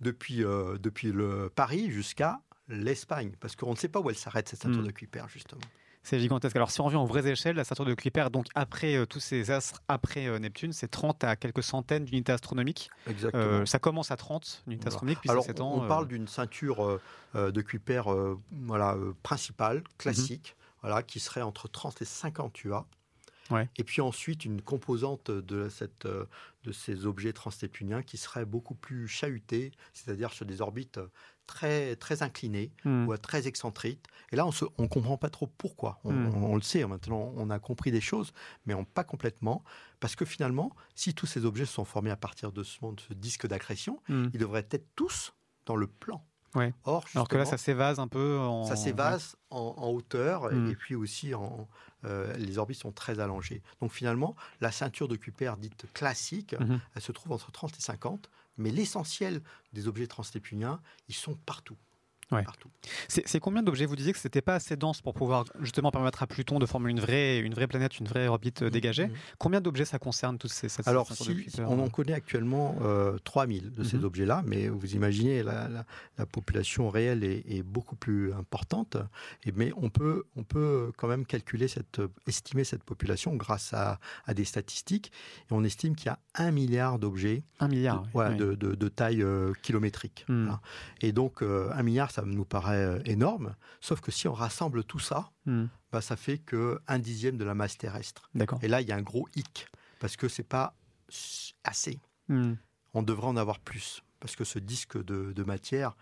depuis, 0.00 0.44
euh, 0.44 0.76
depuis 0.76 1.12
le 1.12 1.50
Paris 1.54 1.90
jusqu'à 1.90 2.40
l'Espagne, 2.68 3.32
parce 3.40 3.56
qu'on 3.56 3.70
ne 3.70 3.76
sait 3.76 3.88
pas 3.88 4.00
où 4.00 4.10
elle 4.10 4.16
s'arrête, 4.16 4.48
cette 4.48 4.60
ceinture 4.60 4.82
hmm. 4.82 4.86
de 4.86 4.92
Kuiper, 4.92 5.24
justement. 5.28 5.62
C'est 6.02 6.18
gigantesque. 6.18 6.56
Alors, 6.56 6.70
si 6.70 6.80
on 6.80 6.84
revient 6.84 6.96
aux 6.96 7.06
vraies 7.06 7.26
échelles, 7.28 7.56
la 7.56 7.64
ceinture 7.64 7.84
de 7.84 7.94
Kuiper, 7.94 8.30
donc 8.30 8.46
après 8.54 8.96
euh, 8.96 9.06
tous 9.06 9.20
ces 9.20 9.50
astres, 9.50 9.82
après 9.86 10.26
euh, 10.26 10.38
Neptune, 10.38 10.72
c'est 10.72 10.88
30 10.88 11.24
à 11.24 11.36
quelques 11.36 11.62
centaines 11.62 12.04
d'unités 12.04 12.32
astronomiques. 12.32 12.90
Exactement. 13.06 13.42
Euh, 13.42 13.66
ça 13.66 13.78
commence 13.78 14.10
à 14.10 14.16
30 14.16 14.62
unités 14.66 14.88
astronomiques, 14.88 15.20
puis 15.20 15.30
Alors, 15.30 15.44
ça 15.44 15.52
on, 15.60 15.86
parle 15.86 16.08
d'une 16.08 16.26
ceinture 16.26 17.00
de 17.34 17.60
Kuiper 17.60 18.02
voilà, 18.50 18.96
principale, 19.22 19.82
classique, 19.98 20.56
mhm. 20.56 20.78
voilà, 20.82 21.02
qui 21.02 21.20
serait 21.20 21.42
entre 21.42 21.68
30 21.68 22.00
et 22.02 22.06
50 22.06 22.64
UA. 22.64 22.86
Ouais. 23.50 23.68
Et 23.76 23.84
puis 23.84 24.00
ensuite, 24.00 24.44
une 24.44 24.62
composante 24.62 25.30
de, 25.30 25.68
cette, 25.68 26.06
de 26.06 26.72
ces 26.72 27.04
objets 27.04 27.32
transneptuniens 27.32 28.02
qui 28.02 28.16
serait 28.16 28.44
beaucoup 28.44 28.76
plus 28.76 29.08
chahutée, 29.08 29.72
c'est-à-dire 29.92 30.32
sur 30.32 30.46
des 30.46 30.60
orbites 30.60 31.00
très, 31.50 31.96
très 31.96 32.22
incliné 32.22 32.70
hmm. 32.84 33.08
ou 33.08 33.16
très 33.16 33.48
excentrique. 33.48 34.00
Et 34.30 34.36
là, 34.36 34.46
on 34.46 34.50
ne 34.50 34.68
on 34.78 34.86
comprend 34.86 35.18
pas 35.18 35.30
trop 35.30 35.48
pourquoi. 35.48 35.98
Hmm. 36.04 36.32
On, 36.44 36.54
le 36.54 36.62
sait, 36.62 36.86
maintenant, 36.86 37.32
on 37.36 37.50
a 37.50 37.58
compris 37.58 37.90
des 37.90 38.00
choses, 38.00 38.32
mais 38.66 38.74
on, 38.74 38.84
pas 38.84 39.02
complètement. 39.02 39.64
Parce 39.98 40.14
que 40.14 40.24
finalement, 40.24 40.70
si 40.94 41.12
tous 41.12 41.26
ces 41.26 41.44
objets 41.44 41.66
sont 41.66 41.84
formés 41.84 42.10
à 42.10 42.16
partir 42.16 42.52
de 42.52 42.62
ce, 42.62 42.78
de 42.78 43.00
ce 43.00 43.14
disque 43.14 43.48
d'accrétion, 43.48 44.00
hmm. 44.08 44.28
ils 44.32 44.38
devraient 44.38 44.66
être 44.70 44.86
tous 44.94 45.34
dans 45.66 45.74
le 45.74 45.88
plan. 45.88 46.24
Ouais. 46.54 46.72
Or, 46.84 47.04
Alors 47.14 47.28
que 47.28 47.36
là, 47.36 47.44
ça 47.44 47.58
s'évase 47.58 47.98
un 47.98 48.08
peu. 48.08 48.38
En... 48.38 48.64
Ça 48.64 48.76
s'évase 48.76 49.36
en, 49.50 49.88
hauteur 49.88 50.52
et 50.52 50.74
puis 50.74 50.96
aussi 50.96 51.32
en, 51.34 51.68
euh, 52.04 52.32
les 52.36 52.58
orbites 52.58 52.78
sont 52.78 52.92
très 52.92 53.20
allongées. 53.20 53.62
Donc 53.80 53.92
finalement, 53.92 54.34
la 54.60 54.72
ceinture 54.72 55.06
de 55.06 55.16
Kuiper 55.16 55.54
dite 55.58 55.86
classique, 55.92 56.54
mhm. 56.58 56.80
elle 56.94 57.02
se 57.02 57.12
trouve 57.12 57.32
entre 57.32 57.52
30 57.52 57.76
et 57.76 57.80
50 57.80 58.30
mais 58.56 58.70
l'essentiel 58.70 59.42
des 59.72 59.88
objets 59.88 60.06
transnéptuniens, 60.06 60.82
ils 61.08 61.14
sont 61.14 61.34
partout. 61.34 61.76
C'est 63.08 63.40
combien 63.40 63.62
d'objets? 63.62 63.86
Vous 63.86 63.96
disiez 63.96 64.12
que 64.12 64.18
c'était 64.18 64.40
pas 64.40 64.54
assez 64.54 64.76
dense 64.76 65.00
pour 65.00 65.14
pouvoir 65.14 65.44
justement 65.60 65.90
permettre 65.90 66.22
à 66.22 66.26
Pluton 66.26 66.58
de 66.58 66.66
former 66.66 66.90
une 66.90 67.00
vraie, 67.00 67.38
une 67.38 67.54
vraie 67.54 67.66
planète, 67.66 67.98
une 67.98 68.06
vraie 68.06 68.28
orbite 68.28 68.62
euh, 68.62 68.66
mmh, 68.66 68.70
dégagée. 68.70 69.06
Mmh. 69.08 69.14
Combien 69.38 69.60
d'objets 69.60 69.84
ça 69.84 69.98
concerne 69.98 70.38
tous 70.38 70.48
ces, 70.48 70.68
Alors, 70.86 71.12
si, 71.12 71.46
on 71.58 71.78
en 71.78 71.88
connaît 71.88 72.12
actuellement 72.12 72.76
euh, 72.82 73.18
3000 73.24 73.72
de 73.72 73.84
ces 73.84 73.98
mmh. 73.98 74.04
objets-là, 74.04 74.42
mais 74.46 74.68
vous 74.68 74.94
imaginez 74.94 75.42
la, 75.42 75.68
la, 75.68 76.26
population 76.26 76.88
réelle 76.88 77.24
est, 77.24 77.62
beaucoup 77.62 77.96
plus 77.96 78.32
importante. 78.32 78.96
Et, 79.44 79.52
mais 79.52 79.72
on 79.76 79.90
peut, 79.90 80.24
on 80.36 80.44
peut 80.44 80.92
quand 80.96 81.08
même 81.08 81.26
calculer 81.26 81.68
cette, 81.68 82.00
estimer 82.26 82.64
cette 82.64 82.84
population 82.84 83.34
grâce 83.34 83.74
à, 83.74 83.98
à 84.26 84.34
des 84.34 84.44
statistiques. 84.44 85.12
Et 85.50 85.52
on 85.52 85.64
estime 85.64 85.94
qu'il 85.96 86.06
y 86.06 86.10
a 86.10 86.18
un 86.34 86.50
milliard 86.50 86.98
d'objets. 86.98 87.42
Un 87.58 87.68
milliard. 87.68 88.06
De, 88.14 88.54
de, 88.54 88.74
de, 88.74 88.88
taille 88.88 89.22
euh, 89.22 89.52
kilométrique. 89.62 90.26
Et 91.00 91.12
donc 91.12 91.42
euh, 91.42 91.70
un 91.72 91.82
milliard, 91.82 92.10
ça 92.10 92.19
ça 92.20 92.26
nous 92.26 92.44
paraît 92.44 92.84
euh, 92.84 93.02
énorme. 93.04 93.56
Sauf 93.80 94.00
que 94.00 94.10
si 94.10 94.28
on 94.28 94.32
rassemble 94.32 94.84
tout 94.84 94.98
ça, 94.98 95.30
hmm. 95.46 95.66
bah, 95.92 96.00
ça 96.00 96.16
fait 96.16 96.38
que 96.38 96.80
un 96.86 96.98
dixième 96.98 97.36
de 97.36 97.44
la 97.44 97.54
masse 97.54 97.78
terrestre. 97.78 98.30
Et 98.62 98.68
là, 98.68 98.80
il 98.80 98.88
y 98.88 98.92
a 98.92 98.96
un 98.96 99.02
gros 99.02 99.28
hic 99.34 99.66
parce 100.00 100.16
que 100.16 100.28
c'est 100.28 100.42
pas 100.42 100.74
assez. 101.64 101.98
Hmm. 102.28 102.54
On 102.94 103.02
devrait 103.02 103.26
en 103.26 103.36
avoir 103.36 103.58
plus 103.58 104.02
parce 104.20 104.36
que 104.36 104.44
ce 104.44 104.58
disque 104.58 105.02
de, 105.02 105.44
matière, 105.44 105.96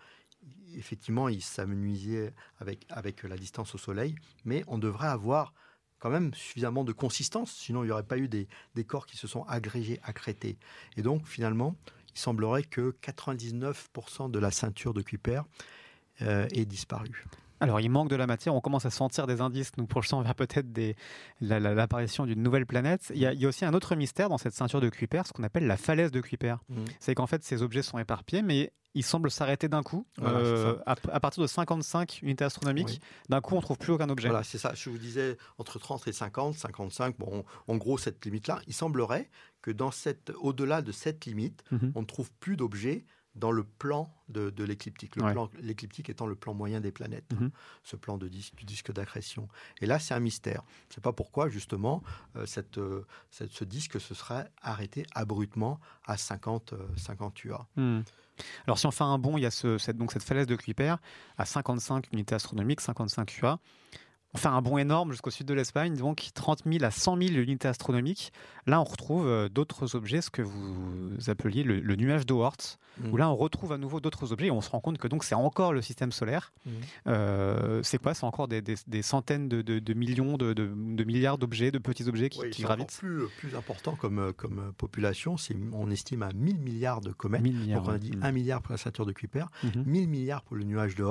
effectivement, 0.75 1.29
il 1.29 1.41
s'amenuisait 1.41 2.33
avec, 2.59 2.85
avec 2.89 3.23
la 3.23 3.37
distance 3.37 3.73
au 3.75 3.77
Soleil, 3.77 4.15
mais 4.43 4.63
on 4.67 4.77
devrait 4.77 5.07
avoir 5.07 5.53
quand 5.99 6.09
même 6.09 6.33
suffisamment 6.33 6.83
de 6.83 6.91
consistance, 6.91 7.51
sinon 7.51 7.83
il 7.83 7.87
n'y 7.87 7.91
aurait 7.91 8.03
pas 8.03 8.17
eu 8.17 8.27
des, 8.27 8.47
des, 8.75 8.83
corps 8.85 9.05
qui 9.05 9.17
se 9.17 9.27
sont 9.27 9.43
agrégés, 9.43 9.99
accrétés. 10.03 10.57
Et 10.97 11.01
donc 11.01 11.27
finalement, 11.27 11.75
il 12.13 12.19
semblerait 12.19 12.63
que 12.63 12.95
99% 13.01 14.31
de 14.31 14.39
la 14.39 14.51
ceinture 14.51 14.93
de 14.93 15.01
Kuiper 15.01 15.41
est 16.21 16.65
disparu. 16.65 17.25
Alors, 17.61 17.79
il 17.79 17.89
manque 17.89 18.09
de 18.09 18.15
la 18.15 18.27
matière, 18.27 18.55
on 18.55 18.61
commence 18.61 18.85
à 18.85 18.89
sentir 18.89 19.27
des 19.27 19.41
indices, 19.41 19.71
nous 19.77 19.85
projetons 19.85 20.21
vers 20.21 20.35
peut-être 20.35 20.67
l'apparition 21.41 22.25
d'une 22.25 22.41
nouvelle 22.41 22.65
planète. 22.65 23.11
Il 23.13 23.19
y, 23.19 23.25
a, 23.45 23.47
aussi 23.47 23.65
un 23.65 23.73
autre 23.73 23.95
mystère 23.95 24.29
dans 24.29 24.37
cette 24.37 24.53
ceinture 24.53 24.81
de 24.81 24.89
Kuiper, 24.89 25.23
ce 25.25 25.33
qu'on 25.33 25.43
appelle 25.43 25.67
la 25.67 25.77
falaise 25.77 26.11
de 26.11 26.21
Kuiper. 26.21 26.55
Mmh. 26.69 26.85
C'est 26.99 27.15
qu'en 27.15 27.27
fait, 27.27 27.43
ces 27.43 27.61
objets 27.61 27.81
sont 27.81 27.97
éparpillés, 27.97 28.41
mais 28.41 28.71
ils 28.95 29.03
semblent 29.03 29.29
s'arrêter 29.29 29.67
d'un 29.67 29.83
coup. 29.83 30.07
Euh, 30.21 30.77
à, 30.85 31.19
partir 31.19 31.41
de 31.41 31.47
55 31.47 32.21
unités 32.23 32.45
astronomiques, 32.45 33.01
d'un 33.27 33.41
coup, 33.41 33.55
on 33.55 33.57
ne 33.57 33.61
trouve 33.61 33.77
plus 33.77 33.93
aucun 33.93 34.09
objet. 34.09 34.29
Voilà, 34.29 34.43
c'est 34.43 34.57
ça. 34.57 34.73
Je 34.73 34.89
vous 34.89 34.97
disais 34.97 35.37
entre 35.57 35.79
30 35.79 36.07
et 36.07 36.13
50, 36.13 36.55
55, 36.55 37.17
bon, 37.17 37.43
en 37.67 37.75
gros, 37.77 37.97
cette 37.97 38.23
limite-là, 38.25 38.61
il 38.67 38.73
semblerait 38.73 39.29
que 39.61 39.71
dans 39.71 39.91
cette, 39.91 40.31
au-delà 40.39 40.81
de 40.81 40.91
cette 40.91 41.25
limite, 41.25 41.63
mmh 41.71 41.77
on 41.95 42.01
ne 42.01 42.05
trouve 42.05 42.31
plus 42.39 42.55
d'objets 42.55 43.05
dans 43.39 43.51
le 43.51 43.63
plan 43.63 44.13
de, 44.27 44.63
l'écliptique. 44.63 45.15
L'écliptique 45.61 46.09
étant 46.09 46.27
le 46.27 46.35
plan 46.35 46.53
moyen 46.53 46.81
des 46.81 46.91
planètes, 46.91 47.31
mhm. 47.33 47.49
ce 47.83 47.95
plan 47.95 48.17
de 48.17 48.27
du 48.27 48.65
disque 48.65 48.91
d'accrétion. 48.91 49.47
Et 49.81 49.85
là, 49.85 49.97
c'est 49.97 50.13
un 50.13 50.19
mystère. 50.19 50.63
Je 50.89 50.91
ne 50.91 50.95
sais 50.95 51.01
pas 51.01 51.13
pourquoi, 51.13 51.49
justement, 51.49 52.03
euh, 52.35 52.45
euh, 52.77 53.03
cette, 53.31 53.51
ce 53.51 53.63
disque 53.63 53.99
se 53.99 54.13
serait 54.13 54.51
arrêté 54.61 55.05
abruptement 55.15 55.79
à 56.05 56.17
50, 56.17 56.73
50 56.95 57.43
UA. 57.45 57.67
Alors, 58.65 58.77
si 58.77 58.85
on 58.85 58.91
fait 58.91 59.03
un 59.03 59.17
bond, 59.17 59.37
il 59.37 59.41
y 59.41 59.45
a 59.45 59.51
cette, 59.51 59.97
donc 59.97 60.11
cette 60.11 60.23
falaise 60.23 60.47
de 60.47 60.55
Kuiper 60.55 60.95
à 61.37 61.45
55 61.45 62.11
unités 62.11 62.35
astronomiques, 62.35 62.81
55 62.81 63.37
UA 63.41 63.59
on 64.33 64.37
fait 64.37 64.47
un 64.47 64.61
bond 64.61 64.77
énorme 64.77 65.11
jusqu'au 65.11 65.31
sud 65.31 65.47
de 65.47 65.53
l'Espagne, 65.53 65.95
donc 65.95 66.29
30 66.35 66.63
000 66.65 66.83
à 66.83 66.91
100 66.91 67.17
000 67.17 67.31
unités 67.33 67.67
astronomiques. 67.67 68.31
Là, 68.67 68.79
on 68.79 68.83
retrouve 68.83 69.27
euh, 69.27 69.49
d'autres 69.49 69.95
objets, 69.95 70.21
ce 70.21 70.29
que 70.29 70.43
vous 70.43 71.15
appeliez 71.27 71.63
le, 71.63 71.95
nuage 71.95 72.27
d'Oort, 72.27 72.77
où 73.03 73.15
mm. 73.15 73.17
là, 73.17 73.29
on 73.29 73.35
retrouve 73.35 73.71
à 73.71 73.77
nouveau 73.77 73.99
d'autres 73.99 74.31
objets 74.31 74.47
et 74.47 74.51
on 74.51 74.61
se 74.61 74.69
rend 74.69 74.81
compte 74.81 74.99
que 74.99 75.07
donc 75.07 75.23
c'est 75.23 75.33
encore 75.33 75.73
le 75.73 75.81
système 75.81 76.11
solaire. 76.11 76.53
Mm. 76.65 76.69
Euh, 77.07 77.83
c'est 77.83 77.97
quoi? 77.97 78.13
C'est 78.13 78.25
encore 78.25 78.47
des, 78.47 78.61
centaines 79.01 79.49
de, 79.49 79.93
millions, 79.93 80.37
de, 80.37 81.03
milliards 81.03 81.39
d'objets, 81.39 81.71
de 81.71 81.79
petits 81.79 82.07
objets 82.07 82.29
qui, 82.29 82.47
qui 82.51 82.61
gravitent? 82.61 82.97
plus, 82.99 83.27
plus 83.39 83.55
important 83.55 83.95
comme, 83.95 84.31
comme 84.33 84.73
population, 84.77 85.37
on 85.73 85.89
estime 85.89 86.21
à 86.21 86.31
1000 86.33 86.59
milliards 86.59 87.01
de 87.01 87.11
comètes. 87.11 87.41
donc 87.41 87.87
on 87.87 87.91
a 87.91 87.97
dit 87.97 88.11
1 88.21 88.31
mm. 88.31 88.33
milliard 88.35 88.61
pour 88.61 88.73
la 88.73 88.77
ceinture 88.77 89.07
de 89.07 89.11
Kuiper, 89.11 89.45
1000 89.63 89.73
mm-hmm. 89.73 90.07
milliards 90.07 90.43
pour 90.43 90.55
le 90.55 90.65
nuage 90.65 90.93
de 90.93 91.05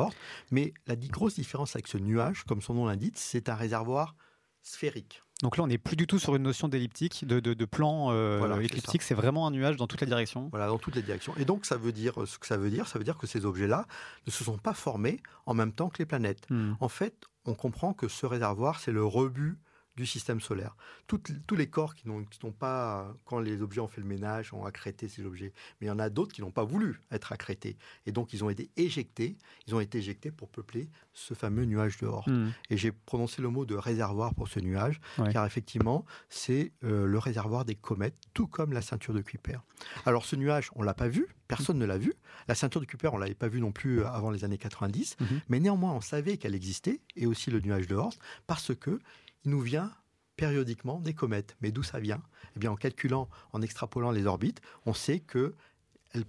Mais 0.53 0.73
la 0.87 0.95
grosse 0.95 1.35
différence 1.35 1.75
avec 1.75 1.89
ce 1.89 1.99
nuage, 1.99 2.45
comme 2.45 2.61
son 2.61 2.75
nom 2.75 2.87
l'indique, 2.87 3.08
c'est 3.17 3.49
un 3.49 3.55
réservoir 3.55 4.15
sphérique. 4.63 5.23
Donc 5.43 5.57
là, 5.57 5.63
on 5.63 5.69
n'est 5.69 5.79
plus 5.79 5.95
du 5.95 6.09
tout 6.09 6.19
sur 6.19 6.35
une 6.35 6.43
notion 6.43 6.67
d'elliptique, 6.67 7.25
de, 7.25 7.65
plan 7.65 8.11
euh, 8.11 8.61
écliptique. 8.61 9.03
C'est 9.03 9.15
vraiment 9.15 9.47
un 9.47 9.53
nuage 9.53 9.77
dans 9.77 9.87
toutes 9.87 10.01
les 10.01 10.07
directions. 10.07 10.49
Voilà, 10.51 10.67
dans 10.67 10.79
toutes 10.79 10.97
les 10.97 11.03
directions. 11.03 11.33
Et 11.37 11.45
donc, 11.45 11.65
ça 11.65 11.77
veut 11.77 11.93
dire 11.93 12.15
ce 12.27 12.39
que 12.39 12.47
ça 12.47 12.57
veut 12.57 12.71
dire, 12.71 12.89
ça 12.89 12.99
veut 12.99 13.05
dire 13.05 13.17
que 13.17 13.29
ces 13.29 13.45
objets-là 13.45 13.87
ne 14.27 14.33
se 14.33 14.43
sont 14.43 14.59
pas 14.59 14.75
formés 14.75 15.23
en 15.47 15.55
même 15.55 15.73
temps 15.73 15.91
que 15.91 15.99
les 15.99 16.07
planètes. 16.07 16.45
Hmm. 16.51 16.73
En 16.81 16.89
fait, 16.89 17.27
on 17.45 17.55
comprend 17.55 17.93
que 17.95 18.09
ce 18.09 18.27
réservoir, 18.27 18.81
c'est 18.81 18.91
le 18.91 19.05
rebut 19.05 19.59
du 19.99 20.07
système 20.07 20.41
solaire. 20.41 20.77
tous 21.09 21.57
les 21.57 21.67
corps 21.67 21.95
qui 21.97 22.09
n'ont 22.09 22.53
pas, 22.53 23.13
quand 23.25 23.41
les 23.41 23.63
objets 23.63 23.81
ont 23.81 23.89
fait 23.89 24.01
le 24.01 24.07
ménage, 24.07 24.55
ont 24.55 24.65
accrété 24.65 25.09
ces 25.09 25.25
objets. 25.25 25.53
Mais 25.81 25.87
il 25.87 25.91
y 25.91 25.93
en 25.93 25.99
a 25.99 26.09
d'autres 26.09 26.33
qui 26.33 26.41
n'ont 26.41 26.53
pas 26.53 26.63
voulu 26.63 27.01
être 27.11 27.33
accrétés. 27.33 27.77
Et 28.07 28.13
donc, 28.13 28.33
ils 28.33 28.45
ont 28.45 28.51
été 28.51 28.71
éjectés. 28.77 29.37
Ils 29.67 29.75
ont 29.75 29.81
été 29.81 29.99
éjectés 29.99 30.31
pour 30.31 30.49
peupler 30.49 30.89
ce 31.13 31.35
fameux 31.35 31.65
nuage 31.65 31.99
de 31.99 32.07
Oort. 32.07 32.29
Hmm. 32.29 32.51
Et 32.71 32.77
j'ai 32.77 32.93
prononcé 32.93 33.43
le 33.43 33.49
mot 33.49 33.67
de 33.67 33.75
réservoir 33.75 34.35
pour 34.35 34.47
ce 34.47 34.61
nuage, 34.61 35.01
car 35.33 35.45
effectivement, 35.45 36.05
c'est 36.29 36.73
euh, 36.85 37.07
le 37.07 37.19
réservoir 37.19 37.65
des 37.65 37.75
comètes, 37.75 38.17
tout 38.35 38.47
comme 38.47 38.73
la 38.73 38.83
ceinture 38.83 39.15
de 39.15 39.21
Kuiper. 39.21 39.59
Alors, 40.07 40.25
ce 40.25 40.37
nuage, 40.37 40.71
on 40.77 40.83
l'a 40.83 40.95
pas 40.95 41.09
vu, 41.09 41.27
personne 41.49 41.79
ne 41.79 41.87
l'a 41.87 41.99
vu. 41.99 42.15
La 42.47 42.55
ceinture 42.55 42.81
de 42.81 42.87
Kuiper, 42.87 43.11
on 43.13 43.19
l'avait 43.19 43.35
pas 43.35 43.49
vu 43.49 43.61
non 43.61 43.73
plus 43.73 44.01
euh, 44.01 44.09
avant 44.09 44.31
les 44.31 44.45
années 44.45 44.59
90, 44.59 45.17
mhm. 45.19 45.41
mais 45.49 45.59
néanmoins, 45.59 45.93
on 45.93 46.01
savait 46.01 46.37
qu'elle 46.37 46.55
existait, 46.55 47.01
et 47.17 47.27
aussi 47.27 47.51
le 47.51 47.59
nuage 47.61 47.89
de 47.89 47.97
Oort, 47.97 48.15
parce 48.47 48.73
que 48.77 49.01
il 49.45 49.51
nous 49.51 49.61
vient 49.61 49.93
périodiquement 50.37 51.01
des 51.01 51.15
comètes. 51.15 51.57
Mais 51.61 51.73
d'où 51.73 51.83
ça 51.83 51.99
vient? 51.99 52.23
Eh 52.57 52.61
bien, 52.61 52.71
en 52.71 52.77
calculant, 52.77 53.29
en 53.53 53.61
extrapolant 53.61 54.11
les 54.11 54.27
orbites, 54.27 54.61
on 54.87 54.95
sait 54.95 55.21
que 55.21 55.55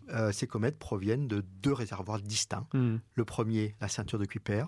euh, 0.09 0.31
ces 0.31 0.47
comètes 0.47 0.77
proviennent 0.77 1.27
de 1.27 1.41
deux 1.61 1.73
réservoirs 1.73 2.19
distincts. 2.19 2.67
Hmm. 2.73 2.97
Le 3.13 3.25
premier, 3.25 3.75
la 3.79 3.87
ceinture 3.87 4.19
de 4.19 4.25
Kuiper, 4.25 4.65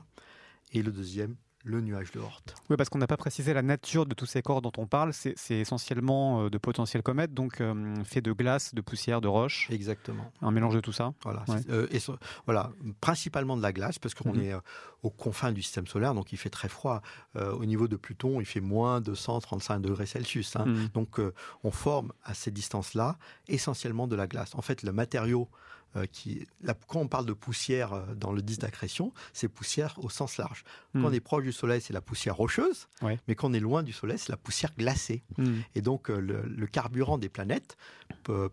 et 0.71 0.81
le 0.81 0.91
deuxième, 0.91 1.35
le 1.63 1.81
nuage 1.81 2.11
de 2.11 2.19
Oort. 2.19 2.41
Oui, 2.69 2.77
parce 2.77 2.89
qu'on 2.89 2.97
n'a 2.97 3.07
pas 3.07 3.17
précisé 3.17 3.53
la 3.53 3.61
nature 3.61 4.05
de 4.05 4.13
tous 4.13 4.25
ces 4.25 4.41
corps 4.41 4.61
dont 4.61 4.71
on 4.77 4.87
parle. 4.87 5.13
C'est 5.13 5.35
essentiellement 5.49 6.45
euh, 6.45 6.49
de 6.49 6.57
potentiels 6.57 7.03
comètes, 7.03 7.33
donc 7.33 7.61
euh, 7.61 7.95
fait 8.03 8.21
de 8.21 8.31
glace, 8.31 8.73
de 8.73 8.81
poussière, 8.81 9.21
de 9.21 9.27
roche. 9.27 9.67
Exactement. 9.71 10.31
Un 10.41 10.51
mélange 10.51 10.75
de 10.75 10.79
tout 10.79 10.91
ça. 10.91 11.13
Voilà. 11.23 11.43
Euh, 11.69 11.87
et, 11.91 11.99
voilà. 12.45 12.71
Principalement 12.99 13.57
de 13.57 13.61
la 13.61 13.73
glace, 13.73 13.99
parce 13.99 14.13
qu'on 14.13 14.33
mhm. 14.33 14.41
est 14.41 14.53
aux 15.03 15.09
confins 15.09 15.51
du 15.51 15.61
système 15.61 15.87
solaire, 15.87 16.13
donc 16.13 16.31
il 16.31 16.37
fait 16.37 16.49
très 16.49 16.69
froid. 16.69 17.01
au 17.35 17.65
niveau 17.65 17.87
de 17.87 17.95
Pluton, 17.95 18.39
il 18.39 18.45
fait 18.45 18.61
moins 18.61 19.01
de 19.01 19.13
135 19.13 19.79
degrés 19.79 20.05
Celsius. 20.05 20.55
Hein. 20.55 20.65
Mhm. 20.65 20.87
Donc 20.93 21.19
on 21.63 21.71
forme 21.71 22.13
à 22.23 22.33
ces 22.33 22.51
distances-là 22.51 23.17
essentiellement 23.47 24.07
de 24.07 24.15
la 24.15 24.27
glace. 24.27 24.55
En 24.55 24.61
fait, 24.61 24.83
le 24.83 24.91
matériau 24.91 25.49
euh, 25.97 26.05
qui, 26.05 26.47
quand 26.87 27.01
on 27.01 27.07
parle 27.09 27.25
de 27.25 27.33
poussière 27.33 27.91
euh, 27.91 28.15
dans 28.15 28.31
le 28.31 28.41
disque 28.41 28.61
d'accrétion, 28.61 29.13
c'est 29.33 29.49
poussière 29.49 29.95
au 30.01 30.09
sens 30.09 30.37
large. 30.37 30.63
Quand 30.93 30.99
hmm. 30.99 31.05
on 31.05 31.11
est 31.11 31.19
proche 31.19 31.43
du 31.43 31.51
Soleil, 31.51 31.81
c'est 31.81 31.91
la 31.91 31.99
poussière 31.99 32.37
rocheuse, 32.37 32.87
mais 33.27 33.35
quand 33.35 33.49
on 33.49 33.53
est 33.53 33.59
loin 33.59 33.83
du 33.83 33.91
Soleil, 33.91 34.17
c'est 34.17 34.31
la 34.31 34.37
poussière 34.37 34.71
glacée. 34.77 35.21
Hmm. 35.37 35.59
Et 35.75 35.81
donc 35.81 36.09
euh, 36.09 36.19
le, 36.19 36.67
carburant 36.67 37.17
des 37.17 37.27
planètes 37.27 37.75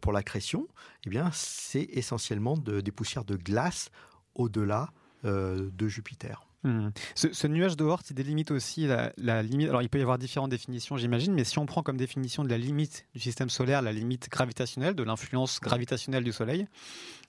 pour 0.00 0.12
l'accrétion, 0.12 0.66
eh 1.06 1.10
bien, 1.10 1.30
c'est 1.32 1.88
essentiellement 1.92 2.56
des 2.56 2.90
poussières 2.90 3.24
de 3.24 3.36
glace 3.36 3.90
au-delà 4.34 4.90
de 5.22 5.88
Jupiter. 5.88 6.47
Hmm. 6.64 6.88
Ce, 7.14 7.46
nuage 7.46 7.76
de 7.76 7.84
Oort, 7.84 8.02
il 8.10 8.14
délimite 8.14 8.50
aussi 8.50 8.88
la, 8.88 9.42
limite. 9.42 9.68
Alors, 9.68 9.82
il 9.82 9.88
peut 9.88 9.98
y 9.98 10.02
avoir 10.02 10.18
différentes 10.18 10.50
définitions, 10.50 10.96
j'imagine, 10.96 11.32
mais 11.32 11.44
si 11.44 11.58
on 11.58 11.66
prend 11.66 11.82
comme 11.82 11.96
définition 11.96 12.42
de 12.42 12.48
la 12.48 12.58
limite 12.58 13.06
du 13.14 13.20
système 13.20 13.48
solaire 13.48 13.80
la 13.80 13.92
limite 13.92 14.28
gravitationnelle, 14.28 14.94
de 14.94 15.04
l'influence 15.04 15.60
gravitationnelle 15.60 16.24
du 16.24 16.32
Soleil, 16.32 16.66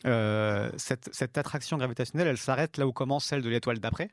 euh, 0.06 0.72
cette, 0.78 1.10
cette, 1.14 1.38
attraction 1.38 1.78
gravitationnelle, 1.78 2.28
elle 2.28 2.38
s'arrête 2.38 2.78
là 2.78 2.88
où 2.88 2.92
commence 2.92 3.26
celle 3.26 3.44
de 3.44 3.50
l'étoile 3.50 3.80
d'après. 3.80 4.10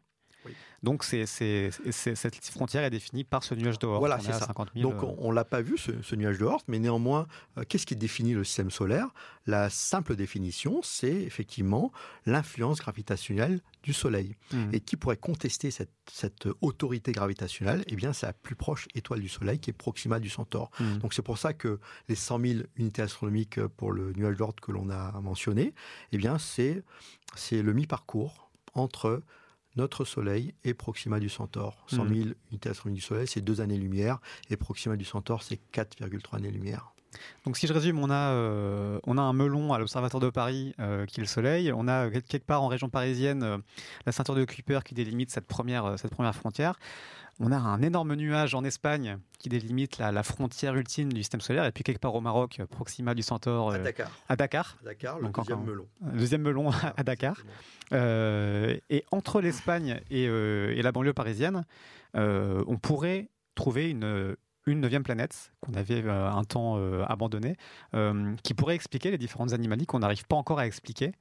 Donc 0.83 1.05
c'est, 1.05 1.27
cette 1.27 2.45
frontière 2.45 2.85
est 2.85 2.91
définie 2.91 3.25
par 3.25 3.43
ce 3.43 3.55
nuage 3.55 3.79
de 3.79 3.87
Oort. 3.87 3.99
Voilà, 3.99 4.21
c'est 4.21 4.33
ça. 4.33 4.47
Donc 4.77 5.03
euh, 5.03 5.07
on 5.19 5.31
ne 5.31 5.35
l'a 5.35 5.45
pas 5.45 5.63
vu, 5.63 5.77
ce, 5.79 6.15
nuage 6.15 6.39
de 6.39 6.45
Oort, 6.45 6.63
mais 6.69 6.79
néanmoins, 6.79 7.27
euh, 7.59 7.65
qu'est-ce 7.69 7.87
qui 7.87 7.97
définit 7.97 8.35
le 8.35 8.45
système 8.45 8.71
solaire? 8.71 9.09
La 9.47 9.71
simple 9.71 10.17
définition, 10.17 10.81
c'est 10.83 11.13
effectivement 11.13 11.93
l'influence 12.25 12.79
gravitationnelle 12.79 13.61
du 13.83 13.93
Soleil. 13.93 14.37
Mmh. 14.53 14.75
Et 14.75 14.81
qui 14.81 14.97
pourrait 14.97 15.17
contester 15.17 15.71
cette, 15.71 15.91
cette, 16.11 16.47
autorité 16.61 17.13
gravitationnelle? 17.13 17.85
Eh 17.89 17.97
bien, 17.97 18.13
c'est 18.13 18.27
la 18.27 18.33
plus 18.33 18.55
proche 18.55 18.87
étoile 18.95 19.21
du 19.21 19.29
Soleil, 19.29 19.59
qui 19.59 19.71
est 19.71 19.73
Proxima 19.73 20.21
du 20.21 20.29
Centaure. 20.29 20.71
Mmh. 20.79 20.99
Donc 20.99 21.15
c'est 21.15 21.23
pour 21.23 21.39
ça 21.39 21.53
que 21.53 21.81
les 22.09 22.15
100 22.15 22.41
000 22.41 22.61
unités 22.77 23.03
astronomiques 23.03 23.61
pour 23.61 23.93
le 23.93 24.13
nuage 24.13 24.37
d'Oort 24.37 24.55
que 24.57 24.73
l'on 24.73 24.91
a 24.91 25.21
mentionné, 25.21 25.75
eh 26.13 26.19
bien, 26.19 26.39
c'est, 26.39 26.83
c'est 27.35 27.63
le 27.63 27.73
mi-parcours 27.73 28.51
entre 28.75 29.23
notre 29.77 30.05
Soleil 30.05 30.55
et 30.65 30.75
Proxima 30.75 31.21
du 31.21 31.29
Centaure. 31.29 31.85
100 31.89 31.97
000 31.97 32.09
mmh. 32.09 32.35
unités 32.51 32.69
astronomiques 32.69 33.01
du 33.01 33.07
Soleil, 33.07 33.27
c'est 33.27 33.41
deux 33.41 33.61
années-lumière, 33.61 34.21
et 34.51 34.57
Proxima 34.57 34.97
du 34.97 35.05
Centaure, 35.05 35.43
c'est 35.43 35.61
4,3 35.73 36.37
années-lumière. 36.37 36.93
Donc 37.45 37.57
si 37.57 37.67
je 37.67 37.73
résume, 37.73 37.99
on 37.99 38.11
a, 38.11 38.33
euh, 38.33 38.99
on 39.05 39.19
a 39.19 39.23
un 39.23 39.33
melon 39.33 39.73
à 39.73 39.79
l'Observatoire 39.79 40.21
de 40.21 40.31
Paris 40.31 40.75
euh, 40.81 41.07
qui 41.07 41.21
est 41.21 41.23
le 41.23 41.29
Soleil. 41.29 41.73
On 41.73 41.89
a 41.89 42.11
quelque 42.11 42.45
part 42.45 42.63
en 42.63 42.69
région 42.69 42.89
parisienne 42.89 43.43
euh, 43.43 43.59
la 44.05 44.13
ceinture 44.13 44.35
de 44.35 44.45
Kuiper 44.45 44.81
qui 44.85 44.95
délimite 44.95 45.31
cette 45.31 45.47
première, 45.47 45.99
cette 45.99 46.11
première 46.11 46.35
frontière. 46.35 46.79
On 47.39 47.53
a 47.53 47.57
un 47.57 47.83
énorme 47.83 48.15
nuage 48.15 48.55
en 48.55 48.65
Espagne 48.65 49.19
qui 49.39 49.51
délimite 49.51 49.99
la, 49.99 50.23
frontière 50.23 50.75
ultime 50.75 51.13
du 51.13 51.21
système 51.21 51.43
solaire. 51.43 51.67
Et 51.67 51.73
puis 51.73 51.85
quelque 51.85 52.01
part 52.01 52.15
au 52.15 52.23
Maroc, 52.23 52.63
Proxima 52.71 53.15
du 53.15 53.23
Centaure. 53.23 53.73
à 53.73 53.79
Dakar. 53.79 54.11
À 54.29 54.37
Dakar. 54.37 54.77
Dakar, 54.83 55.19
le 55.21 55.29
deuxième 55.29 55.63
melon. 55.63 55.87
deuxième 56.01 56.43
melon 56.43 56.71
à 56.97 57.03
Dakar. 57.03 57.37
et 57.93 59.05
entre 59.11 59.43
l'Espagne 59.43 60.01
et, 60.11 60.23
et, 60.25 60.83
la 60.83 60.93
banlieue 60.93 61.13
parisienne, 61.13 61.65
on 62.15 62.79
pourrait 62.81 63.29
trouver 63.55 63.91
une, 63.91 64.37
une 64.67 64.81
neuvième 64.81 65.05
planète 65.05 65.53
qu'on 65.61 65.75
avait 65.75 66.03
euh, 66.05 66.31
un 66.31 66.45
temps 66.45 66.77
euh, 66.77 67.05
abandonnée, 67.07 67.57
euh, 67.95 68.35
qui 68.43 68.55
pourrait 68.55 68.75
expliquer 68.75 69.11
les 69.11 69.19
différentes 69.19 69.53
anomalies 69.53 69.87
qu'on 69.87 70.01
n'arrive 70.01 70.27
pas 70.27 70.37
encore 70.37 70.59
à 70.59 70.67
expliquer. 70.67 71.13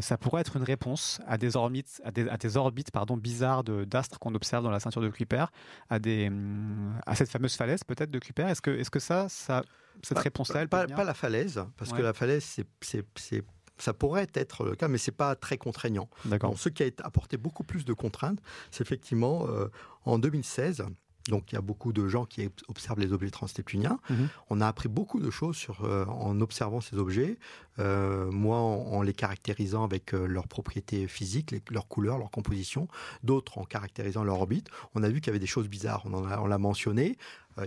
ça 0.00 0.16
pourrait 0.16 0.40
être 0.40 0.56
une 0.56 0.62
réponse 0.62 1.20
à 1.26 1.36
des 1.36 1.56
orbites, 1.56 2.00
à 2.04 2.10
des, 2.10 2.56
orbites 2.56 2.90
pardon, 2.90 3.16
bizarres 3.16 3.62
d'astres 3.64 4.18
qu'on 4.18 4.34
observe 4.34 4.64
dans 4.64 4.70
la 4.70 4.80
ceinture 4.80 5.02
de 5.02 5.10
Kuiper, 5.10 5.46
à, 5.90 5.98
des, 5.98 6.28
hum, 6.28 6.94
à 7.06 7.14
cette 7.14 7.28
fameuse 7.28 7.54
falaise 7.54 7.84
peut-être 7.84 8.10
de 8.10 8.18
Kuiper. 8.18 8.48
Est-ce 8.48 8.62
que, 8.62 8.70
est 8.70 8.82
-ce 8.82 8.90
que 8.90 9.00
ça, 9.00 9.28
ça 9.28 9.62
cette 10.02 10.18
réponse-là, 10.18 10.66
pas, 10.66 10.86
pas, 10.86 11.04
la 11.04 11.14
falaise, 11.14 11.62
parce 11.76 11.92
que 11.92 12.02
la 12.02 12.12
falaise, 12.12 12.44
c'est 12.80 13.44
ça 13.78 13.94
pourrait 13.94 14.26
être 14.34 14.64
le 14.64 14.74
cas, 14.74 14.88
mais 14.88 14.98
c'est 14.98 15.16
pas 15.16 15.34
très 15.34 15.56
contraignant. 15.56 16.08
ce 16.56 16.68
qui 16.68 16.82
a 16.82 16.90
apporté 17.02 17.36
beaucoup 17.38 17.64
plus 17.64 17.84
de 17.84 17.94
contraintes, 17.94 18.40
c'est 18.70 18.82
effectivement 18.82 19.46
en 20.04 20.18
2016, 20.18 20.84
donc 21.28 21.52
il 21.52 21.54
y 21.54 21.58
a 21.58 21.60
beaucoup 21.60 21.92
de 21.92 22.08
gens 22.08 22.24
qui 22.24 22.48
observent 22.68 23.00
les 23.00 23.12
objets 23.12 23.30
transneptuniens. 23.30 23.98
Mhm. 24.08 24.28
On 24.48 24.60
a 24.60 24.66
appris 24.66 24.88
beaucoup 24.88 25.20
de 25.20 25.30
choses 25.30 25.56
sur, 25.56 25.84
euh, 25.84 26.04
en 26.06 26.40
observant 26.40 26.80
ces 26.80 26.96
objets. 26.96 27.38
Euh, 27.78 28.30
moi, 28.30 28.58
en, 28.58 29.02
les 29.02 29.14
caractérisant 29.14 29.84
avec 29.84 30.14
euh, 30.14 30.26
leurs 30.26 30.48
propriétés 30.48 31.06
physiques, 31.08 31.54
leurs 31.70 31.88
couleurs, 31.88 32.18
leur 32.18 32.30
composition. 32.30 32.88
D'autres 33.22 33.58
en 33.58 33.64
caractérisant 33.64 34.24
leur 34.24 34.36
orbite. 34.36 34.68
On 34.94 35.02
a 35.02 35.08
vu 35.08 35.20
qu'il 35.20 35.28
y 35.28 35.30
avait 35.30 35.38
des 35.38 35.46
choses 35.46 35.68
bizarres. 35.68 36.04
On, 36.06 36.46
l'a 36.46 36.58
mentionné. 36.58 37.16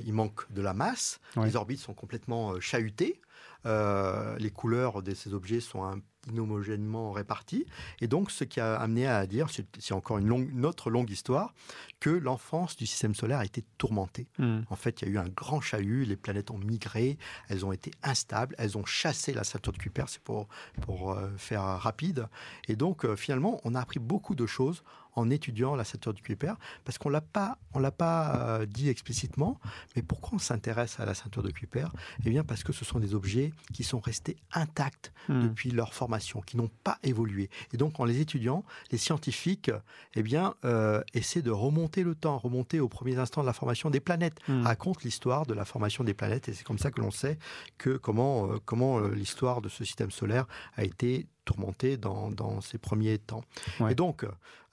il 0.06 0.14
manque 0.14 0.52
de 0.52 0.62
la 0.62 0.74
masse. 0.74 1.20
Les 1.38 1.56
orbites 1.56 1.80
sont 1.80 1.94
complètement 1.94 2.60
chahutées. 2.60 3.22
les 3.66 4.52
couleurs 4.54 5.02
de 5.02 5.14
ces 5.14 5.34
objets 5.34 5.60
sont 5.60 5.84
un 5.84 6.00
inhomogènement 6.32 7.12
répartis. 7.12 7.66
Et 8.02 8.08
donc, 8.08 8.32
ce 8.32 8.44
qui 8.44 8.60
a 8.60 8.76
amené 8.76 9.08
à 9.08 9.26
dire, 9.26 9.48
c'est 9.50 9.94
encore 9.94 10.18
une, 10.18 10.28
longue, 10.28 10.66
autre 10.66 10.90
longue 10.90 11.10
histoire, 11.10 11.54
que 12.00 12.10
l'enfance 12.10 12.76
du 12.76 12.86
système 12.86 13.16
solaire 13.16 13.40
a 13.40 13.46
été 13.46 13.64
tourmentée. 13.78 14.28
Hmm. 14.38 14.62
En 14.70 14.76
fait, 14.76 15.02
il 15.02 15.08
y 15.08 15.12
a 15.12 15.14
eu 15.14 15.18
un 15.18 15.30
grand 15.30 15.62
chahut, 15.62 16.06
les 16.06 16.16
planètes 16.16 16.52
ont 16.52 16.58
migré, 16.58 17.18
elles 17.50 17.66
ont 17.66 17.72
été 17.72 17.92
instables, 18.04 18.56
elles 18.58 18.78
ont 18.78 18.86
chassé 18.86 19.34
la 19.34 19.44
de 19.44 19.78
Kuiper, 19.78 20.06
c'est 20.08 20.22
pour, 20.22 20.48
pour 20.82 21.12
euh, 21.12 21.30
faire 21.38 21.62
rapide. 21.62 22.28
Et 22.68 22.76
donc, 22.76 23.06
euh, 23.06 23.16
finalement, 23.16 23.62
on 23.64 23.76
a 23.76 23.80
appris 23.80 24.00
beaucoup 24.00 24.36
de 24.36 24.46
choses 24.46 24.84
en 25.16 25.30
étudiant 25.30 25.76
la 25.76 25.84
ceinture 25.84 26.14
de 26.14 26.20
Kuiper, 26.20 26.54
parce 26.86 26.98
qu'on 26.98 27.10
l'a 27.10 27.22
pas, 27.22 27.58
on 27.74 27.80
l'a 27.80 27.92
pas 27.92 28.36
euh, 28.36 28.66
dit 28.66 28.90
explicitement, 28.90 29.60
mais 29.96 30.02
pourquoi 30.02 30.32
on 30.36 30.40
s'intéresse 30.40 31.00
à 31.00 31.06
la 31.06 31.14
ceinture 31.14 31.44
de 31.44 31.52
Kuiper? 31.52 31.88
Eh 32.26 32.30
bien, 32.30 32.44
parce 32.44 32.64
que 32.64 32.74
ce 32.74 32.86
sont 32.86 33.00
des 33.00 33.14
objets 33.14 33.54
qui 33.74 33.84
sont 33.84 34.00
restés 34.00 34.38
intacts 34.54 35.14
hmm. 35.30 35.44
depuis 35.44 35.72
leur 35.72 35.94
formation, 35.94 36.42
qui 36.42 36.58
n'ont 36.58 36.72
pas 36.84 36.98
évolué. 37.04 37.50
Et 37.74 37.78
donc, 37.78 38.00
en 38.00 38.06
les 38.06 38.20
étudiant, 38.20 38.64
les 38.92 38.98
scientifiques, 38.98 39.72
eh 40.16 40.24
bien, 40.24 40.56
euh, 40.66 41.02
essaient 41.14 41.42
de 41.42 41.52
remonter 41.52 42.04
le 42.04 42.16
temps, 42.16 42.38
remonter 42.38 42.80
aux 42.80 42.90
premiers 42.90 43.18
instants 43.18 43.42
de 43.42 43.48
la 43.48 43.54
formation 43.54 43.90
des 43.90 44.00
planètes, 44.00 44.40
hmm. 44.48 44.64
racontent 44.64 45.00
l'histoire 45.04 45.46
de 45.46 45.54
la 45.54 45.66
formation 45.66 46.04
des 46.04 46.14
planètes, 46.14 46.50
et 46.50 46.54
c'est 46.54 46.64
comme 46.64 46.80
ça 46.80 46.92
que 46.92 47.02
l'on 47.02 47.12
sait 47.12 47.38
que 47.78 47.98
comment, 47.98 48.52
euh, 48.52 48.58
comment 48.66 49.00
l'histoire 49.00 49.62
de 49.62 49.70
ce 49.70 49.84
système 49.84 50.12
solaire 50.12 50.46
a 50.76 50.84
été 50.84 51.28
tourmenté 51.46 51.98
dans, 51.98 52.30
dans 52.32 52.62
ses 52.62 52.78
premiers 52.78 53.18
temps. 53.18 53.44
Et 53.90 53.96
donc, 53.96 54.26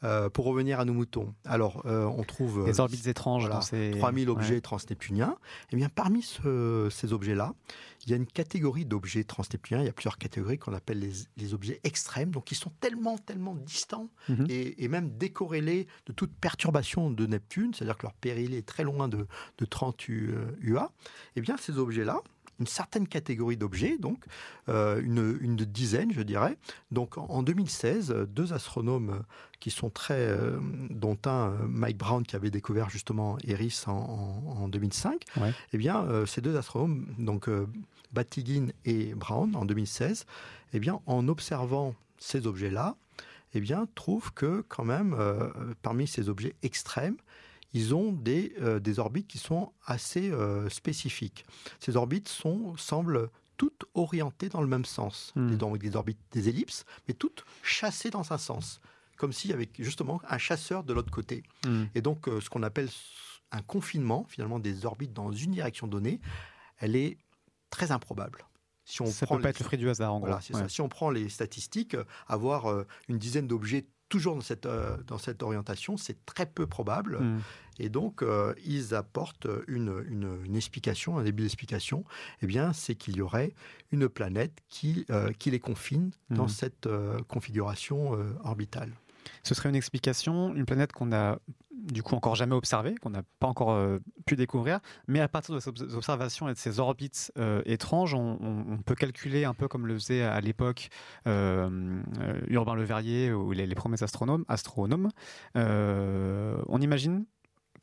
euh, 0.03 0.31
pour 0.31 0.47
revenir 0.47 0.81
à 0.81 0.87
nos 0.87 0.95
moutons, 0.95 1.35
alors 1.45 1.83
euh, 1.85 2.05
on 2.05 2.23
trouve 2.23 2.67
les 2.67 2.81
orbites 2.81 3.07
étranges 3.07 3.51
dans 3.51 3.61
ces 3.61 3.91
3000 3.99 4.31
objets 4.31 4.63
transneptuniens. 4.63 5.37
Et 5.65 5.67
eh 5.73 5.77
bien 5.77 5.91
parmi 5.91 6.23
ces 6.23 7.13
objets-là, 7.13 7.53
il 8.05 8.11
y 8.11 8.15
a 8.15 8.17
une 8.17 8.27
catégorie 8.27 8.87
d'objets 8.87 9.25
transneptuniens. 9.25 9.83
Il 9.83 9.87
y 9.87 9.91
a 9.91 9.93
plusieurs 9.93 10.17
catégories 10.17 10.57
qu'on 10.57 10.73
appelle 10.73 11.07
les, 11.37 11.53
objets 11.53 11.81
extrêmes, 11.85 12.31
donc 12.31 12.51
ils 12.51 12.55
sont 12.55 12.73
tellement 12.81 13.19
tellement 13.19 13.55
distants 13.55 14.09
mhm. 14.31 14.47
et, 14.49 14.89
même 14.89 15.11
décorrélés 15.19 15.87
de 16.07 16.13
toute 16.13 16.33
perturbation 16.33 17.11
de 17.11 17.27
Neptune, 17.27 17.75
c'est-à-dire 17.75 17.99
que 17.99 18.05
leur 18.05 18.15
péril 18.15 18.55
est 18.55 18.67
très 18.67 18.85
loin 18.85 19.07
de, 19.07 19.27
de 19.59 19.65
30 19.67 20.09
UA. 20.09 20.91
Et 21.37 21.43
bien 21.43 21.59
ces 21.59 21.77
objets-là, 21.79 22.23
une 22.61 22.67
certaine 22.67 23.09
catégorie 23.09 23.57
d'objets, 23.57 23.97
donc 23.99 24.25
une, 24.69 25.39
une, 25.41 25.57
dizaine, 25.57 26.13
je 26.13 26.23
dirais. 26.23 26.57
Donc 26.91 27.19
en 27.19 27.43
2016, 27.43 28.15
deux 28.29 28.53
astronomes 28.53 29.23
qui 29.59 29.71
sont 29.71 29.91
très, 29.91 30.37
dont 30.91 31.19
un 31.25 31.51
Mike 31.67 31.97
Brown 31.97 32.23
qui 32.23 32.37
avait 32.37 32.51
découvert 32.51 32.91
justement 32.91 33.39
Eris 33.45 33.85
en, 33.87 34.69
2005. 34.69 35.25
Eh 35.73 35.79
bien, 35.79 36.07
ces 36.27 36.41
deux 36.41 36.57
astronomes, 36.57 37.07
donc 37.19 37.49
Batygin 38.13 38.69
et 38.85 39.15
Brown 39.15 39.55
en 39.57 39.65
2016, 39.65 40.27
eh 40.73 40.81
bien, 40.81 41.01
en 41.07 41.29
observant 41.29 41.95
ces 42.19 42.47
objets-là, 42.47 42.97
eh 43.55 43.61
bien, 43.61 43.87
trouvent 43.95 44.33
que 44.33 44.65
quand 44.69 44.85
même, 44.85 45.15
euh, 45.19 45.51
parmi 45.83 46.07
ces 46.07 46.29
objets 46.29 46.55
extrêmes, 46.63 47.17
ils 47.73 47.95
ont 47.95 48.13
des, 48.13 48.55
euh, 48.61 48.81
des 48.81 48.99
orbites 48.99 49.29
qui 49.29 49.39
sont 49.39 49.73
assez 49.85 50.31
euh, 50.31 50.69
spécifiques. 50.69 51.45
Ces 51.79 51.97
orbites 51.97 52.29
sont, 52.29 52.77
semblent 52.77 53.31
toutes 53.57 53.85
orientées 53.95 54.49
dans 54.49 54.63
le 54.63 54.67
même 54.67 54.85
sens, 54.85 55.33
hmm. 55.37 55.57
des, 55.57 55.79
des 55.79 55.97
orbites, 55.97 56.21
des 56.33 56.49
ellipses, 56.49 56.85
mais 57.07 57.15
toutes 57.15 57.45
chassées 57.63 58.11
dans 58.11 58.33
un 58.33 58.39
sens, 58.39 58.81
comme 59.17 59.33
s'il 59.33 59.51
y 59.51 59.53
avait 59.53 59.69
justement 59.79 60.21
un 60.29 60.39
chasseur 60.39 60.83
de 60.83 60.93
l'autre 60.93 61.11
côté. 61.11 61.43
Hmm. 61.67 61.85
Et 61.95 62.03
donc, 62.03 62.27
ce 62.27 62.49
qu'on 62.49 62.63
appelle 62.63 62.89
un 63.53 63.63
confinement, 63.63 64.25
finalement, 64.29 64.59
des 64.59 64.87
orbites 64.87 65.13
dans 65.13 65.33
une 65.33 65.53
direction 65.53 65.87
donnée, 65.87 66.21
elle 66.79 66.97
est 66.97 67.19
très 67.71 67.93
improbable. 67.93 68.45
Si 68.85 69.03
on 69.03 69.07
ça 69.07 69.27
prend 69.27 69.37
peut 69.37 69.43
pas 69.43 69.51
être 69.51 69.61
le 69.61 69.65
fruit 69.65 69.79
du 69.79 69.89
hasard, 69.89 70.13
en 70.13 70.21
gros. 70.21 70.35
Si 70.69 70.81
on 70.81 70.89
prend 70.89 71.11
les 71.11 71.29
statistiques, 71.29 71.95
euh, 71.95 72.05
avoir 72.27 72.67
euh, 72.67 72.87
une 73.09 73.19
dizaine 73.19 73.47
d'objets 73.47 73.87
toujours 74.11 74.35
dans 74.35 74.43
cette, 74.43 74.67
euh, 74.67 74.99
dans 75.07 75.17
cette 75.17 75.43
orientation, 75.43 75.97
c'est 75.97 76.27
très 76.27 76.45
peu 76.45 76.67
probable. 76.67 77.19
Hmm. 77.19 77.39
Et 77.79 77.89
donc, 77.89 78.23
ils 78.63 78.95
apportent 78.95 79.47
une, 79.67 80.05
une, 80.07 80.55
explication, 80.55 81.17
un 81.17 81.23
début 81.23 81.45
d'explication. 81.45 82.05
Eh 82.43 82.47
bien, 82.47 82.75
c'est 82.75 82.95
qu'il 82.95 83.17
y 83.17 83.23
aurait 83.23 83.55
une 83.91 84.07
planète 84.07 84.53
qui, 84.69 85.07
qui 85.39 85.51
les 85.51 85.61
confine 85.61 86.11
dans 86.29 86.45
hmm. 86.45 86.51
cette 86.51 86.89
configuration 87.27 88.19
orbitale. 88.45 88.93
Ce 89.45 89.55
serait 89.55 89.71
une 89.71 89.77
explication, 89.77 90.55
une 90.55 90.67
planète 90.67 90.93
qu'on 90.93 91.11
a 91.15 91.39
du 91.83 92.03
coup 92.03 92.15
encore 92.15 92.35
jamais 92.35 92.55
observée, 92.55 92.95
qu'on 92.97 93.11
n'a 93.11 93.23
pas 93.39 93.47
encore 93.47 93.73
euh, 93.73 93.99
pu 94.27 94.37
découvrir, 94.37 94.81
mais 95.09 95.21
à 95.21 95.29
partir 95.29 95.55
de 95.55 95.61
ces 95.61 95.69
observations 95.95 96.49
et 96.49 96.53
de 96.53 96.59
ces 96.59 96.81
orbites 96.81 97.33
euh, 97.39 97.63
étranges, 97.65 98.15
on, 98.15 98.79
peut 98.85 98.95
calculer 98.95 99.45
un 99.45 99.55
peu 99.55 99.69
comme 99.69 99.87
le 99.87 99.95
faisait 99.95 100.23
à 100.23 100.41
l'époque 100.41 100.89
euh, 101.27 102.01
Urbain 102.49 102.75
Le 102.75 102.83
Verrier 102.83 103.33
ou 103.33 103.53
les, 103.53 103.67
premiers 103.75 104.03
astronomes. 104.03 104.45
astronomes. 104.49 105.11
on 105.55 106.81
imagine 106.81 107.25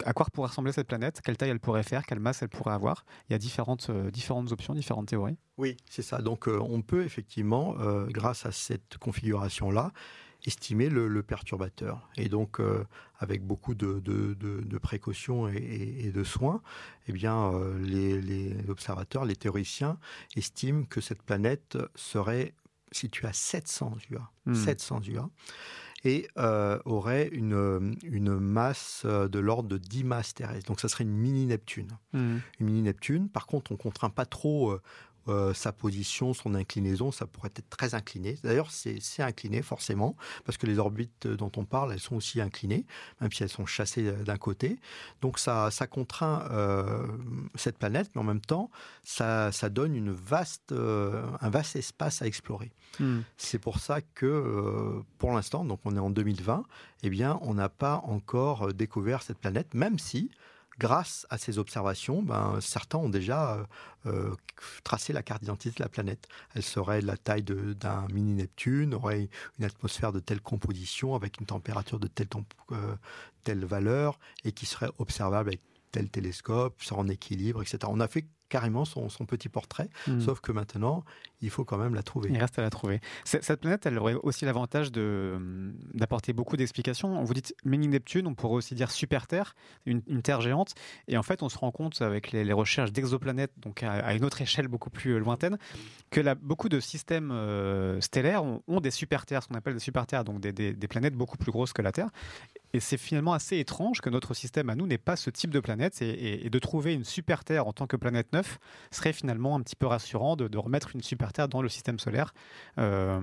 à 0.05 0.13
quoi 0.13 0.27
pourrait 0.31 0.49
ressembler 0.49 0.71
cette 0.71 0.87
planète, 0.87 1.21
quelle 1.23 1.37
taille 1.37 1.49
elle 1.49 1.59
pourrait 1.59 1.83
faire, 1.83 2.05
quelle 2.05 2.19
masse 2.19 2.43
elle 2.43 2.49
pourrait 2.49 2.73
avoir. 2.73 3.05
Il 3.29 3.33
y 3.33 3.35
a 3.35 3.39
différentes, 3.39 3.89
différentes 4.11 4.51
options, 4.51 4.75
différentes 4.75 5.07
théories. 5.07 5.37
Oui, 5.57 5.75
c'est 5.89 6.03
ça. 6.03 6.21
Donc 6.21 6.47
on 6.47 6.81
peut 6.81 7.03
effectivement, 7.03 7.75
grâce 8.09 8.45
à 8.45 8.51
cette 8.51 8.97
configuration-là, 8.99 9.91
estimer 10.47 10.89
le, 10.89 11.21
perturbateur. 11.21 12.09
Et 12.15 12.29
donc, 12.29 12.59
euh, 12.59 12.83
avec 13.19 13.45
beaucoup 13.45 13.75
de, 13.75 14.77
précautions 14.81 15.47
et, 15.49 16.11
de 16.13 16.23
soins, 16.23 16.61
eh 17.07 17.11
bien, 17.11 17.53
euh, 17.53 17.77
les, 17.79 18.55
observateurs, 18.69 19.25
les 19.25 19.35
théoriciens 19.35 19.99
estiment 20.35 20.85
que 20.85 21.01
cette 21.01 21.21
planète 21.21 21.77
serait 21.95 22.53
située 22.91 23.27
à 23.27 23.33
700 23.33 23.97
UA. 24.09 24.31
700 24.53 25.01
UA 25.07 25.29
et 26.03 26.27
euh, 26.37 26.79
aurait 26.85 27.27
une, 27.27 27.95
une 28.03 28.37
masse 28.37 29.05
de 29.05 29.39
l'ordre 29.39 29.67
de 29.67 29.77
10 29.77 30.03
masses 30.03 30.33
terrestres. 30.33 30.67
Donc 30.67 30.79
ça 30.79 30.87
serait 30.87 31.03
une 31.03 31.15
mini-Neptune. 31.15 31.89
Hmm. 32.13 32.37
Une 32.59 32.65
mini-Neptune. 32.65 33.29
Par 33.29 33.47
contre, 33.47 33.71
on 33.71 33.75
ne 33.75 33.79
contraint 33.79 34.09
pas 34.09 34.25
trop 34.25 34.71
euh, 34.71 34.81
sa 35.53 35.71
position, 35.71 36.33
son 36.33 36.55
inclinaison, 36.55 37.11
ça 37.11 37.25
pourrait 37.25 37.51
être 37.55 37.69
très 37.69 37.95
incliné. 37.95 38.37
D'ailleurs, 38.43 38.71
c'est 38.71 38.99
incliné 39.19 39.61
forcément, 39.61 40.15
parce 40.45 40.57
que 40.57 40.67
les 40.67 40.79
orbites 40.79 41.27
dont 41.27 41.51
on 41.57 41.65
parle, 41.65 41.93
elles 41.93 41.99
sont 41.99 42.15
aussi 42.15 42.41
inclinées, 42.41 42.85
même 43.21 43.31
si 43.31 43.43
elles 43.43 43.49
sont 43.49 43.65
chassées 43.65 44.11
d'un 44.11 44.37
côté. 44.37 44.79
Donc 45.21 45.39
ça, 45.39 45.71
ça 45.71 45.87
contraint 45.87 46.47
euh, 46.51 47.05
cette 47.55 47.77
planète, 47.77 48.09
mais 48.15 48.21
en 48.21 48.25
même 48.25 48.41
temps, 48.41 48.69
ça, 49.03 49.51
ça 49.51 49.69
donne 49.69 49.95
une 49.95 50.11
vaste, 50.11 50.71
euh, 50.71 51.25
un 51.41 51.49
vaste 51.49 51.75
espace 51.75 52.21
à 52.21 52.27
explorer. 52.27 52.71
Hmm. 52.99 53.21
C'est 53.37 53.59
pour 53.59 53.79
ça 53.79 54.01
que, 54.01 55.01
pour 55.17 55.31
l'instant, 55.33 55.65
donc 55.65 55.79
on 55.85 55.95
est 55.95 55.99
en 55.99 56.09
2020, 56.09 56.63
eh 57.03 57.09
bien, 57.09 57.39
on 57.41 57.53
n'a 57.53 57.69
pas 57.69 58.01
encore 58.05 58.73
découvert 58.73 59.21
cette 59.21 59.37
planète, 59.37 59.73
même 59.73 59.99
si 59.99 60.31
grâce 60.79 61.25
à 61.29 61.37
ces 61.37 61.57
observations, 61.57 62.21
ben, 62.21 62.59
certains 62.61 62.97
ont 62.97 63.09
déjà 63.09 63.55
euh, 63.55 63.63
euh, 64.05 64.35
tracé 64.83 65.13
la 65.13 65.23
carte 65.23 65.41
d'identité 65.41 65.75
de 65.77 65.83
la 65.83 65.89
planète. 65.89 66.27
Elle 66.53 66.63
serait 66.63 67.01
de 67.01 67.07
la 67.07 67.17
taille 67.17 67.43
d'un 67.43 68.07
mini-Neptune, 68.13 68.93
aurait 68.93 69.29
une 69.59 69.65
atmosphère 69.65 70.11
de 70.11 70.19
telle 70.19 70.41
composition, 70.41 71.15
avec 71.15 71.39
une 71.39 71.45
température 71.45 71.99
de 71.99 72.07
telle, 72.07 72.27
euh, 72.71 72.95
telle 73.43 73.65
valeur, 73.65 74.19
et 74.43 74.51
qui 74.51 74.65
serait 74.65 74.89
observable 74.99 75.49
avec 75.49 75.61
tel 75.91 76.09
télescope, 76.09 76.81
serait 76.81 76.99
en 76.99 77.07
équilibre, 77.07 77.61
etc. 77.61 77.79
On 77.87 77.99
a 77.99 78.07
fait 78.07 78.27
carrément 78.49 78.85
son, 78.85 79.09
petit 79.25 79.49
portrait, 79.49 79.89
hmm. 80.07 80.21
sauf 80.21 80.39
que 80.39 80.51
maintenant, 80.51 81.03
il 81.41 81.49
faut 81.49 81.65
quand 81.65 81.77
même 81.77 81.93
la 81.93 82.03
trouver. 82.03 82.29
Il 82.31 82.39
reste 82.39 82.57
à 82.57 82.61
la 82.61 82.69
trouver. 82.69 82.99
Cette 83.23 83.61
planète, 83.61 83.85
elle 83.85 83.97
aurait 83.99 84.15
aussi 84.15 84.45
l'avantage 84.45 84.91
d'apporter 84.91 86.33
beaucoup 86.33 86.57
d'explications. 86.57 87.23
Vous 87.23 87.33
dites 87.33 87.55
mini-Neptune, 87.63 88.27
on 88.27 88.33
pourrait 88.33 88.55
aussi 88.55 88.75
dire 88.75 88.91
super-Terre, 88.91 89.55
une, 89.85 90.01
Terre 90.21 90.41
géante. 90.41 90.73
Et 91.07 91.17
en 91.17 91.23
fait, 91.23 91.43
on 91.43 91.49
se 91.49 91.57
rend 91.57 91.71
compte 91.71 92.01
avec 92.01 92.31
les, 92.31 92.53
recherches 92.53 92.91
d'exoplanètes, 92.91 93.51
donc 93.57 93.83
à, 93.83 94.13
une 94.15 94.25
autre 94.25 94.41
échelle 94.41 94.67
beaucoup 94.67 94.89
plus 94.89 95.11
euh, 95.11 95.19
lointaine, 95.19 95.57
que 96.09 96.33
beaucoup 96.35 96.69
de 96.69 96.79
systèmes 96.79 97.29
euh, 97.31 98.01
stellaires 98.01 98.43
ont, 98.43 98.79
des 98.81 98.91
super-Terres, 98.91 99.43
ce 99.43 99.47
qu'on 99.47 99.55
appelle 99.55 99.75
des 99.75 99.79
super-Terres, 99.79 100.23
donc 100.23 100.39
des, 100.39 100.87
planètes 100.87 101.15
beaucoup 101.15 101.37
plus 101.37 101.51
grosses 101.51 101.73
que 101.73 101.81
la 101.81 101.91
Terre. 101.91 102.09
Et 102.73 102.79
c'est 102.79 102.97
finalement 102.97 103.33
assez 103.33 103.57
étrange 103.59 104.01
que 104.01 104.09
notre 104.09 104.33
système 104.33 104.69
à 104.69 104.75
nous 104.75 104.87
n'ait 104.87 104.97
pas 104.97 105.15
ce 105.15 105.29
type 105.29 105.51
de 105.51 105.59
planète 105.59 106.01
et, 106.01 106.49
de 106.49 106.59
trouver 106.59 106.93
une 106.93 107.03
super-Terre 107.03 107.67
en 107.67 107.73
tant 107.73 107.87
que 107.87 107.95
planète 107.95 108.33
neuve 108.33 108.57
serait 108.91 109.13
finalement 109.13 109.55
un 109.55 109.61
petit 109.61 109.75
peu 109.75 109.85
rassurant 109.85 110.35
de, 110.35 110.47
de 110.47 110.57
remettre 110.57 110.95
une 110.95 111.01
super 111.01 111.26
Dans 111.49 111.61
le 111.61 111.69
système 111.69 111.99
solaire, 111.99 112.33
euh, 112.77 113.19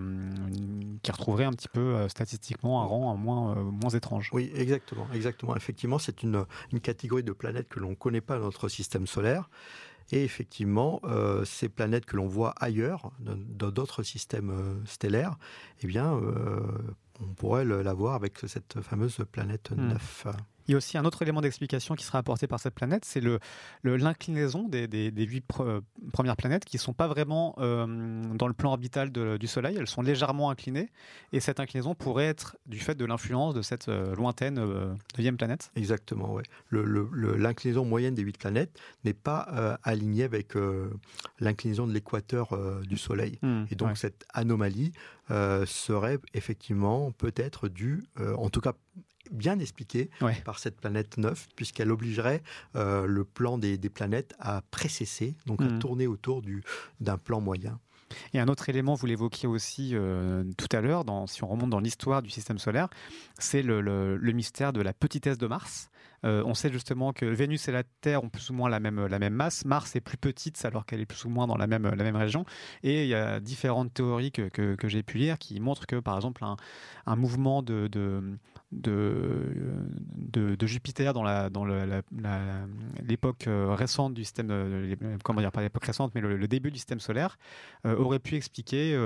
qui 1.03 1.11
retrouverait 1.11 1.45
un 1.45 1.53
petit 1.53 1.69
peu 1.69 1.81
euh, 1.81 2.09
statistiquement 2.09 2.83
un 2.83 2.87
rang 2.87 3.17
moins, 3.17 3.57
euh, 3.57 3.63
moins 3.63 3.91
étrange. 3.91 4.31
Oui, 4.33 4.51
exactement. 4.55 5.07
exactement. 5.13 5.57
Effectivement, 5.57 5.99
c'est 5.99 6.23
une, 6.23 6.45
une 6.73 6.81
catégorie 6.81 7.23
de 7.23 7.33
planètes 7.33 7.69
que 7.69 7.81
l'on 7.81 7.91
ne 7.91 7.95
connaît 7.95 8.21
pas 8.21 8.39
dans 8.39 8.45
notre 8.45 8.69
système 8.69 9.07
solaire. 9.07 9.49
Et 10.13 10.23
effectivement, 10.23 11.01
ces 11.47 11.71
planètes 11.71 12.05
que 12.05 12.17
l'on 12.17 12.27
voit 12.27 12.53
ailleurs, 12.61 13.11
dans 13.21 13.71
d'autres 13.71 14.03
systèmes 14.03 14.83
stellaires, 14.85 15.39
eh 15.81 15.87
bien, 15.87 16.21
on 17.23 17.35
pourrait 17.35 17.65
l'avoir 17.65 18.13
avec 18.13 18.39
cette 18.47 18.83
fameuse 18.83 19.17
planète 19.33 19.71
9. 19.71 20.27
Hmm. 20.27 20.31
Il 20.67 20.73
y 20.73 20.75
a 20.75 20.77
aussi 20.79 20.97
un 20.97 21.05
autre 21.05 21.23
élément 21.23 21.41
d'explication 21.41 21.95
qui 21.95 22.05
sera 22.05 22.19
apporté 22.19 22.47
par 22.47 22.61
cette 22.61 22.75
planète, 22.75 23.05
c'est 23.05 23.23
l'inclinaison 23.85 24.69
le, 24.73 24.87
des, 24.87 25.25
huit 25.25 25.45
premières 26.13 26.37
planètes 26.37 26.65
qui 26.65 26.77
ne 26.77 26.81
sont 26.81 26.93
pas 26.93 27.07
vraiment 27.07 27.55
euh, 27.59 27.87
dans 28.35 28.47
le 28.47 28.55
plan 28.55 28.71
orbital 28.71 29.11
du 29.11 29.47
Soleil, 29.47 29.77
elles 29.79 29.87
sont 29.87 30.03
légèrement 30.03 30.51
inclinées, 30.51 30.91
et 31.33 31.41
cette 31.41 31.61
inclinaison 31.61 31.95
pourrait 31.95 32.27
être 32.27 32.57
du 32.67 32.79
fait 32.79 32.95
de 32.95 33.05
l'influence 33.05 33.55
de 33.55 33.63
cette 33.63 33.89
euh, 33.89 34.15
lointaine 34.15 34.59
euh, 34.59 34.95
neuvième 35.17 35.37
planète. 35.37 35.71
Exactement, 35.77 36.35
oui. 36.35 36.43
L'inclinaison 36.71 37.85
moyenne 37.85 38.15
des 38.15 38.23
huit 38.23 38.39
planètes 38.39 38.79
n'est 39.05 39.13
pas 39.15 39.79
alignée 39.83 40.25
avec 40.25 40.55
l'inclinaison 41.39 41.87
de 41.87 41.93
l'équateur 41.93 42.57
du 42.83 42.97
Soleil. 42.97 43.39
Hmm, 43.43 43.65
et 43.71 43.75
donc 43.75 43.97
cette 43.97 44.25
anomalie 44.33 44.93
serait 45.29 46.19
effectivement 46.33 47.13
peut-être 47.13 47.69
due, 47.69 48.05
en 48.37 48.51
tout 48.51 48.61
cas 48.61 48.73
bien 49.35 49.59
expliquée 49.59 50.11
par 50.45 50.59
cette 50.59 50.77
planète 50.77 51.19
9, 51.19 51.49
puisqu'elle 51.57 51.91
obligerait 51.91 52.43
euh, 52.77 53.07
le 53.07 53.25
plan 53.25 53.59
des, 53.59 53.79
planètes 53.89 54.35
à 54.39 54.63
précesser, 54.71 55.37
donc 55.47 55.61
à 55.61 55.67
hmm. 55.67 55.79
tourner 55.79 56.07
autour 56.07 56.43
d'un 57.01 57.19
plan 57.19 57.41
moyen. 57.41 57.79
Et 58.33 58.41
un 58.41 58.49
autre 58.49 58.69
élément, 58.69 58.95
vous 58.95 59.07
l'évoquiez 59.07 59.49
aussi 59.49 59.91
euh, 59.95 60.45
tout 60.57 60.69
à 60.73 60.81
l'heure, 60.81 61.05
si 61.27 61.43
on 61.45 61.49
remonte 61.49 61.71
dans 61.71 61.81
l'histoire 61.81 62.23
du 62.23 62.31
système 62.31 62.59
solaire, 62.59 62.89
c'est 63.39 63.63
le, 63.63 64.19
mystère 64.33 64.73
de 64.73 64.81
la 64.81 64.93
petitesse 64.93 65.39
de 65.39 65.47
Mars. 65.47 65.91
Euh, 66.25 66.43
on 66.47 66.55
sait 66.55 66.73
justement 66.73 67.13
que 67.13 67.27
Vénus 67.27 67.69
et 67.69 67.73
la 67.73 67.83
Terre 67.83 68.25
ont 68.25 68.31
plus 68.31 68.49
ou 68.49 68.55
moins 68.55 68.71
la 68.71 68.81
même, 68.81 69.07
la 69.07 69.19
même 69.19 69.35
masse. 69.35 69.65
Mars 69.67 69.95
est 69.95 70.01
plus 70.01 70.17
petite 70.17 70.63
alors 70.65 70.87
qu'elle 70.87 71.01
est 71.01 71.07
plus 71.07 71.25
ou 71.27 71.29
moins 71.29 71.47
dans 71.47 71.57
la 71.57 71.67
même, 71.67 71.87
la 71.87 72.03
même 72.03 72.17
région. 72.17 72.47
Et 72.83 73.03
il 73.03 73.09
y 73.09 73.15
a 73.15 73.41
différentes 73.41 73.93
théories 73.93 74.33
que, 74.33 74.49
que, 74.49 74.89
j'ai 74.89 75.03
pu 75.03 75.19
lire 75.19 75.39
qui 75.39 75.61
montrent 75.61 75.87
que, 75.87 75.97
par 75.97 76.17
exemple, 76.17 76.43
un, 76.45 76.57
un 77.05 77.17
mouvement 77.17 77.63
de, 77.63 77.89
de, 77.89 78.23
de, 78.75 80.57
de, 80.57 80.67
Jupiter 80.67 81.13
dans 81.13 81.23
la 81.23 81.51
dans 81.51 81.65
l'époque 83.07 83.47
euh, 83.47 83.75
récente 83.75 84.15
du 84.15 84.25
système, 84.25 84.49
euh, 84.51 84.97
comment 85.23 85.41
dire, 85.41 85.53
pas 85.53 85.63
l'époque 85.63 85.85
récente, 85.85 86.13
mais 86.15 86.21
le, 86.21 86.49
début 86.49 86.71
du 86.71 86.79
système 86.79 87.01
solaire, 87.01 87.39
aurait 87.85 88.19
pu 88.19 88.37
expliquer 88.37 88.99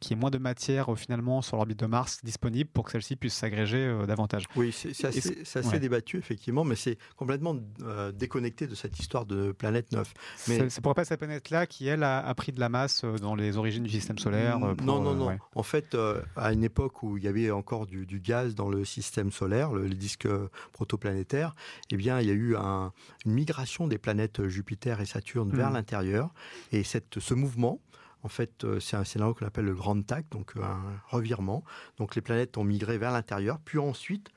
qu'il 0.00 0.10
y 0.10 0.12
ait 0.12 0.16
moins 0.16 0.30
de 0.30 0.38
matière 0.38 0.88
finalement 0.96 1.42
sur 1.42 1.56
l'orbite 1.56 1.78
de 1.78 1.86
Mars 1.86 2.20
disponible 2.24 2.70
pour 2.72 2.84
que 2.84 2.92
celle-ci 2.92 3.16
puisse 3.16 3.34
s'agréger 3.34 3.94
davantage. 4.06 4.44
Oui, 4.56 4.72
c'est 4.72 5.04
assez, 5.04 5.78
débattu, 5.78 6.18
effectivement, 6.18 6.64
mais 6.64 6.76
c'est 6.76 6.98
complètement 7.16 7.56
euh, 7.82 8.12
déconnecté 8.12 8.66
de 8.66 8.74
cette 8.74 8.98
histoire 8.98 9.26
de 9.26 9.52
planète 9.52 9.92
neuve. 9.92 10.12
Mais... 10.48 10.68
C'est 10.68 10.80
pourquoi 10.80 10.94
pas 10.94 11.04
cette 11.04 11.18
planète-là 11.18 11.66
qui, 11.66 11.86
elle, 11.86 12.02
a, 12.02 12.32
pris 12.34 12.52
de 12.52 12.60
la 12.60 12.68
masse 12.68 13.02
euh, 13.04 13.16
dans 13.16 13.34
les 13.34 13.56
origines 13.56 13.82
du 13.82 13.90
système 13.90 14.18
solaire 14.18 14.58
Non, 14.58 15.00
non, 15.00 15.14
non. 15.14 15.36
En 15.54 15.62
fait, 15.62 15.96
à 16.36 16.52
une 16.52 16.64
époque 16.64 17.02
où 17.02 17.16
il 17.16 17.24
y 17.24 17.28
avait 17.28 17.50
encore 17.50 17.86
du, 17.92 18.20
gaz 18.20 18.54
dans 18.54 18.68
le 18.68 18.84
système 18.84 19.30
solaire, 19.30 19.72
le, 19.72 19.86
les 19.86 19.96
disques 19.96 20.28
protoplanétaires, 20.72 21.54
eh 21.90 21.96
bien, 21.96 22.20
il 22.20 22.26
y 22.26 22.30
a 22.30 22.34
eu 22.34 22.56
un, 22.56 22.92
une 23.24 23.32
migration 23.32 23.86
des 23.86 23.98
planètes 23.98 24.46
Jupiter 24.48 25.00
et 25.00 25.06
Saturne 25.06 25.50
vers 25.50 25.70
hmm. 25.70 25.74
l'intérieur. 25.74 26.34
Et 26.72 26.84
cette, 26.84 27.20
ce 27.20 27.34
mouvement, 27.34 27.80
en 28.22 28.28
fait, 28.28 28.64
euh, 28.64 28.80
c'est 28.80 28.96
un 28.96 29.04
scénario 29.04 29.34
qu'on 29.34 29.46
appelle 29.46 29.64
le 29.64 29.74
grand 29.74 30.00
tac, 30.02 30.28
donc 30.30 30.56
euh, 30.56 30.62
un 30.62 31.00
revirement. 31.08 31.64
Donc 31.98 32.14
les 32.14 32.22
planètes 32.22 32.56
ont 32.56 32.64
migré 32.64 32.98
vers 32.98 33.12
l'intérieur, 33.12 33.58
puis 33.64 33.78
ensuite 33.78 34.28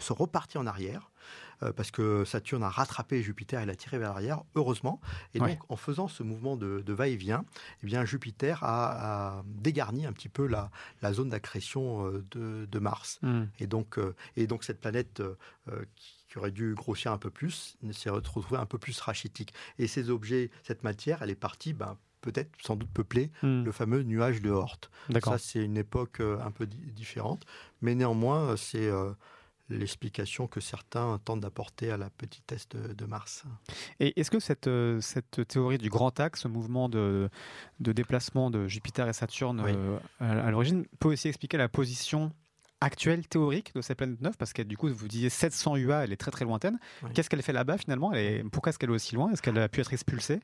se 0.00 0.12
reparti 0.12 0.58
en 0.58 0.66
arrière 0.66 1.02
euh, 1.02 1.13
parce 1.76 1.90
que 1.90 2.24
Saturne 2.24 2.62
a 2.62 2.68
rattrapé 2.68 3.22
Jupiter 3.22 3.60
et 3.60 3.66
l'a 3.66 3.74
tiré 3.74 3.98
vers 3.98 4.10
l'arrière, 4.10 4.42
heureusement. 4.54 5.00
Et 5.34 5.38
donc, 5.38 5.58
en 5.68 5.76
faisant 5.76 6.08
ce 6.08 6.22
mouvement 6.22 6.56
de, 6.56 6.92
va-et-vient, 6.92 7.44
eh 7.82 7.86
bien, 7.86 8.04
Jupiter 8.04 8.58
a, 8.62 9.42
dégarni 9.46 10.06
un 10.06 10.12
petit 10.12 10.28
peu 10.28 10.46
la, 10.46 10.70
zone 11.12 11.30
d'accrétion 11.30 12.10
de, 12.30 12.78
Mars. 12.78 13.18
Hmm. 13.22 13.44
Et, 13.58 13.66
donc, 13.66 13.98
et 14.36 14.46
donc, 14.46 14.64
cette 14.64 14.80
planète 14.80 15.22
qui, 15.96 16.38
aurait 16.38 16.50
dû 16.50 16.74
grossir 16.74 17.12
un 17.12 17.18
peu 17.18 17.30
plus 17.30 17.76
s'est 17.92 18.10
retrouvée 18.10 18.56
un 18.56 18.66
peu 18.66 18.78
plus 18.78 18.98
rachitique. 19.00 19.54
Et 19.78 19.86
ces 19.86 20.10
objets, 20.10 20.50
cette 20.64 20.82
matière, 20.82 21.22
elle 21.22 21.30
est 21.30 21.36
partie 21.36 21.72
ben, 21.72 21.96
peut-être 22.24 22.50
sans 22.62 22.76
doute 22.76 22.90
peupler 22.90 23.30
hmm. 23.42 23.64
le 23.64 23.72
fameux 23.72 24.02
nuage 24.02 24.40
de 24.40 24.50
Hort. 24.50 24.80
Ça, 25.22 25.38
c'est 25.38 25.62
une 25.62 25.76
époque 25.76 26.20
euh, 26.20 26.40
un 26.40 26.50
peu 26.50 26.66
différente, 26.66 27.44
mais 27.82 27.94
néanmoins, 27.94 28.50
euh, 28.50 28.56
c'est 28.56 28.88
euh, 28.88 29.12
l'explication 29.68 30.46
que 30.46 30.60
certains 30.60 31.18
tentent 31.24 31.40
d'apporter 31.40 31.90
à 31.90 31.96
la 31.96 32.10
petite 32.10 32.52
est 32.52 32.76
de 32.76 33.04
Mars. 33.06 33.44
Et 34.00 34.18
est-ce 34.20 34.30
que 34.30 34.40
cette, 34.40 34.70
cette 35.00 35.46
théorie 35.48 35.78
du 35.78 35.88
grand 35.88 36.18
axe, 36.20 36.42
ce 36.42 36.48
mouvement 36.48 36.88
de, 36.88 37.28
de 37.80 37.92
déplacement 37.92 38.50
de 38.50 38.66
Jupiter 38.68 39.08
et 39.08 39.12
Saturne 39.12 39.64
à, 40.20 40.50
l'origine, 40.50 40.84
peut 41.00 41.08
aussi 41.08 41.28
expliquer 41.28 41.56
la 41.56 41.68
position 41.68 42.32
actuelle 42.80 43.26
théorique 43.26 43.74
de 43.74 43.80
cette 43.80 43.96
planète 43.96 44.20
neuve? 44.20 44.36
Parce 44.36 44.52
que 44.52 44.62
du 44.62 44.76
coup, 44.76 44.88
vous 44.88 45.08
disiez 45.08 45.30
700 45.30 45.76
UA, 45.76 46.04
elle 46.04 46.12
est 46.12 46.16
très 46.16 46.30
très 46.30 46.44
lointaine. 46.44 46.78
Qu'est-ce 47.14 47.30
qu'elle 47.30 47.42
fait 47.42 47.52
là-bas 47.52 47.78
finalement? 47.78 48.12
Pourquoi 48.52 48.70
est-ce 48.70 48.78
qu'elle 48.78 48.90
est 48.90 48.94
aussi 48.94 49.14
loin? 49.14 49.30
Est-ce 49.32 49.42
qu'elle 49.42 49.58
a 49.58 49.68
pu 49.68 49.80
être 49.80 49.92
expulsée? 49.92 50.40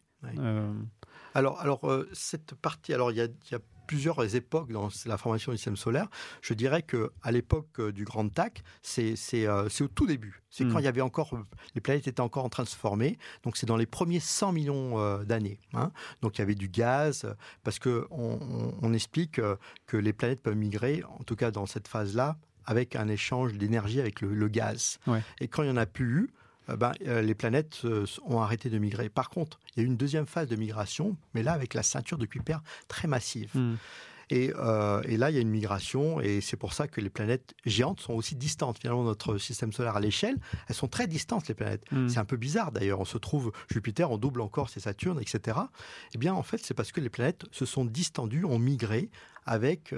Alors, 1.35 1.61
alors 1.61 1.91
euh, 1.91 2.09
cette 2.13 2.55
partie, 2.55 2.93
alors 2.93 3.13
il 3.13 3.19
y 3.19 3.23
a, 3.23 3.59
plusieurs 3.87 4.37
époques 4.37 4.71
dans 4.71 4.89
la 5.07 5.19
formation 5.19 5.51
du 5.51 5.59
système 5.59 5.77
solaire. 5.77 6.07
Je 6.43 6.55
dirais 6.55 6.81
que 6.81 7.11
à 7.23 7.33
l'époque 7.33 7.81
euh, 7.81 7.91
du 7.91 8.05
Grand 8.05 8.29
Tac, 8.29 8.63
c'est 8.83 9.17
euh, 9.35 9.69
au 9.81 9.89
tout 9.89 10.07
début. 10.07 10.45
C'est 10.49 10.63
quand 10.63 10.77
hmm. 10.77 10.79
il 10.79 10.85
y 10.85 10.87
avait 10.87 11.01
encore 11.01 11.37
les 11.75 11.81
planètes 11.81 12.07
étaient 12.07 12.21
encore 12.21 12.45
en 12.45 12.49
train 12.49 12.63
de 12.63 12.69
se 12.69 12.77
former. 12.77 13.19
Donc 13.43 13.57
c'est 13.57 13.67
dans 13.67 13.77
les 13.77 13.87
premiers 13.87 14.21
100 14.21 14.53
millions 14.53 15.25
d'années. 15.25 15.59
Hein. 15.75 15.91
Donc 16.23 16.39
il 16.39 16.41
y 16.41 16.43
avait 16.43 16.55
du 16.55 16.69
gaz 16.69 17.27
parce 17.65 17.81
que 17.81 18.07
on, 18.13 18.93
explique 18.93 19.41
que 19.87 19.97
les 19.97 20.13
planètes 20.13 20.41
peuvent 20.41 20.57
migrer, 20.57 21.03
en 21.19 21.25
tout 21.25 21.35
cas 21.35 21.51
dans 21.51 21.67
cette 21.67 21.89
phase-là, 21.89 22.37
avec 22.67 22.95
un 22.95 23.09
échange 23.09 23.55
d'énergie 23.55 23.99
avec 23.99 24.21
le, 24.21 24.49
gaz. 24.49 25.01
Et 25.41 25.49
quand 25.49 25.65
il 25.65 25.67
n'y 25.67 25.73
en 25.73 25.77
a 25.77 25.87
plus 25.87 26.17
eu, 26.17 26.31
euh, 26.31 26.40
ben, 26.77 26.93
euh, 27.07 27.23
les 27.23 27.35
planètes 27.35 27.81
euh, 27.85 28.07
ont 28.27 28.41
arrêté 28.41 28.71
de 28.71 28.79
migrer. 28.79 29.09
Par 29.09 29.31
contre, 29.31 29.59
il 29.71 29.81
y 29.81 29.81
a 29.81 29.85
eu 29.85 29.87
une 29.87 29.97
deuxième 29.97 30.27
phase 30.27 30.49
de 30.49 30.57
migration, 30.57 31.17
mais 31.35 31.43
là 31.43 31.53
avec 31.53 31.75
la 31.75 31.83
ceinture 31.83 32.19
de 32.19 32.27
Kuiper 32.27 32.59
très 32.89 33.09
massive. 33.09 33.51
Hmm. 33.55 33.77
Et, 34.33 34.53
là, 34.53 35.31
il 35.31 35.35
y 35.35 35.39
a 35.39 35.41
une 35.41 35.51
migration, 35.51 36.21
et 36.21 36.41
c'est 36.41 36.57
pour 36.57 36.73
ça 36.73 36.87
que 36.87 37.01
les 37.01 37.11
planètes 37.11 37.53
géantes 37.67 37.99
sont 37.99 38.13
aussi 38.13 38.37
distantes. 38.37 38.79
Finalement, 38.79 39.03
notre 39.03 39.39
système 39.39 39.73
solaire 39.73 39.97
à 39.97 40.01
l'échelle, 40.01 40.37
elles 40.69 40.77
sont 40.77 40.87
très 40.87 41.09
distantes, 41.09 41.49
les 41.49 41.55
planètes. 41.55 41.83
Hmm. 41.91 42.09
C'est 42.09 42.21
un 42.21 42.25
peu 42.25 42.37
bizarre 42.37 42.71
d'ailleurs. 42.71 43.01
On 43.01 43.05
se 43.05 43.19
trouve 43.19 43.51
Jupiter, 43.69 44.09
on 44.09 44.19
double 44.19 44.41
encore 44.41 44.71
c'est 44.71 44.79
Saturne, 44.79 45.21
etc. 45.21 45.59
Eh 46.15 46.19
bien, 46.19 46.33
en 46.33 46.45
fait, 46.45 46.59
c'est 46.63 46.75
parce 46.75 46.93
que 46.93 47.01
les 47.01 47.09
planètes 47.09 47.43
se 47.51 47.67
sont 47.67 47.85
distendues, 47.85 48.45
ont 48.45 48.61
migré 48.61 49.11
avec, 49.47 49.93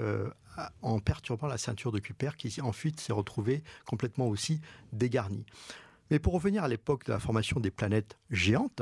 en 0.81 0.99
perturbant 0.99 1.45
la 1.45 1.59
ceinture 1.59 1.91
de 1.91 1.99
Kuiper, 1.99 2.31
qui 2.35 2.59
ensuite 2.61 2.99
s'est 2.99 3.13
retrouvée 3.13 3.63
complètement 3.85 4.27
aussi 4.27 4.61
dégarnie. 4.93 5.45
Mais 6.11 6.19
pour 6.19 6.33
revenir 6.33 6.63
à 6.63 6.67
l'époque 6.67 7.05
de 7.05 7.11
la 7.11 7.19
formation 7.19 7.59
des 7.59 7.71
planètes 7.71 8.17
géantes, 8.29 8.81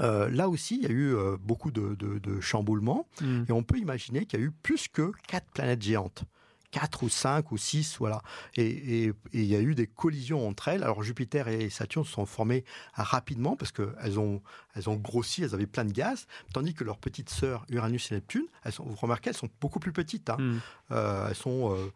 euh, 0.00 0.28
là 0.30 0.48
aussi, 0.48 0.76
il 0.76 0.82
y 0.82 0.86
a 0.86 0.90
eu 0.90 1.14
euh, 1.14 1.36
beaucoup 1.40 1.70
de, 1.70 2.40
chamboulements 2.40 3.06
hmm. 3.20 3.44
et 3.48 3.52
on 3.52 3.62
peut 3.62 3.78
imaginer 3.78 4.26
qu'il 4.26 4.40
y 4.40 4.42
a 4.42 4.46
eu 4.46 4.50
plus 4.50 4.88
que 4.88 5.12
quatre 5.26 5.46
planètes 5.52 5.82
géantes. 5.82 6.24
quatre 6.70 7.04
ou 7.04 7.08
cinq 7.08 7.52
ou 7.52 7.56
six, 7.56 7.96
voilà. 7.98 8.20
Et, 8.56 9.12
il 9.32 9.44
y 9.44 9.54
a 9.54 9.60
eu 9.60 9.76
des 9.76 9.86
collisions 9.86 10.48
entre 10.48 10.68
elles. 10.68 10.82
Alors 10.82 11.04
Jupiter 11.04 11.46
et 11.46 11.70
Saturne 11.70 12.04
se 12.04 12.10
sont 12.10 12.26
formées 12.26 12.64
rapidement 12.94 13.54
parce 13.54 13.70
qu'elles 13.70 14.18
ont, 14.18 14.42
elles 14.74 14.90
ont 14.90 14.96
grossi, 14.96 15.44
elles 15.44 15.54
avaient 15.54 15.68
plein 15.68 15.84
de 15.84 15.92
gaz, 15.92 16.26
tandis 16.52 16.74
que 16.74 16.82
leurs 16.82 16.98
petites 16.98 17.30
sœurs 17.30 17.64
Uranus 17.68 18.10
et 18.10 18.16
Neptune, 18.16 18.46
elles 18.64 18.72
sont, 18.72 18.84
vous 18.84 18.96
remarquez, 18.96 19.30
elles 19.30 19.36
sont 19.36 19.50
beaucoup 19.60 19.78
plus 19.78 19.92
petites. 19.92 20.28
Hein. 20.30 20.36
Hmm. 20.38 20.58
Euh, 20.90 21.28
elles 21.28 21.36
sont 21.36 21.72
euh, 21.72 21.92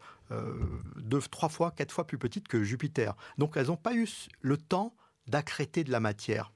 deux, 0.97 1.21
trois 1.21 1.49
fois, 1.49 1.71
quatre 1.71 1.91
fois 1.91 2.05
plus 2.05 2.17
petites 2.17 2.47
que 2.47 2.63
Jupiter. 2.63 3.15
Donc 3.37 3.57
elles 3.57 3.67
n'ont 3.67 3.77
pas 3.77 3.93
eu 3.93 4.07
le 4.41 4.57
temps 4.57 4.95
d'accréter 5.27 5.83
de 5.83 5.91
la 5.91 5.99
matière. 5.99 6.51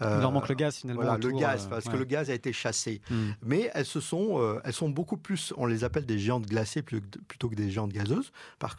Il 0.00 0.20
leur 0.20 0.30
manque 0.30 0.48
le 0.48 0.54
gaz 0.54 0.76
finalement. 0.76 1.02
Voilà, 1.02 1.18
le 1.18 1.30
gaz, 1.32 1.66
euh, 1.66 1.70
parce 1.70 1.86
que 1.86 1.96
le 1.96 2.04
gaz 2.04 2.30
a 2.30 2.34
été 2.34 2.52
chassé. 2.52 3.00
Hmm. 3.10 3.30
Mais 3.42 3.70
elles 3.74 3.84
se 3.84 4.00
sont, 4.00 4.40
euh, 4.40 4.60
elles 4.64 4.72
sont 4.72 4.88
beaucoup 4.88 5.16
plus, 5.16 5.52
on 5.56 5.66
les 5.66 5.82
appelle 5.82 6.06
des 6.06 6.18
géantes 6.18 6.46
glacées 6.46 6.82
plutôt 6.82 7.48
que 7.48 7.54
des 7.54 7.70
géantes 7.70 7.92
gazeuses, 7.92 8.30
parce, 8.58 8.76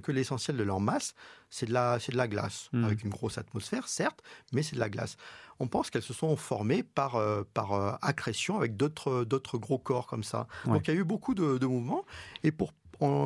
que 0.00 0.12
l'essentiel 0.12 0.56
de 0.56 0.62
leur 0.62 0.80
masse, 0.80 1.14
c'est 1.48 1.66
de 1.66 1.72
la, 1.72 1.98
c'est 1.98 2.12
de 2.12 2.16
la 2.16 2.28
glace, 2.28 2.68
hmm. 2.72 2.84
avec 2.84 3.02
une 3.02 3.10
grosse 3.10 3.36
atmosphère, 3.36 3.88
certes, 3.88 4.22
mais 4.52 4.62
c'est 4.62 4.76
de 4.76 4.80
la 4.80 4.88
glace. 4.88 5.16
On 5.58 5.66
pense 5.66 5.90
qu'elles 5.90 6.02
se 6.02 6.14
sont 6.14 6.36
formées 6.36 6.82
par, 6.82 7.20
par 7.52 7.98
accrétion 8.02 8.56
avec 8.56 8.78
d'autres, 8.78 9.24
d'autres 9.24 9.58
gros 9.58 9.78
corps 9.78 10.06
comme 10.06 10.24
ça. 10.24 10.46
Donc 10.64 10.88
il 10.88 10.94
y 10.94 10.96
a 10.96 10.98
eu 10.98 11.04
beaucoup 11.04 11.34
de, 11.34 11.58
de 11.58 11.66
mouvements. 11.66 12.06
Et 12.44 12.50
pour 12.50 12.72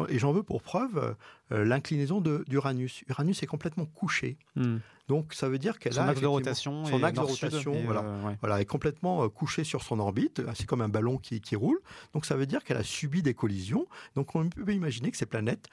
et 0.09 0.18
j'en 0.18 0.33
veux 0.33 0.43
pour 0.43 0.62
preuve 0.62 1.16
euh, 1.53 1.65
l'inclinaison 1.65 2.23
d'Uranus. 2.23 3.05
Uranus 3.09 3.43
est 3.43 3.47
complètement 3.47 3.85
couché. 3.85 4.39
Hmm. 4.57 4.79
Donc 5.09 5.35
ça 5.35 5.51
veut 5.51 5.59
dire 5.59 5.79
qu'elle 5.79 5.99
a 5.99 6.07
axe 6.07 6.23
de 6.23 6.27
rotation, 6.27 6.87
son 6.87 7.03
axe 7.03 7.19
de 7.19 7.25
rotation, 7.25 7.75
voilà, 7.85 8.01
euh, 8.01 8.35
voilà, 8.41 8.63
est 8.63 8.65
complètement 8.65 9.25
euh, 9.25 9.29
couché 9.29 9.63
sur 9.63 9.83
son 9.83 9.99
orbite. 9.99 10.41
C'est 10.55 10.65
comme 10.65 10.81
un 10.81 10.89
ballon 10.89 11.19
qui, 11.19 11.43
qui, 11.43 11.57
roule. 11.57 11.79
Donc 12.15 12.25
ça 12.25 12.37
veut 12.37 12.47
dire 12.47 12.65
qu'elle 12.65 12.79
a 12.79 12.83
subi 12.83 13.21
des 13.21 13.35
collisions. 13.35 13.87
Donc 14.15 14.35
on 14.35 14.49
peut 14.49 14.73
imaginer 14.73 15.11
que 15.11 15.19
ces 15.19 15.27
planètes 15.27 15.69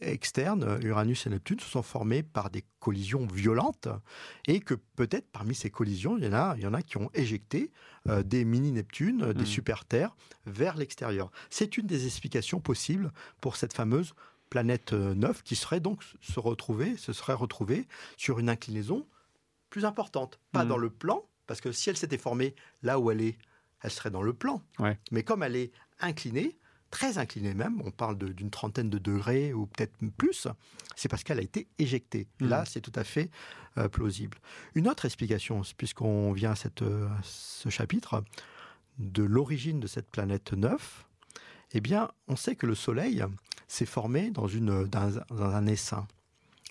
externes, 0.00 0.78
Uranus 0.82 1.26
et 1.26 1.30
Neptune, 1.30 1.60
se 1.60 1.68
sont 1.68 1.82
formées 1.82 2.22
par 2.22 2.48
des 2.48 2.64
collisions 2.78 3.26
violentes 3.26 3.88
et 4.46 4.60
que 4.60 4.74
peut-être 4.96 5.30
parmi 5.30 5.54
ces 5.54 5.70
collisions, 5.70 6.16
il 6.16 6.24
y 6.24 6.28
en 6.28 6.32
a, 6.32 6.54
il 6.56 6.62
y 6.62 6.66
en 6.66 6.74
a 6.74 6.80
qui 6.80 6.96
ont 6.96 7.10
éjecté 7.12 7.70
des 8.06 8.46
mini 8.46 8.72
Neptunes, 8.72 9.34
des 9.34 9.42
hmm. 9.42 9.46
super 9.46 9.84
Terres 9.84 10.16
vers 10.46 10.76
l'extérieur. 10.76 11.30
C'est 11.50 11.76
une 11.76 11.86
des 11.86 12.06
explications 12.06 12.60
possibles 12.60 13.12
pour 13.42 13.56
cette 13.56 13.74
fameuse 13.74 14.14
planète 14.50 14.92
euh, 14.92 15.14
neuve 15.14 15.42
qui 15.42 15.56
serait 15.56 15.80
donc 15.80 16.02
se 16.20 16.38
retrouver, 16.38 16.96
se 16.96 17.12
serait 17.12 17.32
retrouvée 17.32 17.86
sur 18.16 18.38
une 18.38 18.50
inclinaison 18.50 19.06
plus 19.70 19.84
importante. 19.84 20.38
Pas 20.52 20.64
mmh. 20.64 20.68
dans 20.68 20.76
le 20.76 20.90
plan, 20.90 21.24
parce 21.46 21.60
que 21.60 21.72
si 21.72 21.88
elle 21.88 21.96
s'était 21.96 22.18
formée 22.18 22.54
là 22.82 22.98
où 22.98 23.10
elle 23.10 23.22
est, 23.22 23.38
elle 23.82 23.90
serait 23.90 24.10
dans 24.10 24.22
le 24.22 24.34
plan. 24.34 24.62
Mais 25.10 25.22
comme 25.22 25.42
elle 25.42 25.56
est 25.56 25.72
inclinée, 26.00 26.58
très 26.90 27.18
inclinée 27.18 27.54
même, 27.54 27.80
on 27.84 27.90
parle 27.90 28.18
d'une 28.18 28.50
trentaine 28.50 28.90
de 28.90 28.98
degrés 28.98 29.54
ou 29.54 29.66
peut-être 29.66 29.94
plus, 30.16 30.48
c'est 30.96 31.08
parce 31.08 31.22
qu'elle 31.22 31.38
a 31.38 31.42
été 31.42 31.68
éjectée. 31.78 32.26
Là, 32.40 32.62
mmh. 32.62 32.66
c'est 32.66 32.80
tout 32.80 32.92
à 32.94 33.04
fait 33.04 33.30
euh, 33.78 33.88
plausible. 33.88 34.38
Une 34.74 34.88
autre 34.88 35.04
explication, 35.06 35.62
puisqu'on 35.76 36.32
vient 36.32 36.50
à, 36.50 36.56
cette, 36.56 36.82
euh, 36.82 37.08
ce 37.22 37.68
chapitre, 37.68 38.24
de 38.98 39.22
l'origine 39.22 39.80
de 39.80 39.86
cette 39.86 40.10
planète 40.10 40.52
neuve, 40.52 41.04
eh 41.72 41.80
bien, 41.80 42.10
on 42.26 42.36
sait 42.36 42.56
que 42.56 42.66
le 42.66 42.74
Soleil 42.74 43.24
s'est 43.70 43.86
formé 43.86 44.30
dans, 44.30 44.48
une, 44.48 44.84
dans, 44.86 45.20
un 45.30 45.66
essaim. 45.66 46.06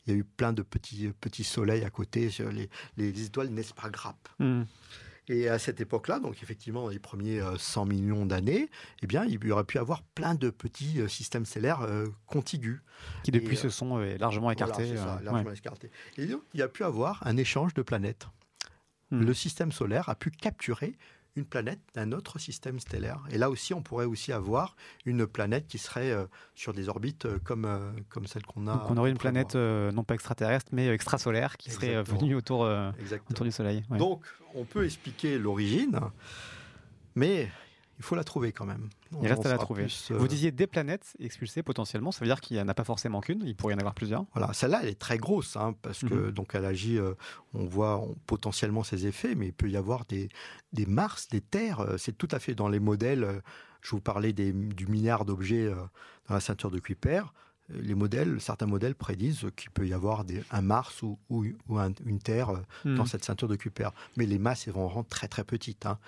Il 0.06 0.14
y 0.14 0.16
a 0.16 0.20
eu 0.20 0.24
plein 0.24 0.54
de 0.54 0.62
petits, 0.62 1.12
petits 1.22 1.44
soleils 1.44 1.84
à 1.84 1.90
côté, 1.90 2.30
les, 2.52 2.70
les 2.98 3.26
étoiles 3.26 3.50
naissent 3.50 3.74
par 3.74 3.92
grappe. 3.92 4.28
Hmm. 4.40 4.64
Et 5.30 5.48
à 5.48 5.60
cette 5.60 5.80
époque-là, 5.80 6.20
donc 6.20 6.42
effectivement, 6.42 6.90
les 6.90 6.98
premiers 6.98 7.40
100 7.58 7.84
euh, 7.84 7.86
millions 7.86 8.26
d'années, 8.26 8.70
eh 9.04 9.08
bien, 9.08 9.24
il 9.26 9.44
y 9.46 9.52
aurait 9.52 9.64
pu 9.64 9.78
avoir 9.78 10.02
plein 10.02 10.34
de 10.34 10.50
petits 10.50 11.00
euh, 11.00 11.08
systèmes 11.08 11.46
stellaires 11.46 11.82
euh, 11.82 12.08
contigus. 12.26 12.82
Qui 13.24 13.32
depuis 13.32 13.56
se 13.56 13.70
sont 13.70 13.98
largement 14.20 14.50
écartés. 14.52 14.94
largement 15.22 15.54
écartés. 15.54 15.92
Et 16.18 16.26
donc, 16.26 16.42
il 16.54 16.60
y 16.60 16.64
a 16.64 16.68
pu 16.68 16.84
avoir 16.84 17.26
un 17.26 17.38
échange 17.38 17.76
de 17.76 17.84
planètes. 17.84 18.28
Hmm. 19.12 19.22
Le 19.22 19.34
système 19.34 19.72
solaire 19.72 20.10
a 20.10 20.16
pu 20.16 20.32
capturer 20.32 20.98
une 21.36 21.46
planète 21.46 21.80
d'un 21.96 22.12
autre 22.12 22.40
système 22.40 22.80
stellaire. 22.80 23.24
Et 23.32 23.38
là 23.38 23.50
aussi, 23.50 23.74
on 23.74 23.82
pourrait 23.82 24.06
aussi 24.06 24.32
avoir 24.32 24.76
une 25.06 25.28
planète 25.28 25.68
qui 25.68 25.78
serait 25.78 26.12
euh, 26.12 26.26
sur 26.56 26.74
des 26.74 26.90
orbites 26.90 27.26
euh, 27.26 27.40
comme, 27.44 27.66
euh, 27.66 27.92
comme 28.10 28.28
celle 28.28 28.46
qu'on 28.46 28.68
a. 28.68 28.74
Donc 28.74 28.92
on 28.92 28.98
aurait 28.98 29.12
une 29.12 29.18
planète 29.18 29.56
non 29.56 30.04
pas 30.04 30.16
extraterrestre, 30.16 30.68
mais 30.72 30.88
extrasolaire 30.88 31.58
qui 31.58 31.72
serait 31.72 32.02
venue 32.04 32.36
autour, 32.36 32.70
autour 33.30 33.46
du 33.46 33.52
Soleil. 33.52 33.84
Donc 33.90 34.24
on 34.56 34.66
peut 34.66 34.86
expliquer 34.86 35.38
l'origine, 35.38 36.00
mais 37.16 37.50
il 38.00 38.06
faut 38.06 38.16
la 38.16 38.24
trouver 38.24 38.52
quand 38.52 38.66
même. 38.66 38.90
il 39.22 39.28
reste 39.28 39.46
à 39.46 39.50
la 39.50 39.58
trouver. 39.58 39.88
Vous 40.10 40.28
disiez 40.28 40.52
des 40.52 40.68
planètes 40.68 41.14
expulsées 41.20 41.64
potentiellement, 41.64 42.12
ça 42.12 42.22
veut 42.22 42.28
dire 42.28 42.42
qu'il 42.42 42.58
n'y 42.58 42.64
en 42.64 42.68
a 42.68 42.74
pas 42.74 42.84
forcément 42.84 43.22
qu'une, 43.22 43.44
il 43.46 43.56
pourrait 43.56 43.74
y 43.74 43.76
en 43.76 43.80
avoir 43.80 43.94
plusieurs. 43.94 44.26
Voilà, 44.34 44.54
celle-là, 44.54 44.80
elle 44.82 44.90
est 44.90 45.00
très 45.00 45.18
grosse, 45.18 45.56
hein, 45.56 45.76
parce 45.82 46.00
que 46.00 46.14
mhm. 46.14 46.32
donc 46.32 46.56
elle 46.56 46.66
agit, 46.66 47.00
on 47.54 47.66
voit 47.66 48.06
potentiellement 48.26 48.84
ses 48.84 49.06
effets, 49.06 49.36
mais 49.36 49.48
il 49.48 49.54
peut 49.54 49.70
y 49.70 49.78
avoir 49.78 50.06
des, 50.06 50.30
des 50.74 50.86
Mars, 50.86 51.28
des 51.28 51.42
terres, 51.42 51.86
c'est 51.98 52.18
tout 52.18 52.30
à 52.32 52.40
fait 52.40 52.56
dans 52.56 52.70
les 52.70 52.80
modèles. 52.80 53.42
je 53.82 53.92
vous 53.92 54.02
parlais 54.02 54.34
des, 54.34 54.52
du 54.52 54.88
milliard 54.88 55.26
d'objets 55.26 55.70
dans 56.28 56.34
la 56.34 56.40
ceinture 56.40 56.72
de 56.72 56.80
Kuiper 56.80 57.24
les 57.70 57.96
modèles, 57.96 58.42
certains 58.42 58.66
modèles 58.66 58.96
prédisent 58.96 59.46
qu'il 59.56 59.70
peut 59.72 59.88
y 59.88 59.94
avoir 59.94 60.24
des, 60.24 60.44
un 60.52 60.62
Mars 60.62 61.02
ou, 61.04 61.18
ou, 61.30 61.46
une 62.06 62.20
Terre 62.20 62.50
euh, 62.50 62.96
dans 62.96 63.06
cette 63.06 63.24
ceinture 63.24 63.48
de 63.48 63.56
Kuiper. 63.56 63.90
Mais 64.18 64.26
les 64.26 64.40
masses 64.40 64.68
vont 64.68 64.88
rendre 64.88 65.08
très 65.08 65.28
très 65.28 65.44
petites. 65.44 65.86
Hein. 65.86 66.00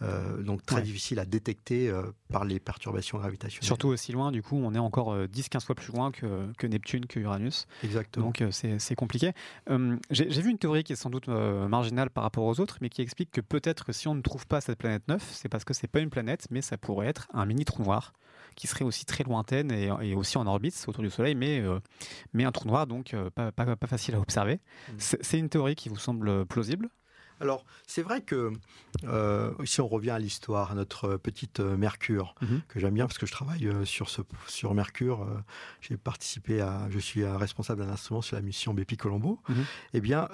Euh, 0.00 0.42
donc 0.42 0.66
très 0.66 0.82
difficile 0.82 1.20
à 1.20 1.24
détecter 1.24 1.88
euh, 1.88 2.02
par 2.28 2.44
les 2.44 2.58
perturbations 2.58 3.18
gravitationnelles. 3.18 3.64
Surtout 3.64 3.88
aussi 3.88 4.10
loin, 4.10 4.32
du 4.32 4.42
coup, 4.42 4.56
on 4.56 4.74
est 4.74 4.78
encore 4.78 5.16
10-15 5.16 5.64
fois 5.64 5.74
plus 5.74 5.92
loin 5.92 6.10
que, 6.10 6.50
que 6.58 6.66
Neptune, 6.66 7.06
que 7.06 7.20
Uranus. 7.20 7.66
Exactement. 7.84 8.26
Donc 8.26 8.42
c'est 8.50 8.94
compliqué. 8.94 9.32
J'ai 10.10 10.42
vu 10.42 10.50
une 10.50 10.58
théorie 10.58 10.82
qui 10.82 10.92
est 10.92 10.96
sans 10.96 11.10
doute 11.10 11.28
marginale 11.28 12.10
par 12.10 12.24
rapport 12.24 12.44
aux 12.44 12.58
autres, 12.58 12.78
mais 12.80 12.88
qui 12.88 13.02
explique 13.02 13.30
que 13.30 13.40
peut-être 13.40 13.92
si 13.92 14.08
on 14.08 14.14
ne 14.14 14.22
trouve 14.22 14.46
pas 14.46 14.60
cette 14.60 14.78
planète 14.78 15.06
9, 15.08 15.22
c'est 15.32 15.48
parce 15.48 15.64
que 15.64 15.74
c'est 15.74 15.88
pas 15.88 16.00
une 16.00 16.10
planète, 16.10 16.46
mais 16.50 16.62
ça 16.62 16.76
pourrait 16.78 17.06
être 17.06 17.28
un 17.32 17.46
mini 17.46 17.64
trou 17.64 17.82
noir 17.82 18.12
qui 18.54 18.66
serait 18.66 18.84
aussi 18.84 19.04
très 19.04 19.24
lointaine 19.24 19.70
et, 19.72 20.14
aussi 20.14 20.38
en 20.38 20.46
orbite 20.46 20.84
autour 20.86 21.02
du 21.02 21.10
Soleil, 21.10 21.34
mais, 21.34 21.60
euh, 21.60 21.78
mais 22.32 22.44
un 22.44 22.52
trou 22.52 22.68
noir, 22.68 22.86
donc 22.86 23.14
euh, 23.14 23.30
pas, 23.30 23.52
pas, 23.52 23.76
pas, 23.76 23.86
facile 23.86 24.14
à 24.14 24.20
observer. 24.20 24.60
Mm. 24.88 24.92
C'est 24.98 25.38
une 25.38 25.48
théorie 25.48 25.74
qui 25.74 25.88
vous 25.88 25.96
semble 25.96 26.46
plausible? 26.46 26.88
Alors, 27.42 27.66
c'est 27.86 28.02
vrai 28.02 28.22
que 28.22 28.52
euh, 29.04 29.52
si 29.64 29.80
on 29.80 29.88
revient 29.88 30.10
à 30.10 30.18
l'histoire, 30.18 30.72
à 30.72 30.74
notre 30.74 31.16
petite 31.16 31.60
Mercure, 31.60 32.34
mm-hmm. 32.42 32.60
que 32.68 32.80
j'aime 32.80 32.94
bien 32.94 33.06
parce 33.06 33.18
que 33.18 33.26
je 33.26 33.32
travaille 33.32 33.68
sur, 33.84 34.08
ce, 34.08 34.22
sur 34.46 34.72
Mercure, 34.72 35.26
j'ai 35.80 35.96
participé 35.96 36.60
à, 36.62 36.88
je 36.88 36.98
suis 36.98 37.26
responsable 37.26 37.84
d'un 37.84 37.92
instrument 37.92 38.22
sur 38.22 38.36
la 38.36 38.42
mission 38.42 38.72
Bepi 38.72 38.96
Colombo. 38.96 39.40
Mm-hmm. 39.50 39.64
Eh 39.94 40.00
bien, 40.00 40.28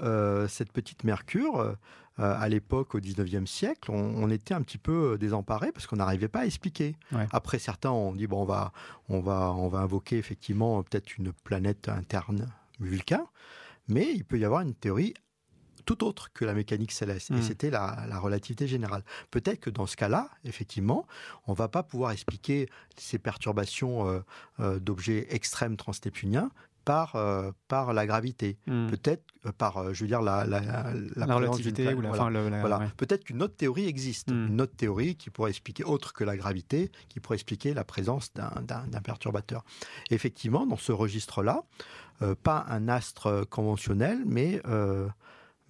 cette 0.48 0.70
petite 0.70 1.04
Mercure, 1.04 1.76
euh, 2.20 2.34
à 2.36 2.48
l'époque, 2.48 2.94
au 2.94 3.00
19e 3.00 3.46
siècle, 3.46 3.90
on, 3.92 4.28
était 4.30 4.54
un 4.54 4.62
petit 4.62 4.78
peu 4.78 5.12
euh, 5.12 5.18
désemparés 5.18 5.70
parce 5.70 5.86
qu'on 5.86 5.96
n'arrivait 5.96 6.28
pas 6.28 6.40
à 6.40 6.46
expliquer. 6.46 6.96
Après, 7.30 7.58
certains 7.58 7.90
ont 7.90 8.12
dit 8.12 8.26
bon, 8.26 8.42
on 8.42 8.44
va, 8.44 8.72
on 9.08 9.20
va, 9.20 9.52
on 9.52 9.68
va 9.68 9.80
invoquer 9.80 10.18
effectivement 10.18 10.82
peut-être 10.82 11.16
une 11.16 11.32
planète 11.32 11.88
interne 11.88 12.48
Vulcain, 12.80 13.26
mais 13.88 14.12
il 14.12 14.24
peut 14.24 14.38
y 14.38 14.44
avoir 14.44 14.62
une 14.62 14.74
théorie 14.74 15.14
tout 15.88 16.04
autre 16.04 16.30
que 16.34 16.44
la 16.44 16.52
mécanique 16.52 16.92
céleste. 16.92 17.30
Et 17.30 17.34
hmm. 17.36 17.42
c'était 17.42 17.70
la, 17.70 18.18
relativité 18.18 18.66
générale. 18.66 19.02
Peut-être 19.30 19.58
que 19.58 19.70
dans 19.70 19.86
ce 19.86 19.96
cas-là, 19.96 20.28
effectivement, 20.44 21.06
on 21.46 21.54
va 21.54 21.68
pas 21.68 21.82
pouvoir 21.82 22.10
expliquer 22.10 22.68
ces 22.98 23.18
perturbations 23.18 24.22
euh, 24.60 24.78
d'objets 24.80 25.26
extrêmes 25.30 25.78
transnéptuniens 25.78 26.50
par, 26.88 27.16
euh, 27.16 27.52
par 27.68 27.92
la 27.92 28.06
gravité, 28.06 28.56
hmm. 28.66 28.86
peut-être 28.88 29.22
euh, 29.44 29.52
par, 29.52 29.76
euh, 29.76 29.92
je 29.92 30.04
veux 30.04 30.08
dire, 30.08 30.22
la, 30.22 30.46
la, 30.46 30.60
la, 31.16 31.34
relativité 31.34 31.92
ou 31.92 32.00
la, 32.00 32.12
voilà. 32.12 32.80
Peut-être 32.96 33.24
qu'une 33.24 33.42
autre 33.42 33.56
théorie 33.56 33.86
existe, 33.86 34.30
hmm. 34.30 34.46
une 34.48 34.60
autre 34.62 34.74
théorie 34.74 35.14
qui 35.14 35.28
pourrait 35.28 35.50
expliquer, 35.50 35.84
autre 35.84 36.14
que 36.14 36.24
la 36.24 36.34
gravité, 36.34 36.90
qui 37.10 37.20
pourrait 37.20 37.36
expliquer 37.36 37.74
la 37.74 37.84
présence 37.84 38.32
d'un 38.32 39.00
perturbateur. 39.04 39.64
effectivement, 40.10 40.64
dans 40.64 40.78
ce 40.78 40.92
registre-là, 40.92 41.62
pas 42.42 42.64
un 42.70 42.88
astre 42.88 43.46
conventionnel, 43.50 44.22
mais 44.24 44.62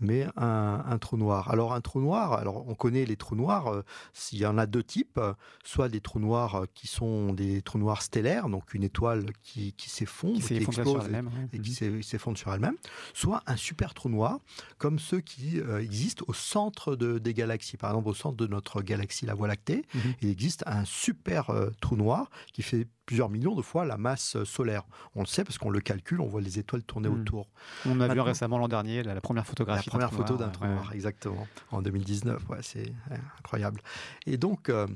mais 0.00 0.26
un, 0.36 0.98
trou 0.98 1.16
noir. 1.16 1.50
Alors 1.50 1.72
un 1.72 1.80
trou 1.80 2.00
noir, 2.00 2.32
alors 2.32 2.68
on 2.68 2.74
connaît 2.74 3.04
les 3.04 3.16
trous 3.16 3.36
noirs, 3.36 3.68
euh, 3.68 3.82
s'il 4.12 4.38
y 4.38 4.46
en 4.46 4.58
a 4.58 4.66
deux 4.66 4.82
types, 4.82 5.20
soit 5.64 5.88
des 5.88 6.00
trous 6.00 6.20
noirs 6.20 6.54
euh, 6.54 6.66
qui 6.74 6.86
sont 6.86 7.32
des 7.32 7.62
trous 7.62 7.78
noirs 7.78 8.02
stellaires, 8.02 8.48
donc 8.48 8.74
une 8.74 8.84
étoile 8.84 9.26
qui, 9.42 9.72
qui 9.72 9.90
s'effondre, 9.90 10.40
qui, 10.40 10.54
explose 10.54 11.08
et, 11.52 11.60
qui 11.60 11.84
mhm. 11.84 12.02
s'effondre 12.02 12.38
sur 12.38 12.52
elle-même, 12.52 12.76
soit 13.14 13.42
un 13.46 13.56
super 13.56 13.94
trou 13.94 14.08
noir, 14.08 14.38
comme 14.78 14.98
ceux 14.98 15.20
qui 15.20 15.60
euh, 15.60 15.82
existent 15.82 16.24
au 16.28 16.32
centre 16.32 16.96
de, 16.96 17.18
des 17.18 17.34
galaxies. 17.34 17.76
Par 17.76 17.90
exemple, 17.90 18.08
au 18.08 18.14
centre 18.14 18.36
de 18.36 18.46
notre 18.46 18.82
galaxie, 18.82 19.26
la 19.26 19.34
Voie 19.34 19.48
lactée, 19.48 19.84
mhm. 19.94 20.14
il 20.22 20.30
existe 20.30 20.64
un 20.66 20.84
super 20.84 21.50
trou 21.80 21.96
noir 21.96 22.30
qui 22.52 22.62
fait 22.62 22.88
plusieurs 23.08 23.30
millions 23.30 23.54
de 23.54 23.62
fois 23.62 23.86
la 23.86 23.96
masse 23.96 24.36
euh, 24.36 24.44
solaire. 24.44 24.82
On 25.14 25.20
le 25.20 25.26
sait 25.26 25.42
parce 25.42 25.56
qu'on 25.56 25.70
le 25.70 25.80
calcule, 25.80 26.20
on 26.20 26.26
voit 26.26 26.42
les 26.42 26.58
étoiles 26.58 26.82
tourner 26.82 27.08
hmm. 27.08 27.20
autour. 27.22 27.48
On 27.86 27.98
a 28.00 28.08
vu 28.12 28.20
récemment 28.20 28.58
l'an 28.58 28.68
dernier 28.68 29.02
la, 29.02 29.18
première 29.22 29.46
photographie. 29.46 29.87
Première 29.88 30.12
photo 30.12 30.36
d'un 30.36 30.48
trou 30.48 30.66
noir, 30.66 30.92
exactement, 30.92 31.46
en 31.70 31.82
2019. 31.82 32.48
Ouais, 32.48 32.58
c'est 32.62 32.92
incroyable. 33.38 33.80
Et 34.26 34.36
donc, 34.36 34.68
euh, 34.68 34.86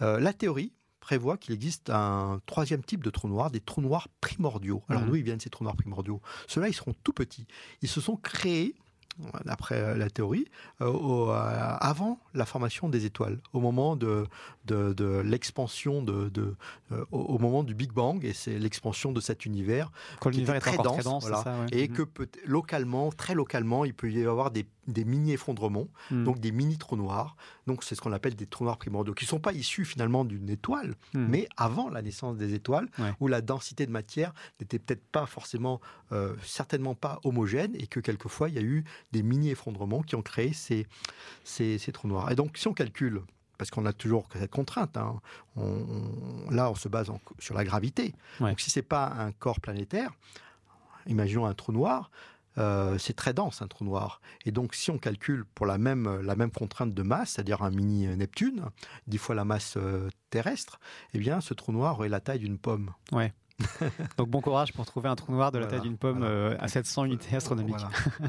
euh, 0.00 0.20
la 0.20 0.32
théorie 0.32 0.72
prévoit 1.00 1.36
qu'il 1.36 1.54
existe 1.54 1.90
un 1.90 2.40
troisième 2.46 2.82
type 2.82 3.02
de 3.02 3.10
trou 3.10 3.28
noir, 3.28 3.50
des 3.50 3.60
trous 3.60 3.80
noirs 3.80 4.08
primordiaux. 4.20 4.82
Alors, 4.88 5.02
hmm. 5.02 5.06
d'où 5.06 5.16
ils 5.16 5.22
viennent 5.22 5.40
ces 5.40 5.50
trous 5.50 5.64
noirs 5.64 5.76
primordiaux? 5.76 6.20
Ceux-là, 6.46 6.68
ils 6.68 6.74
seront 6.74 6.94
tout 7.02 7.12
petits. 7.12 7.46
Ils 7.82 7.88
se 7.88 8.00
sont 8.00 8.16
créés 8.16 8.74
d'après 9.44 9.76
euh, 9.76 9.94
la 9.94 10.08
théorie, 10.10 10.46
euh, 10.80 10.86
euh, 10.86 11.76
avant 11.80 12.18
la 12.34 12.46
formation 12.46 12.88
des 12.88 13.04
étoiles, 13.04 13.38
au 13.52 13.60
moment 13.60 13.96
de, 13.96 14.26
de, 14.64 15.20
l'expansion, 15.24 16.02
de, 16.02 16.28
de 16.30 16.54
au, 17.10 17.38
moment 17.38 17.62
du 17.62 17.74
Big 17.74 17.92
Bang, 17.92 18.24
et 18.24 18.32
c'est 18.32 18.58
l'expansion 18.58 19.12
de 19.12 19.20
cet 19.20 19.44
univers 19.44 19.92
Quand 20.20 20.30
qui 20.30 20.42
est 20.42 20.60
très 20.60 20.76
dense, 20.76 21.06
et 21.72 21.88
mhm. 21.88 21.94
que 21.94 22.02
peut, 22.02 22.28
localement, 22.46 23.10
très 23.12 23.34
localement, 23.34 23.84
il 23.84 23.94
peut 23.94 24.10
y 24.10 24.24
avoir 24.24 24.50
des 24.50 24.66
des 24.86 25.04
mini-effondrements, 25.04 25.88
hmm. 26.10 26.24
donc 26.24 26.40
des 26.40 26.52
mini-trous 26.52 26.96
noirs. 26.96 27.36
Donc 27.66 27.84
c'est 27.84 27.94
ce 27.94 28.00
qu'on 28.00 28.12
appelle 28.12 28.34
des 28.34 28.46
trous 28.46 28.64
noirs 28.64 28.78
primordiaux, 28.78 29.14
qui 29.14 29.24
ne 29.24 29.28
sont 29.28 29.40
pas 29.40 29.52
issus 29.52 29.84
finalement 29.84 30.24
d'une 30.24 30.48
étoile, 30.50 30.94
hmm. 31.14 31.26
mais 31.28 31.48
avant 31.56 31.88
la 31.88 32.02
naissance 32.02 32.36
des 32.36 32.54
étoiles, 32.54 32.88
où 33.20 33.28
la 33.28 33.40
densité 33.40 33.86
de 33.86 33.92
matière 33.92 34.32
n'était 34.60 34.78
peut-être 34.78 35.04
pas 35.10 35.26
forcément, 35.26 35.80
euh, 36.12 36.34
certainement 36.42 36.94
pas 36.94 37.20
homogène, 37.24 37.74
et 37.76 37.86
que 37.86 38.00
quelquefois 38.00 38.48
il 38.48 38.54
y 38.54 38.58
a 38.58 38.62
eu 38.62 38.84
des 39.12 39.22
mini-effondrements 39.22 40.02
qui 40.02 40.16
ont 40.16 40.22
créé 40.22 40.52
ces, 40.52 40.86
ces, 41.44 41.78
trous 41.92 42.08
noirs. 42.08 42.30
Et 42.30 42.34
donc 42.34 42.56
si 42.58 42.68
on 42.68 42.74
calcule 42.74 43.22
parce 43.58 43.70
qu'on 43.70 43.86
a 43.86 43.92
toujours 43.92 44.26
cette 44.32 44.50
contrainte. 44.50 44.96
Hein, 44.96 45.20
là, 46.50 46.68
on 46.70 46.74
se 46.74 46.88
base 46.88 47.12
sur 47.38 47.54
la 47.54 47.62
gravité. 47.62 48.12
Donc, 48.40 48.58
si 48.58 48.70
c'est 48.70 48.82
pas 48.82 49.06
un 49.06 49.30
corps 49.30 49.60
planétaire, 49.60 50.10
imaginons 51.06 51.46
un 51.46 51.54
trou 51.54 51.70
noir, 51.70 52.10
euh, 52.58 52.98
c'est 52.98 53.14
très 53.14 53.32
dense 53.32 53.62
un 53.62 53.68
trou 53.68 53.84
noir. 53.84 54.20
Et 54.44 54.52
donc 54.52 54.74
si 54.74 54.90
on 54.90 54.98
calcule 54.98 55.44
pour 55.54 55.66
la 55.66 55.78
même, 55.78 56.20
la 56.20 56.36
même 56.36 56.50
contrainte 56.50 56.94
de 56.94 57.02
masse, 57.02 57.32
c'est-à-dire 57.32 57.62
un 57.62 57.70
mini 57.70 58.06
Neptune, 58.16 58.64
dix 59.06 59.18
fois 59.18 59.34
la 59.34 59.44
masse 59.44 59.74
euh, 59.76 60.08
terrestre, 60.30 60.80
eh 61.14 61.18
bien 61.18 61.40
ce 61.40 61.54
trou 61.54 61.72
noir 61.72 61.98
aurait 61.98 62.08
la 62.08 62.20
taille 62.20 62.40
d'une 62.40 62.58
pomme. 62.58 62.92
Ouais. 63.12 63.32
Donc 64.16 64.28
bon 64.28 64.40
courage 64.40 64.72
pour 64.72 64.86
trouver 64.86 65.08
un 65.08 65.14
trou 65.14 65.32
noir 65.32 65.52
de 65.52 65.58
la 65.58 65.66
taille 65.66 65.82
d'une 65.82 65.98
pomme 65.98 66.22
euh, 66.22 66.56
à 66.58 66.68
700 66.68 67.04
unités 67.04 67.36
astronomiques. 67.36 67.76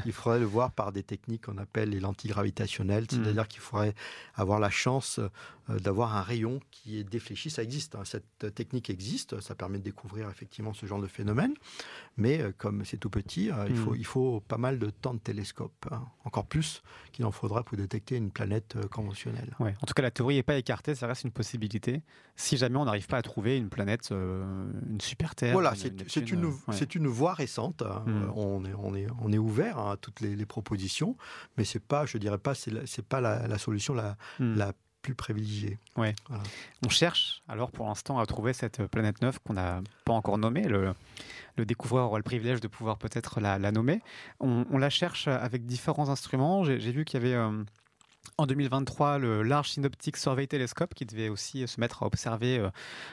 Il 0.06 0.12
faudrait 0.12 0.38
le 0.38 0.44
voir 0.44 0.70
par 0.70 0.92
des 0.92 1.02
techniques 1.02 1.46
qu'on 1.46 1.58
appelle 1.58 1.90
les 1.90 2.00
lentilles 2.00 2.30
gravitationnelles, 2.30 3.04
hmm. 3.12 3.24
c'est-à-dire 3.24 3.48
qu'il 3.48 3.60
faudrait 3.60 3.94
avoir 4.34 4.60
la 4.60 4.70
chance 4.70 5.20
d'avoir 5.68 6.16
un 6.16 6.22
rayon 6.22 6.60
qui 6.70 6.98
est 6.98 7.04
défléchi. 7.04 7.50
Ça 7.50 7.62
existe, 7.62 7.94
hein. 7.94 8.04
cette 8.04 8.54
technique 8.54 8.90
existe, 8.90 9.40
ça 9.40 9.54
permet 9.54 9.78
de 9.78 9.84
découvrir 9.84 10.28
effectivement 10.28 10.74
ce 10.74 10.86
genre 10.86 11.00
de 11.00 11.06
phénomène, 11.06 11.54
mais 12.16 12.40
euh, 12.40 12.52
comme 12.56 12.84
c'est 12.84 12.96
tout 12.96 13.10
petit, 13.10 13.44
il, 13.44 13.52
hmm. 13.52 13.76
faut, 13.76 13.94
il 13.94 14.06
faut 14.06 14.40
pas 14.40 14.58
mal 14.58 14.78
de 14.78 14.90
temps 14.90 15.14
de 15.14 15.18
télescope, 15.18 15.86
hein. 15.90 16.06
encore 16.24 16.46
plus 16.46 16.82
qu'il 17.12 17.24
en 17.24 17.30
faudra 17.30 17.62
pour 17.62 17.76
détecter 17.76 18.16
une 18.16 18.30
planète 18.30 18.76
conventionnelle. 18.88 19.54
Ouais. 19.60 19.74
En 19.82 19.86
tout 19.86 19.94
cas, 19.94 20.02
la 20.02 20.10
théorie 20.10 20.36
n'est 20.36 20.42
pas 20.42 20.56
écartée, 20.56 20.94
ça 20.94 21.06
reste 21.06 21.24
une 21.24 21.32
possibilité. 21.32 22.02
Si 22.36 22.56
jamais 22.56 22.76
on 22.76 22.84
n'arrive 22.84 23.06
pas 23.06 23.18
à 23.18 23.22
trouver 23.22 23.56
une 23.56 23.68
planète, 23.68 24.10
une 24.10 25.00
super 25.00 25.34
voilà, 25.52 25.74
c'est 25.74 26.30
une, 26.30 26.46
c'est 26.72 26.94
une 26.94 27.06
voie 27.06 27.34
récente. 27.34 27.82
Hein. 27.82 28.04
Hmm. 28.06 28.30
On, 28.34 28.64
est, 28.64 28.74
on, 28.74 28.94
est, 28.94 29.06
on 29.20 29.32
est 29.32 29.38
ouvert 29.38 29.78
à 29.78 29.96
toutes 29.96 30.20
les, 30.20 30.44
propositions, 30.46 31.16
mais 31.56 31.64
c'est 31.64 31.80
pas, 31.80 32.04
je 32.06 32.18
dirais 32.18 32.38
pas, 32.38 32.54
c'est 32.54 33.02
pas 33.02 33.20
la, 33.20 33.58
solution 33.58 33.94
la, 33.94 34.16
hmm. 34.38 34.56
la 34.56 34.72
plus 35.04 35.14
privilégiée. 35.14 35.78
Ouais. 35.96 36.14
On 36.84 36.88
cherche 36.88 37.42
alors 37.46 37.70
pour 37.70 37.86
l'instant 37.86 38.18
à 38.18 38.26
trouver 38.26 38.54
cette 38.54 38.86
planète 38.86 39.20
neuve 39.20 39.38
qu'on 39.44 39.52
n'a 39.52 39.82
pas 40.04 40.14
encore 40.14 40.38
nommée. 40.38 40.62
Le, 40.62 40.94
le 41.56 41.66
découvreur 41.66 42.06
aura 42.06 42.18
le 42.18 42.24
privilège 42.24 42.60
de 42.60 42.68
pouvoir 42.68 42.96
peut-être 42.98 43.40
la, 43.40 43.58
nommer. 43.70 44.00
On, 44.40 44.78
la 44.78 44.90
cherche 44.90 45.28
avec 45.28 45.66
différents 45.66 46.08
instruments. 46.08 46.64
J'ai 46.64 46.78
vu 46.78 47.04
qu'il 47.04 47.22
y 47.22 47.24
avait 47.24 47.34
euh, 47.34 47.62
en 48.38 48.46
2023 48.46 49.18
le 49.18 49.42
Large 49.42 49.70
Synoptic 49.70 50.16
Survey 50.16 50.46
Telescope 50.46 50.94
qui 50.94 51.04
devait 51.04 51.28
aussi 51.28 51.68
se 51.68 51.78
mettre 51.80 52.02
à 52.02 52.06
observer 52.06 52.58
euh, 52.58 52.70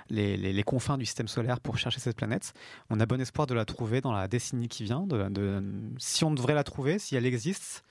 les, 0.09 0.63
confins 0.63 0.97
du 0.97 1.05
système 1.05 1.27
solaire 1.27 1.59
pour 1.59 1.77
chercher 1.77 1.99
cette 1.99 2.15
planète. 2.15 2.53
On 2.89 2.99
a 2.99 3.05
bon 3.05 3.19
espoir 3.19 3.47
de 3.47 3.53
la 3.53 3.65
trouver 3.65 3.99
dans 3.99 4.13
la 4.13 4.27
décennie 4.27 4.69
qui 4.69 4.85
vient. 4.85 5.05
De, 5.05 5.61
si 5.97 6.23
on 6.23 6.31
devrait 6.31 6.55
la 6.55 6.63
trouver, 6.63 6.99
si 6.99 7.15
elle 7.15 7.25
existe, 7.25 7.83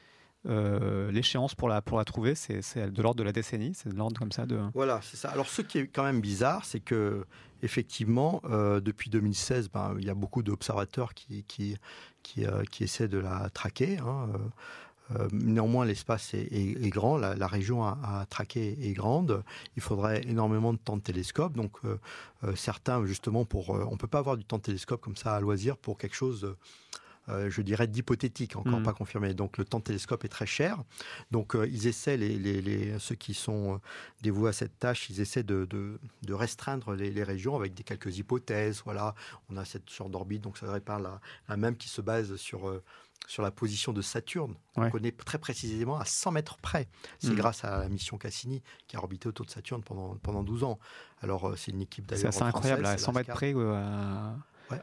euh, 0.49 1.11
l'échéance 1.11 1.55
pour 1.55 1.68
la, 1.68 1.82
trouver, 1.82 2.34
c'est 2.34 2.61
de 2.76 3.03
l'ordre 3.03 3.18
de 3.18 3.22
la 3.22 3.32
décennie, 3.32 3.72
c'est 3.74 3.91
de 3.91 3.97
l'ordre 3.97 4.18
comme 4.18 4.32
ça 4.32 4.47
de... 4.47 4.59
Voilà, 4.74 5.01
c'est 5.03 5.16
ça. 5.16 5.30
Alors 5.30 5.49
ce 5.49 5.62
qui 5.62 5.78
est 5.78 5.86
quand 5.86 6.03
même 6.03 6.20
bizarre, 6.20 6.64
c'est 6.64 6.80
que 6.80 7.26
effectivement, 7.62 8.41
euh, 8.45 8.80
depuis 8.80 9.11
2016, 9.11 9.68
ben, 9.68 9.95
il 9.99 10.07
y 10.07 10.11
a 10.11 10.14
beaucoup 10.14 10.43
d'observateurs 10.43 11.12
qui, 11.12 11.45
qui, 11.45 11.76
essaient 12.80 13.09
de 13.09 13.18
la 13.18 13.51
traquer. 13.51 13.99
Hein, 13.99 14.28
néanmoins, 15.32 15.84
l'espace 15.84 16.32
est, 16.32 16.88
grand, 16.88 17.18
la, 17.18 17.47
région 17.47 17.84
à, 17.84 18.24
traquer 18.30 18.78
est 18.80 18.93
grande. 18.93 19.43
Il 19.76 19.82
faudrait 19.82 20.22
énormément 20.26 20.72
de 20.72 20.78
temps 20.78 20.97
de 20.97 21.03
télescope. 21.03 21.53
Donc, 21.53 21.78
certains, 22.55 23.05
justement, 23.05 23.45
pour, 23.45 23.70
on 23.70 23.97
peut 23.99 24.07
pas 24.07 24.20
avoir 24.20 24.38
du 24.38 24.45
temps 24.45 24.59
de 24.59 24.62
télescope 24.62 25.03
comme 25.03 25.16
ça 25.16 25.34
à 25.34 25.41
loisir 25.41 25.76
pour 25.76 25.99
quelque 25.99 26.16
chose 26.16 26.45
euh, 26.45 26.57
je 27.29 27.62
dirais, 27.62 27.87
d'hypothétique, 27.87 28.57
encore 28.57 28.81
mm. 28.81 28.85
pas 28.85 28.93
confirmé. 28.93 29.35
Donc 29.35 29.59
le 29.59 29.64
temps 29.64 29.79
de 29.79 29.85
télescope 29.85 30.25
est 30.25 30.29
très 30.29 30.47
cher. 30.47 30.83
Donc 31.31 31.55
euh, 31.55 31.66
ils 31.66 31.87
essaient, 31.87 32.16
les, 32.16 32.99
ceux 32.99 33.14
qui 33.14 33.35
sont 33.35 33.75
euh, 33.75 33.79
dévoués 34.23 34.51
à 34.51 34.53
cette 34.53 34.79
tâche, 34.79 35.11
ils 35.11 35.21
essaient 35.21 35.43
de, 35.43 35.68
restreindre 36.29 36.95
les, 36.95 37.23
régions 37.23 37.57
avec 37.57 37.75
des 37.75 37.83
quelques 37.83 38.18
hypothèses. 38.18 38.83
Voilà, 38.85 39.14
on 39.49 39.57
a 39.57 39.64
cette 39.64 39.89
sorte 39.91 40.11
d'orbite, 40.11 40.43
donc 40.43 40.59
ça 40.59 40.66
devrait 40.66 40.81
pas 40.81 40.99
la, 41.49 41.57
même 41.57 41.77
qui 41.77 41.89
se 41.89 42.01
base 42.01 42.37
sur 42.37 42.81
sur 43.27 43.43
la 43.43 43.51
position 43.51 43.93
de 43.93 44.01
Saturne. 44.01 44.55
On 44.77 44.91
connaît 44.91 45.12
très 45.12 45.39
précisément 45.39 45.99
à 45.99 46.07
100 46.07 46.33
mètres 46.33 46.57
près. 46.57 46.89
C'est 47.21 47.33
mm. 47.33 47.37
grâce 47.37 47.64
à 47.64 47.79
la 47.79 47.89
mission 47.89 48.16
Cassini 48.16 48.62
qui 48.89 48.97
a 48.97 48.99
orbité 48.99 49.29
autour 49.29 49.45
de 49.45 49.51
Saturne 49.51 49.83
pendant, 49.83 50.16
pendant 50.16 50.43
12 50.43 50.64
ans. 50.64 50.79
Alors, 51.21 51.53
c'est 51.57 51.71
une 51.71 51.83
équipe 51.83 52.07
d'ailleurs. 52.07 52.33
C'est 52.33 52.43
incroyable, 52.43 52.87
à 52.87 52.97
100 52.97 53.12
mètres 53.12 53.33
près 53.33 53.53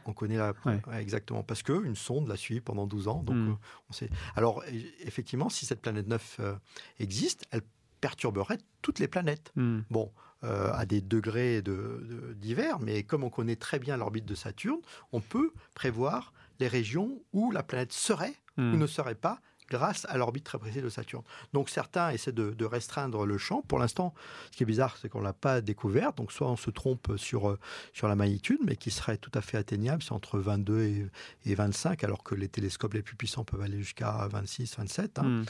on 0.06 0.12
connaît 0.12 0.36
la, 0.36 0.54
exactement 0.98 1.42
parce 1.42 1.62
que 1.62 1.84
une 1.84 1.96
sonde 1.96 2.28
l'a 2.28 2.36
suivi 2.36 2.60
pendant 2.60 2.86
12 2.86 3.08
ans. 3.08 3.22
Donc 3.22 3.36
hmm. 3.36 3.50
euh, 3.50 3.54
on 3.90 3.92
sait. 3.92 4.10
Alors 4.36 4.62
effectivement, 5.00 5.48
si 5.48 5.66
cette 5.66 5.80
planète 5.80 6.06
9 6.06 6.36
euh, 6.40 6.54
existe, 6.98 7.46
elle 7.50 7.62
perturberait 8.00 8.58
toutes 8.82 8.98
les 8.98 9.08
planètes. 9.08 9.52
Hmm. 9.56 9.80
Bon, 9.90 10.12
euh, 10.44 10.70
à 10.72 10.86
des 10.86 11.00
degrés 11.00 11.62
de, 11.62 12.36
divers, 12.36 12.78
mais 12.78 13.02
comme 13.02 13.24
on 13.24 13.30
connaît 13.30 13.56
très 13.56 13.78
bien 13.78 13.96
l'orbite 13.96 14.24
de 14.24 14.34
Saturne, 14.34 14.80
on 15.12 15.20
peut 15.20 15.52
prévoir 15.74 16.32
les 16.60 16.68
régions 16.68 17.20
où 17.32 17.50
la 17.50 17.62
planète 17.62 17.92
serait 17.92 18.34
ou 18.56 18.62
hmm. 18.62 18.78
ne 18.78 18.86
serait 18.86 19.14
pas 19.14 19.40
grâce 19.70 20.06
à 20.08 20.16
l'orbite 20.16 20.44
très 20.44 20.58
précise 20.58 20.82
de 20.82 20.88
Saturne. 20.88 21.22
Donc 21.52 21.70
certains 21.70 22.10
essaient 22.10 22.32
de, 22.32 22.64
restreindre 22.64 23.24
le 23.24 23.38
champ. 23.38 23.62
Pour 23.62 23.78
l'instant, 23.78 24.14
ce 24.50 24.56
qui 24.56 24.62
est 24.62 24.66
bizarre, 24.66 24.96
c'est 25.00 25.08
qu'on 25.08 25.20
ne 25.20 25.24
l'a 25.24 25.32
pas 25.32 25.60
découvert. 25.60 26.12
Donc 26.12 26.32
soit 26.32 26.48
on 26.48 26.56
se 26.56 26.70
trompe 26.70 27.16
sur, 27.16 27.50
euh, 27.50 27.58
sur 27.92 28.08
la 28.08 28.14
magnitude, 28.14 28.58
mais 28.64 28.76
qui 28.76 28.90
serait 28.90 29.16
tout 29.16 29.30
à 29.34 29.40
fait 29.40 29.56
atteignable, 29.56 30.02
c'est 30.02 30.12
entre 30.12 30.38
22 30.38 30.82
et, 30.82 31.06
et, 31.46 31.54
25, 31.54 32.04
alors 32.04 32.22
que 32.22 32.34
les 32.34 32.48
télescopes 32.48 32.94
les 32.94 33.02
plus 33.02 33.16
puissants 33.16 33.44
peuvent 33.44 33.62
aller 33.62 33.78
jusqu'à 33.78 34.28
26, 34.30 34.76
27. 34.76 35.18
Hein. 35.18 35.22
Hmm. 35.22 35.44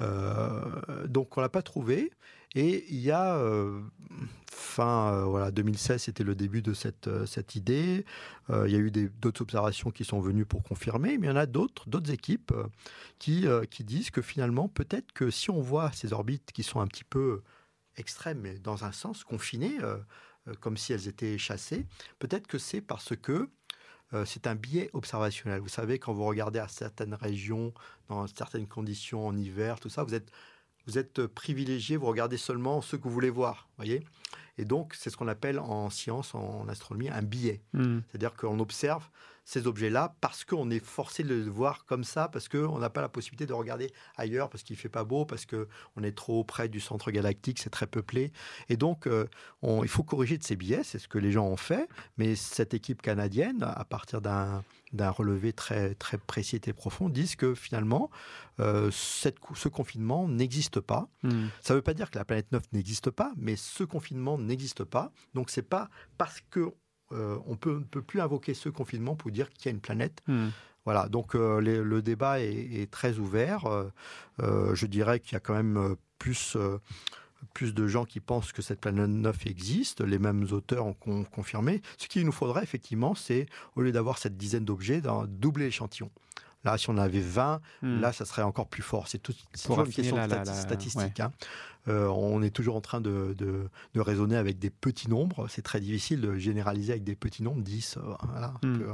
Euh, 0.00 1.06
donc 1.06 1.36
on 1.36 1.40
ne 1.40 1.44
l'a 1.44 1.50
pas 1.50 1.62
trouvé. 1.62 2.10
Et 2.54 2.84
il 2.88 3.00
y 3.00 3.10
a 3.10 3.36
euh, 3.36 3.80
fin 4.50 5.12
euh, 5.12 5.24
voilà 5.24 5.50
2016, 5.50 6.02
c'était 6.02 6.22
le 6.22 6.36
début 6.36 6.62
de 6.62 6.72
cette 6.72 7.08
euh, 7.08 7.26
cette 7.26 7.56
idée. 7.56 8.04
il 8.48 8.70
y 8.70 8.76
a 8.76 8.78
eu 8.78 8.90
d'autres 8.90 9.42
observations 9.42 9.90
qui 9.90 10.04
sont 10.04 10.20
venues 10.20 10.44
pour 10.46 10.62
confirmer, 10.62 11.18
mais 11.18 11.26
il 11.26 11.30
y 11.30 11.32
en 11.32 11.36
a 11.36 11.46
d'autres 11.46 11.88
d'autres 11.88 12.10
équipes 12.12 12.52
qui 13.18 13.46
qui 13.70 13.84
disent 13.84 14.10
que 14.10 14.22
finalement 14.22 14.68
peut-être 14.68 15.12
que 15.12 15.30
si 15.30 15.50
on 15.50 15.60
voit 15.60 15.90
ces 15.92 16.12
orbites 16.12 16.52
qui 16.52 16.62
sont 16.62 16.80
un 16.80 16.86
petit 16.86 17.04
peu 17.04 17.42
extrêmes, 17.96 18.40
mais 18.40 18.58
dans 18.58 18.84
un 18.84 18.92
sens 18.92 19.24
confinées, 19.24 19.78
comme 20.60 20.76
si 20.76 20.92
elles 20.92 21.08
étaient 21.08 21.38
chassées, 21.38 21.86
peut-être 22.18 22.46
que 22.46 22.58
c'est 22.58 22.82
parce 22.82 23.16
que 23.16 23.48
c'est 24.26 24.46
un 24.46 24.54
biais 24.54 24.90
observationnel. 24.92 25.60
Vous 25.60 25.68
savez, 25.68 25.98
quand 25.98 26.12
vous 26.12 26.24
regardez 26.24 26.58
à 26.58 26.68
certaines 26.68 27.14
régions, 27.14 27.72
dans 28.08 28.26
certaines 28.26 28.68
conditions 28.68 29.26
en 29.26 29.36
hiver, 29.36 29.80
tout 29.80 29.88
ça, 29.88 30.04
vous 30.04 30.14
êtes 30.14 30.30
vous 30.86 30.98
êtes 30.98 31.26
privilégié, 31.26 31.96
vous 31.96 32.06
regardez 32.06 32.36
seulement 32.36 32.80
ce 32.80 32.96
que 32.96 33.04
vous 33.04 33.10
voulez 33.10 33.30
voir, 33.30 33.68
voyez? 33.76 34.04
Et 34.56 34.64
donc, 34.64 34.94
c'est 34.94 35.10
ce 35.10 35.16
qu'on 35.16 35.28
appelle 35.28 35.58
en 35.58 35.90
science, 35.90 36.34
en 36.34 36.68
astronomie, 36.68 37.08
un 37.08 37.22
biais. 37.22 37.62
Hmm. 37.72 38.00
C'est-à-dire 38.08 38.34
qu'on 38.34 38.60
observe 38.60 39.08
ces 39.44 39.66
objets-là 39.66 40.14
parce 40.20 40.44
qu'on 40.44 40.70
est 40.70 40.84
forcé 40.84 41.22
de 41.22 41.34
les 41.34 41.50
voir 41.50 41.84
comme 41.84 42.04
ça, 42.04 42.28
parce 42.28 42.48
qu'on 42.48 42.78
n'a 42.78 42.88
pas 42.88 43.02
la 43.02 43.08
possibilité 43.08 43.46
de 43.46 43.52
regarder 43.52 43.92
ailleurs, 44.16 44.48
parce 44.48 44.62
qu'il 44.62 44.76
fait 44.76 44.88
pas 44.88 45.04
beau, 45.04 45.24
parce 45.24 45.44
qu'on 45.44 46.02
est 46.02 46.16
trop 46.16 46.44
près 46.44 46.68
du 46.68 46.80
centre 46.80 47.10
galactique, 47.10 47.58
c'est 47.58 47.70
très 47.70 47.86
peuplé. 47.86 48.32
Et 48.68 48.76
donc, 48.76 49.06
euh, 49.06 49.26
il 49.62 49.88
faut 49.88 50.02
corriger 50.02 50.38
de 50.38 50.44
ces 50.44 50.56
biais, 50.56 50.82
c'est 50.82 50.98
ce 50.98 51.08
que 51.08 51.18
les 51.18 51.32
gens 51.32 51.46
ont 51.46 51.56
fait. 51.56 51.88
Mais 52.16 52.36
cette 52.36 52.74
équipe 52.74 53.02
canadienne, 53.02 53.62
à 53.62 53.84
partir 53.84 54.20
d'un 54.20 54.64
d'un 54.94 55.10
relevé 55.10 55.52
très, 55.52 55.94
très 55.94 56.18
précis 56.18 56.60
et 56.64 56.72
profond, 56.72 57.08
disent 57.08 57.36
que 57.36 57.54
finalement, 57.54 58.10
euh, 58.60 58.90
cette, 58.90 59.38
ce 59.54 59.68
confinement 59.68 60.28
n'existe 60.28 60.80
pas. 60.80 61.08
Hmm. 61.22 61.46
Ça 61.60 61.74
ne 61.74 61.78
veut 61.78 61.82
pas 61.82 61.94
dire 61.94 62.10
que 62.10 62.18
la 62.18 62.24
planète 62.24 62.50
9 62.52 62.62
n'existe 62.72 63.10
pas, 63.10 63.32
mais 63.36 63.56
ce 63.56 63.84
confinement 63.84 64.38
n'existe 64.38 64.84
pas. 64.84 65.12
Donc, 65.34 65.50
c'est 65.50 65.62
pas 65.62 65.90
parce 66.16 66.40
que 66.50 66.72
euh, 67.12 67.38
on 67.46 67.56
peut, 67.56 67.78
ne 67.78 67.84
peut 67.84 68.02
plus 68.02 68.20
invoquer 68.20 68.54
ce 68.54 68.68
confinement 68.68 69.16
pour 69.16 69.30
dire 69.30 69.50
qu'il 69.50 69.66
y 69.66 69.68
a 69.68 69.72
une 69.72 69.80
planète. 69.80 70.22
Hmm. 70.26 70.48
Voilà, 70.84 71.08
donc 71.08 71.34
euh, 71.34 71.60
le 71.60 72.02
débat 72.02 72.40
est, 72.40 72.90
très 72.90 73.18
ouvert. 73.18 73.64
Je 74.38 74.86
dirais 74.86 75.18
qu'il 75.18 75.32
y 75.32 75.36
a 75.36 75.40
quand 75.40 75.54
même 75.54 75.96
plus, 76.18 76.58
plus 77.52 77.74
de 77.74 77.86
gens 77.86 78.04
qui 78.04 78.20
pensent 78.20 78.52
que 78.52 78.62
cette 78.62 78.80
planète 78.80 79.08
9 79.08 79.46
existe. 79.46 80.00
Les 80.00 80.18
mêmes 80.18 80.46
auteurs 80.52 80.86
ont 80.86 81.24
confirmé. 81.24 81.82
Ce 81.98 82.08
qu'il 82.08 82.24
nous 82.24 82.32
faudrait 82.32 82.62
effectivement, 82.62 83.14
c'est, 83.14 83.46
au 83.76 83.82
lieu 83.82 83.92
d'avoir 83.92 84.18
cette 84.18 84.36
dizaine 84.36 84.64
d'objets, 84.64 85.02
doubler 85.28 85.66
l'échantillon. 85.66 86.10
Là, 86.64 86.78
si 86.78 86.90
on 86.90 86.96
avait 86.96 87.20
20, 87.20 87.60
hmm. 87.82 88.00
là, 88.00 88.12
ça 88.12 88.24
serait 88.24 88.42
encore 88.42 88.68
plus 88.68 88.82
fort. 88.82 89.08
C'est 89.08 89.18
tout, 89.18 89.34
toujours 89.52 89.84
une 89.84 89.92
question 89.92 90.16
statistique. 90.44 91.20
Hein. 91.20 91.30
Euh, 91.88 92.06
on 92.08 92.42
est 92.42 92.50
toujours 92.50 92.76
en 92.76 92.80
train 92.80 93.00
de, 93.00 93.34
raisonner 93.94 94.36
avec 94.36 94.58
des 94.58 94.70
petits 94.70 95.08
nombres. 95.08 95.48
C'est 95.48 95.62
très 95.62 95.80
difficile 95.80 96.20
de 96.20 96.36
généraliser 96.36 96.92
avec 96.92 97.04
des 97.04 97.14
petits 97.14 97.42
nombres, 97.42 97.62
10. 97.62 97.98
Euh, 97.98 98.00
hmm. 98.62 98.82
euh, 98.82 98.92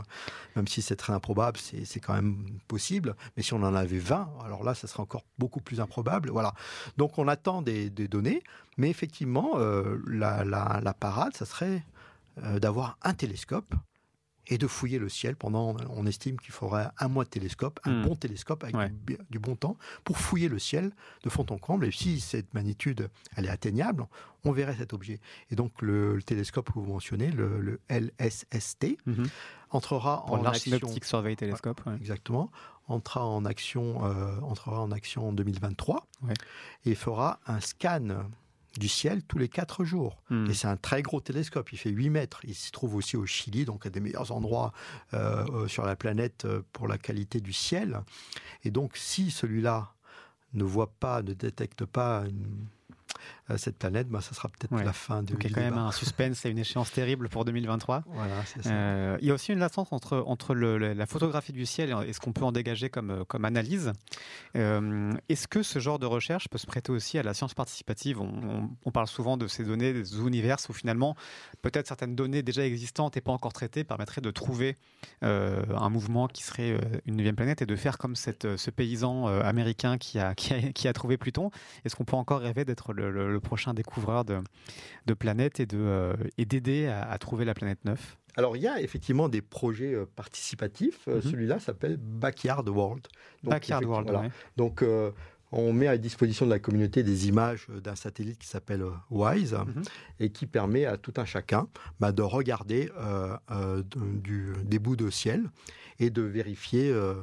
même 0.56 0.66
si 0.66 0.82
c'est 0.82 0.96
très 0.96 1.12
improbable, 1.12 1.58
c'est 1.58 2.00
quand 2.00 2.14
même 2.14 2.44
possible. 2.66 3.14
Mais 3.36 3.42
si 3.42 3.54
on 3.54 3.62
en 3.62 3.74
avait 3.74 3.98
20, 3.98 4.28
alors 4.44 4.64
là, 4.64 4.74
ça 4.74 4.88
serait 4.88 5.02
encore 5.02 5.24
beaucoup 5.38 5.60
plus 5.60 5.80
improbable. 5.80 6.30
Voilà. 6.30 6.54
Donc 6.96 7.18
on 7.18 7.28
attend 7.28 7.62
des, 7.62 7.90
données. 7.90 8.42
Mais 8.76 8.90
effectivement, 8.90 9.58
la, 10.06 10.44
la, 10.44 10.94
parade, 10.94 11.36
ça 11.36 11.44
serait 11.44 11.84
d'avoir 12.36 12.96
un 13.02 13.12
télescope 13.14 13.74
et 14.50 14.58
de 14.58 14.66
fouiller 14.66 14.98
le 14.98 15.08
ciel 15.08 15.36
pendant, 15.36 15.76
on 15.88 16.06
estime 16.06 16.38
qu'il 16.38 16.52
faudrait 16.52 16.88
un 16.98 17.08
mois 17.08 17.24
de 17.24 17.30
télescope, 17.30 17.80
un 17.84 17.92
hmm. 17.92 18.02
bon 18.02 18.16
télescope 18.16 18.64
avec 18.64 18.76
du, 19.30 19.38
bon 19.38 19.54
temps, 19.54 19.76
pour 20.04 20.18
fouiller 20.18 20.48
le 20.48 20.58
ciel 20.58 20.90
de 21.22 21.30
fond 21.30 21.46
en 21.48 21.56
comble. 21.56 21.86
Et 21.86 21.92
si 21.92 22.20
cette 22.20 22.52
magnitude, 22.52 23.08
elle 23.36 23.46
est 23.46 23.50
atteignable, 23.50 24.06
on 24.44 24.50
verrait 24.50 24.74
cet 24.76 24.92
objet. 24.92 25.20
Et 25.50 25.54
donc 25.54 25.80
le, 25.80 26.20
télescope 26.26 26.66
que 26.66 26.78
vous 26.78 26.84
mentionnez, 26.84 27.30
le, 27.30 27.80
LSST, 27.88 28.98
mhm. 29.06 29.28
entrera 29.70 30.24
en 30.26 30.44
action. 30.44 30.78
Survey 31.02 31.36
Telescope. 31.36 31.80
Exactement. 32.00 32.50
Entrera 32.88 33.24
en 33.24 33.44
action, 33.44 34.04
euh, 34.04 34.40
entrera 34.40 34.80
en 34.80 34.90
action 34.90 35.28
en 35.28 35.32
2023 35.32 36.08
et 36.84 36.96
fera 36.96 37.38
un 37.46 37.60
scan 37.60 38.26
du 38.78 38.88
ciel 38.88 39.22
tous 39.22 39.38
les 39.38 39.48
quatre 39.48 39.84
jours. 39.84 40.22
Hmm. 40.30 40.46
Et 40.48 40.54
c'est 40.54 40.68
un 40.68 40.76
très 40.76 41.02
gros 41.02 41.20
télescope, 41.20 41.72
il 41.72 41.78
fait 41.78 41.90
8 41.90 42.10
mètres. 42.10 42.40
Il 42.44 42.54
s'y 42.54 42.70
trouve 42.72 42.94
aussi 42.94 43.16
au 43.16 43.26
Chili, 43.26 43.64
donc 43.64 43.86
à 43.86 43.90
des 43.90 44.00
meilleurs 44.00 44.32
endroits 44.32 44.72
euh, 45.14 45.44
euh, 45.52 45.68
sur 45.68 45.84
la 45.84 45.96
planète 45.96 46.44
euh, 46.44 46.62
pour 46.72 46.88
la 46.88 46.98
qualité 46.98 47.40
du 47.40 47.52
ciel. 47.52 48.00
Et 48.64 48.70
donc 48.70 48.96
si 48.96 49.30
celui-là 49.30 49.94
ne 50.52 50.64
voit 50.64 50.92
pas, 50.98 51.22
ne 51.22 51.32
détecte 51.32 51.84
pas 51.84 52.24
une 52.26 52.66
cette 53.56 53.78
planète, 53.78 54.08
bah, 54.08 54.20
ça 54.20 54.34
sera 54.34 54.48
peut-être 54.48 54.82
la 54.82 54.92
fin 54.92 55.22
de. 55.22 55.32
Donc 55.32 55.44
il 55.44 55.50
y 55.50 55.52
a 55.52 55.54
quand 55.54 55.62
même 55.62 55.78
un 55.78 55.92
suspense 55.92 56.44
et 56.44 56.50
une 56.50 56.58
échéance 56.58 56.92
terrible 56.92 57.28
pour 57.28 57.44
2023. 57.44 58.04
Voilà, 58.06 58.44
ça. 58.44 58.70
Euh, 58.70 59.18
il 59.20 59.28
y 59.28 59.30
a 59.30 59.34
aussi 59.34 59.52
une 59.52 59.58
latence 59.58 59.92
entre, 59.92 60.22
entre 60.26 60.54
le, 60.54 60.78
la 60.78 61.06
photographie 61.06 61.52
du 61.52 61.66
ciel 61.66 61.94
et 62.06 62.12
ce 62.12 62.20
qu'on 62.20 62.32
peut 62.32 62.44
en 62.44 62.52
dégager 62.52 62.90
comme, 62.90 63.24
comme 63.26 63.44
analyse. 63.44 63.92
Euh, 64.56 65.12
est-ce 65.28 65.48
que 65.48 65.62
ce 65.62 65.78
genre 65.78 65.98
de 65.98 66.06
recherche 66.06 66.48
peut 66.48 66.58
se 66.58 66.66
prêter 66.66 66.92
aussi 66.92 67.18
à 67.18 67.22
la 67.22 67.34
science 67.34 67.54
participative? 67.54 68.20
On, 68.20 68.70
on, 68.84 68.90
parle 68.90 69.06
souvent 69.06 69.36
de 69.36 69.46
ces 69.46 69.64
données, 69.64 69.92
des 69.92 70.18
univers 70.18 70.56
où 70.68 70.72
finalement 70.72 71.16
peut-être 71.62 71.86
certaines 71.86 72.16
données 72.16 72.42
déjà 72.42 72.64
existantes 72.66 73.16
et 73.16 73.20
pas 73.20 73.32
encore 73.32 73.52
traitées 73.52 73.84
permettraient 73.84 74.20
de 74.20 74.30
trouver 74.30 74.76
un 75.22 75.88
mouvement 75.90 76.26
qui 76.28 76.42
serait 76.42 76.78
une 77.06 77.16
neuvième 77.16 77.36
planète 77.36 77.62
et 77.62 77.66
de 77.66 77.76
faire 77.76 77.98
comme 77.98 78.16
cette, 78.16 78.56
ce 78.56 78.70
paysan 78.70 79.26
américain 79.26 79.98
qui 79.98 80.18
a, 80.18 80.34
qui 80.34 80.54
a, 80.54 80.72
qui 80.72 80.88
a 80.88 80.92
trouvé 80.92 81.16
Pluton. 81.16 81.50
Est-ce 81.84 81.96
qu'on 81.96 82.04
peut 82.04 82.16
encore 82.16 82.40
rêver 82.40 82.64
d'être 82.64 82.92
le, 82.92 83.10
le 83.10 83.39
prochain 83.40 83.74
découvreur 83.74 84.24
de, 84.24 84.38
de 85.06 85.14
planètes 85.14 85.60
et 85.60 85.66
euh, 85.74 86.14
et 86.38 86.44
d'aider 86.44 86.86
à, 86.86 87.16
trouver 87.18 87.44
la 87.44 87.54
planète 87.54 87.84
9 87.84 88.16
alors, 88.36 88.56
il 88.56 88.62
y 88.62 88.68
a 88.68 88.80
effectivement 88.80 89.28
des 89.28 89.42
projets 89.42 89.92
euh, 89.92 90.06
participatifs. 90.14 91.08
Euh, 91.08 91.16
mhm. 91.16 91.22
Celui-là 91.22 91.58
s'appelle 91.58 91.96
Backyard 91.96 92.66
World. 92.68 93.08
Donc, 93.42 93.52
Backyard 93.52 93.84
World, 93.84 94.08
voilà. 94.08 94.28
Donc, 94.56 94.84
on 95.50 95.72
met 95.72 95.88
à 95.88 95.98
disposition 95.98 96.46
de 96.46 96.50
la 96.50 96.60
communauté 96.60 97.02
des 97.02 97.26
images 97.26 97.66
d'un 97.82 97.96
satellite 97.96 98.38
qui 98.38 98.46
s'appelle 98.46 98.84
WISE 99.10 99.54
mhm. 99.54 99.82
et 100.20 100.30
qui 100.30 100.46
permet 100.46 100.84
à 100.84 100.96
tout 100.96 101.14
un 101.16 101.24
chacun 101.24 101.66
bah, 101.98 102.12
de 102.12 102.22
regarder 102.22 102.88
du, 104.22 104.52
des 104.62 104.78
bouts 104.78 104.94
de 104.94 105.10
ciel 105.10 105.50
et 106.00 106.10
de 106.10 106.22
vérifier 106.22 106.90
euh, 106.90 107.14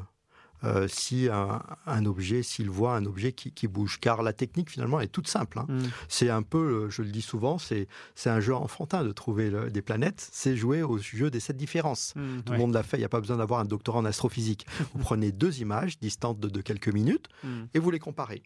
si 0.87 1.29
un, 1.29 2.05
objet, 2.05 2.43
s'il 2.43 2.69
voit 2.69 2.95
un 2.95 3.05
objet 3.05 3.31
qui, 3.31 3.67
bouge. 3.67 3.99
Car 3.99 4.23
la 4.23 4.33
technique, 4.33 4.69
finalement, 4.71 4.99
est 4.99 5.07
toute 5.07 5.27
simple. 5.27 5.59
Hein. 5.59 5.65
Mm. 5.67 5.83
C'est 6.07 6.29
un 6.29 6.41
peu, 6.41 6.89
je 6.89 7.01
le 7.01 7.09
dis 7.09 7.21
souvent, 7.21 7.57
c'est 7.57 7.87
un 8.25 8.39
jeu 8.39 8.55
enfantin 8.55 9.03
de 9.03 9.11
trouver 9.11 9.51
des 9.69 9.81
planètes. 9.81 10.27
C'est 10.31 10.55
jouer 10.55 10.83
au 10.83 10.97
jeu 10.97 11.29
des 11.29 11.39
sept 11.39 11.57
différences. 11.57 12.13
Mm, 12.15 12.41
Tout 12.41 12.53
le 12.53 12.59
monde 12.59 12.73
l'a 12.73 12.83
fait, 12.83 12.97
il 12.97 13.01
n'y 13.01 13.05
a 13.05 13.09
pas 13.09 13.21
besoin 13.21 13.37
d'avoir 13.37 13.59
un 13.59 13.65
doctorat 13.65 13.99
en 13.99 14.05
astrophysique. 14.05 14.65
vous 14.93 14.99
prenez 15.03 15.31
deux 15.31 15.61
images 15.61 15.99
distantes 15.99 16.39
de, 16.39 16.61
quelques 16.61 16.89
minutes 16.89 17.27
mm. 17.43 17.65
et 17.73 17.79
vous 17.79 17.91
les 17.91 17.99
comparez. 17.99 18.43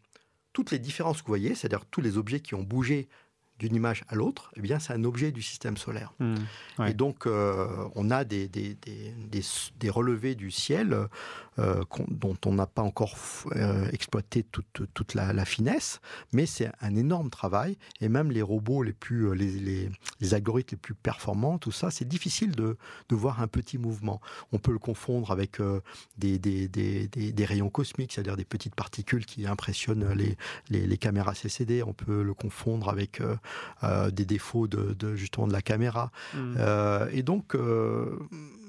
Toutes 0.54 0.72
les 0.72 0.80
différences 0.80 1.22
que 1.22 1.28
vous 1.28 1.32
voyez, 1.32 1.56
c'est-à-dire 1.56 1.86
tous 1.86 2.02
les 2.02 2.18
objets 2.18 2.42
qui 2.42 2.56
ont 2.56 2.64
bougé 2.64 3.08
d'une 3.58 3.76
image 3.76 4.04
à 4.08 4.16
l'autre, 4.16 4.52
eh 4.56 4.62
bien, 4.62 4.80
c'est 4.80 4.92
un 4.92 5.04
objet 5.04 5.32
du 5.32 5.44
système 5.44 5.78
solaire. 5.78 6.14
Et 6.88 6.94
donc, 6.96 7.28
euh, 7.28 7.88
on 7.94 8.10
a 8.10 8.24
des, 8.24 8.48
des, 8.48 8.74
des, 8.74 9.14
des, 9.80 9.90
relevés 9.90 10.34
du 10.34 10.50
ciel 10.50 11.08
euh, 11.62 11.84
dont 12.10 12.38
on 12.46 12.54
n'a 12.54 12.68
pas 12.68 12.82
encore 12.82 13.16
euh, 13.56 13.90
exploité 13.92 14.44
toute, 14.44 14.84
toute 14.94 15.14
la, 15.14 15.46
finesse, 15.46 16.02
mais 16.34 16.46
c'est 16.46 16.72
un 16.82 16.96
énorme 16.96 17.30
travail. 17.30 17.78
Et 18.00 18.10
même 18.10 18.32
les 18.32 18.42
robots 18.42 18.84
les 18.84 18.94
plus, 18.94 19.34
les, 19.36 19.52
les, 19.52 19.90
les 20.20 20.34
algorithmes 20.34 20.76
les 20.76 20.78
plus 20.78 20.94
performants, 20.94 21.58
tout 21.58 21.72
ça, 21.72 21.92
c'est 21.92 22.08
difficile 22.08 22.52
de, 22.52 22.78
de, 23.10 23.16
voir 23.16 23.42
un 23.42 23.48
petit 23.48 23.78
mouvement. 23.78 24.22
On 24.52 24.60
peut 24.60 24.72
le 24.72 24.80
confondre 24.80 25.32
avec 25.32 25.60
des, 26.18 26.38
des, 26.40 27.46
rayons 27.46 27.70
cosmiques, 27.70 28.14
c'est-à-dire 28.14 28.38
des 28.38 28.46
petites 28.46 28.76
particules 28.76 29.26
qui 29.26 29.48
impressionnent 29.48 30.14
les, 30.14 30.38
les, 30.70 30.98
caméras 30.98 31.34
CCD. 31.34 31.84
On 31.84 31.94
peut 31.94 32.22
le 32.24 32.34
confondre 32.34 32.90
avec 32.90 33.22
euh, 33.84 34.12
des 34.12 34.26
défauts 34.26 34.68
de, 34.68 35.16
justement 35.16 35.48
de 35.48 35.54
la 35.54 35.62
caméra. 35.62 36.12
Mm. 36.34 36.56
Euh, 36.58 37.10
et 37.12 37.24
donc 37.24 37.56
euh, 37.56 38.20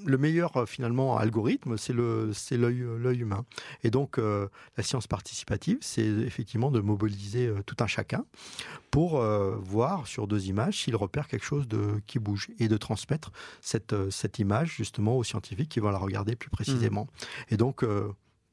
le 0.05 0.17
meilleur 0.17 0.67
finalement 0.67 1.17
algorithme, 1.17 1.77
c'est 1.77 1.93
le 1.93 2.31
c'est 2.33 2.57
l'œil 2.57 2.83
l'œil 2.99 3.19
humain. 3.19 3.45
Et 3.83 3.89
donc 3.89 4.17
la 4.17 4.83
science 4.83 5.07
participative, 5.07 5.77
c'est 5.81 6.05
effectivement 6.05 6.71
de 6.71 6.79
mobiliser 6.79 7.51
tout 7.65 7.77
un 7.79 7.87
chacun 7.87 8.25
pour 8.91 9.21
voir 9.61 10.07
sur 10.07 10.27
deux 10.27 10.47
images 10.47 10.83
s'il 10.83 10.95
repère 10.95 11.27
quelque 11.27 11.45
chose 11.45 11.67
de 11.67 12.01
qui 12.07 12.19
bouge 12.19 12.49
et 12.59 12.67
de 12.67 12.77
transmettre 12.77 13.31
cette 13.61 13.95
cette 14.09 14.39
image 14.39 14.75
justement 14.75 15.17
aux 15.17 15.23
scientifiques 15.23 15.69
qui 15.69 15.79
vont 15.79 15.91
la 15.91 15.97
regarder 15.97 16.35
plus 16.35 16.49
précisément. 16.49 17.03
Mm. 17.03 17.53
Et 17.53 17.57
donc 17.57 17.83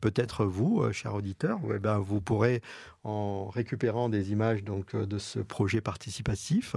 peut-être 0.00 0.44
vous, 0.44 0.90
cher 0.92 1.14
auditeur, 1.14 1.58
eh 1.74 1.78
ben, 1.78 1.98
vous 1.98 2.20
pourrez 2.20 2.62
en 3.04 3.48
récupérant 3.48 4.08
des 4.08 4.32
images 4.32 4.62
donc 4.62 4.94
euh, 4.94 5.06
de 5.06 5.18
ce 5.18 5.38
projet 5.38 5.80
participatif, 5.80 6.76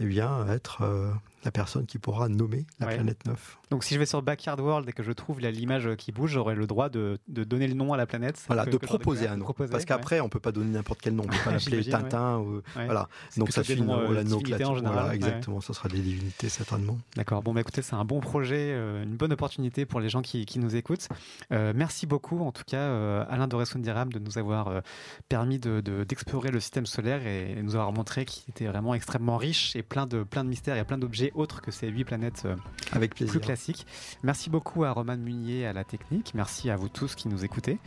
eh 0.00 0.04
bien 0.04 0.46
être 0.48 0.82
euh, 0.82 1.12
la 1.44 1.50
personne 1.50 1.86
qui 1.86 1.98
pourra 1.98 2.28
nommer 2.28 2.66
la 2.80 2.86
planète 2.86 3.26
9. 3.26 3.58
Donc 3.70 3.84
si 3.84 3.94
je 3.94 3.98
vais 3.98 4.06
sur 4.06 4.22
Backyard 4.22 4.60
World 4.60 4.88
et 4.88 4.92
que 4.92 5.02
je 5.02 5.12
trouve 5.12 5.40
l'image 5.40 5.94
qui 5.96 6.12
bouge, 6.12 6.32
j'aurai 6.32 6.54
le 6.54 6.66
droit 6.66 6.88
de, 6.88 7.18
donner 7.28 7.66
le 7.66 7.74
nom 7.74 7.92
à 7.92 7.96
la 7.96 8.06
planète. 8.06 8.42
Voilà, 8.46 8.64
de 8.64 8.76
proposer 8.76 9.28
un 9.28 9.36
nom. 9.36 9.46
Parce 9.70 9.84
qu'après, 9.84 10.20
on 10.20 10.28
on 10.28 10.30
peut 10.30 10.40
pas 10.40 10.52
donner 10.52 10.72
n'importe 10.72 11.00
quel 11.00 11.14
nom. 11.14 11.24
On 11.24 11.26
peut 11.26 11.36
pas 11.42 11.52
l'appeler 11.52 11.82
Tintin. 11.82 12.36
Ou, 12.38 12.60
voilà. 12.74 13.08
Donc 13.38 13.50
ça 13.50 13.64
suit 13.64 13.80
euh, 13.80 14.12
la 14.12 14.24
nomenclature. 14.24 14.70
En 14.70 14.76
général. 14.76 15.14
exactement, 15.14 15.62
ça 15.62 15.72
sera 15.72 15.88
des 15.88 16.00
divinités 16.00 16.50
certainement. 16.50 16.98
D'accord. 17.16 17.42
Bon, 17.42 17.54
bah, 17.54 17.62
écoutez, 17.62 17.80
c'est 17.80 17.94
un 17.94 18.04
bon 18.04 18.20
projet, 18.20 18.72
une 19.02 19.16
bonne 19.16 19.32
opportunité 19.32 19.86
pour 19.86 20.00
les 20.00 20.10
gens 20.10 20.20
qui, 20.22 20.46
nous 20.58 20.76
écoutent. 20.76 21.08
merci 21.50 22.06
beaucoup, 22.06 22.40
en 22.40 22.52
tout 22.52 22.64
cas, 22.66 23.22
Alain 23.22 23.48
Doré-Diram, 23.48 24.12
de 24.12 24.18
nous 24.18 24.38
avoir 24.38 24.82
permis 25.28 25.58
d'explorer 25.58 26.50
le 26.50 26.60
système 26.60 26.84
solaire 26.84 27.26
et 27.26 27.62
nous 27.62 27.74
avoir 27.74 27.92
montré 27.92 28.24
qu'il 28.24 28.50
était 28.50 28.66
vraiment 28.66 28.94
extrêmement 28.94 29.36
riche 29.36 29.74
et 29.76 29.82
plein 29.82 30.06
de, 30.06 30.24
plein 30.24 30.44
de 30.44 30.50
mystères 30.50 30.76
et 30.76 30.84
plein 30.84 30.98
d'objets 30.98 31.27
autres 31.34 31.60
que 31.60 31.70
ces 31.70 31.88
huit 31.88 32.04
planètes 32.04 32.42
euh, 32.46 32.56
Avec 32.92 33.14
plaisir. 33.14 33.32
plus 33.32 33.40
classiques. 33.40 33.86
Merci 34.22 34.50
beaucoup 34.50 34.84
à 34.84 34.92
Roman 34.92 35.16
Munier 35.16 35.66
à 35.66 35.72
la 35.72 35.84
technique. 35.84 36.32
Merci 36.34 36.70
à 36.70 36.76
vous 36.76 36.88
tous 36.88 37.14
qui 37.14 37.28
nous 37.28 37.44
écoutez. 37.44 37.78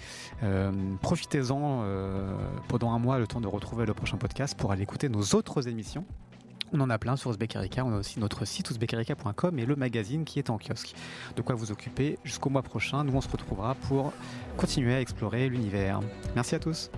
Euh, 0.44 0.72
profitez-en 1.02 1.82
euh, 1.84 2.34
pendant 2.68 2.92
un 2.92 3.00
mois 3.00 3.20
le 3.20 3.28
temps 3.28 3.42
de 3.42 3.48
retrouver 3.48 3.86
le 3.86 3.94
prochain 3.94 4.18
podcast 4.18 4.58
pour 4.58 4.72
aller 4.72 4.84
écouter 4.84 5.10
nos 5.10 5.22
autres 5.36 5.68
émissions. 5.68 6.06
On 6.74 6.80
en 6.80 6.90
a 6.90 6.98
plein 6.98 7.18
sur 7.18 7.32
Uzbekerika. 7.32 7.84
On 7.84 7.94
a 7.94 7.98
aussi 7.98 8.20
notre 8.20 8.46
site 8.46 8.70
uzbekerika.com 8.70 9.60
et 9.60 9.66
le 9.66 9.76
magazine 9.76 10.24
qui 10.24 10.40
est 10.40 10.50
en 10.50 10.58
kiosque. 10.58 10.96
De 11.36 11.42
quoi 11.42 11.56
vous 11.56 11.72
occuper 11.72 12.18
jusqu'au 12.24 12.50
mois 12.50 12.64
prochain. 12.64 13.04
Nous, 13.04 13.14
on 13.14 13.22
se 13.22 13.30
retrouvera 13.30 13.76
pour 13.76 14.14
continuer 14.58 14.94
à 14.94 15.02
explorer 15.02 15.50
l'univers. 15.50 16.00
Merci 16.36 16.56
à 16.56 16.60
tous. 16.60 16.90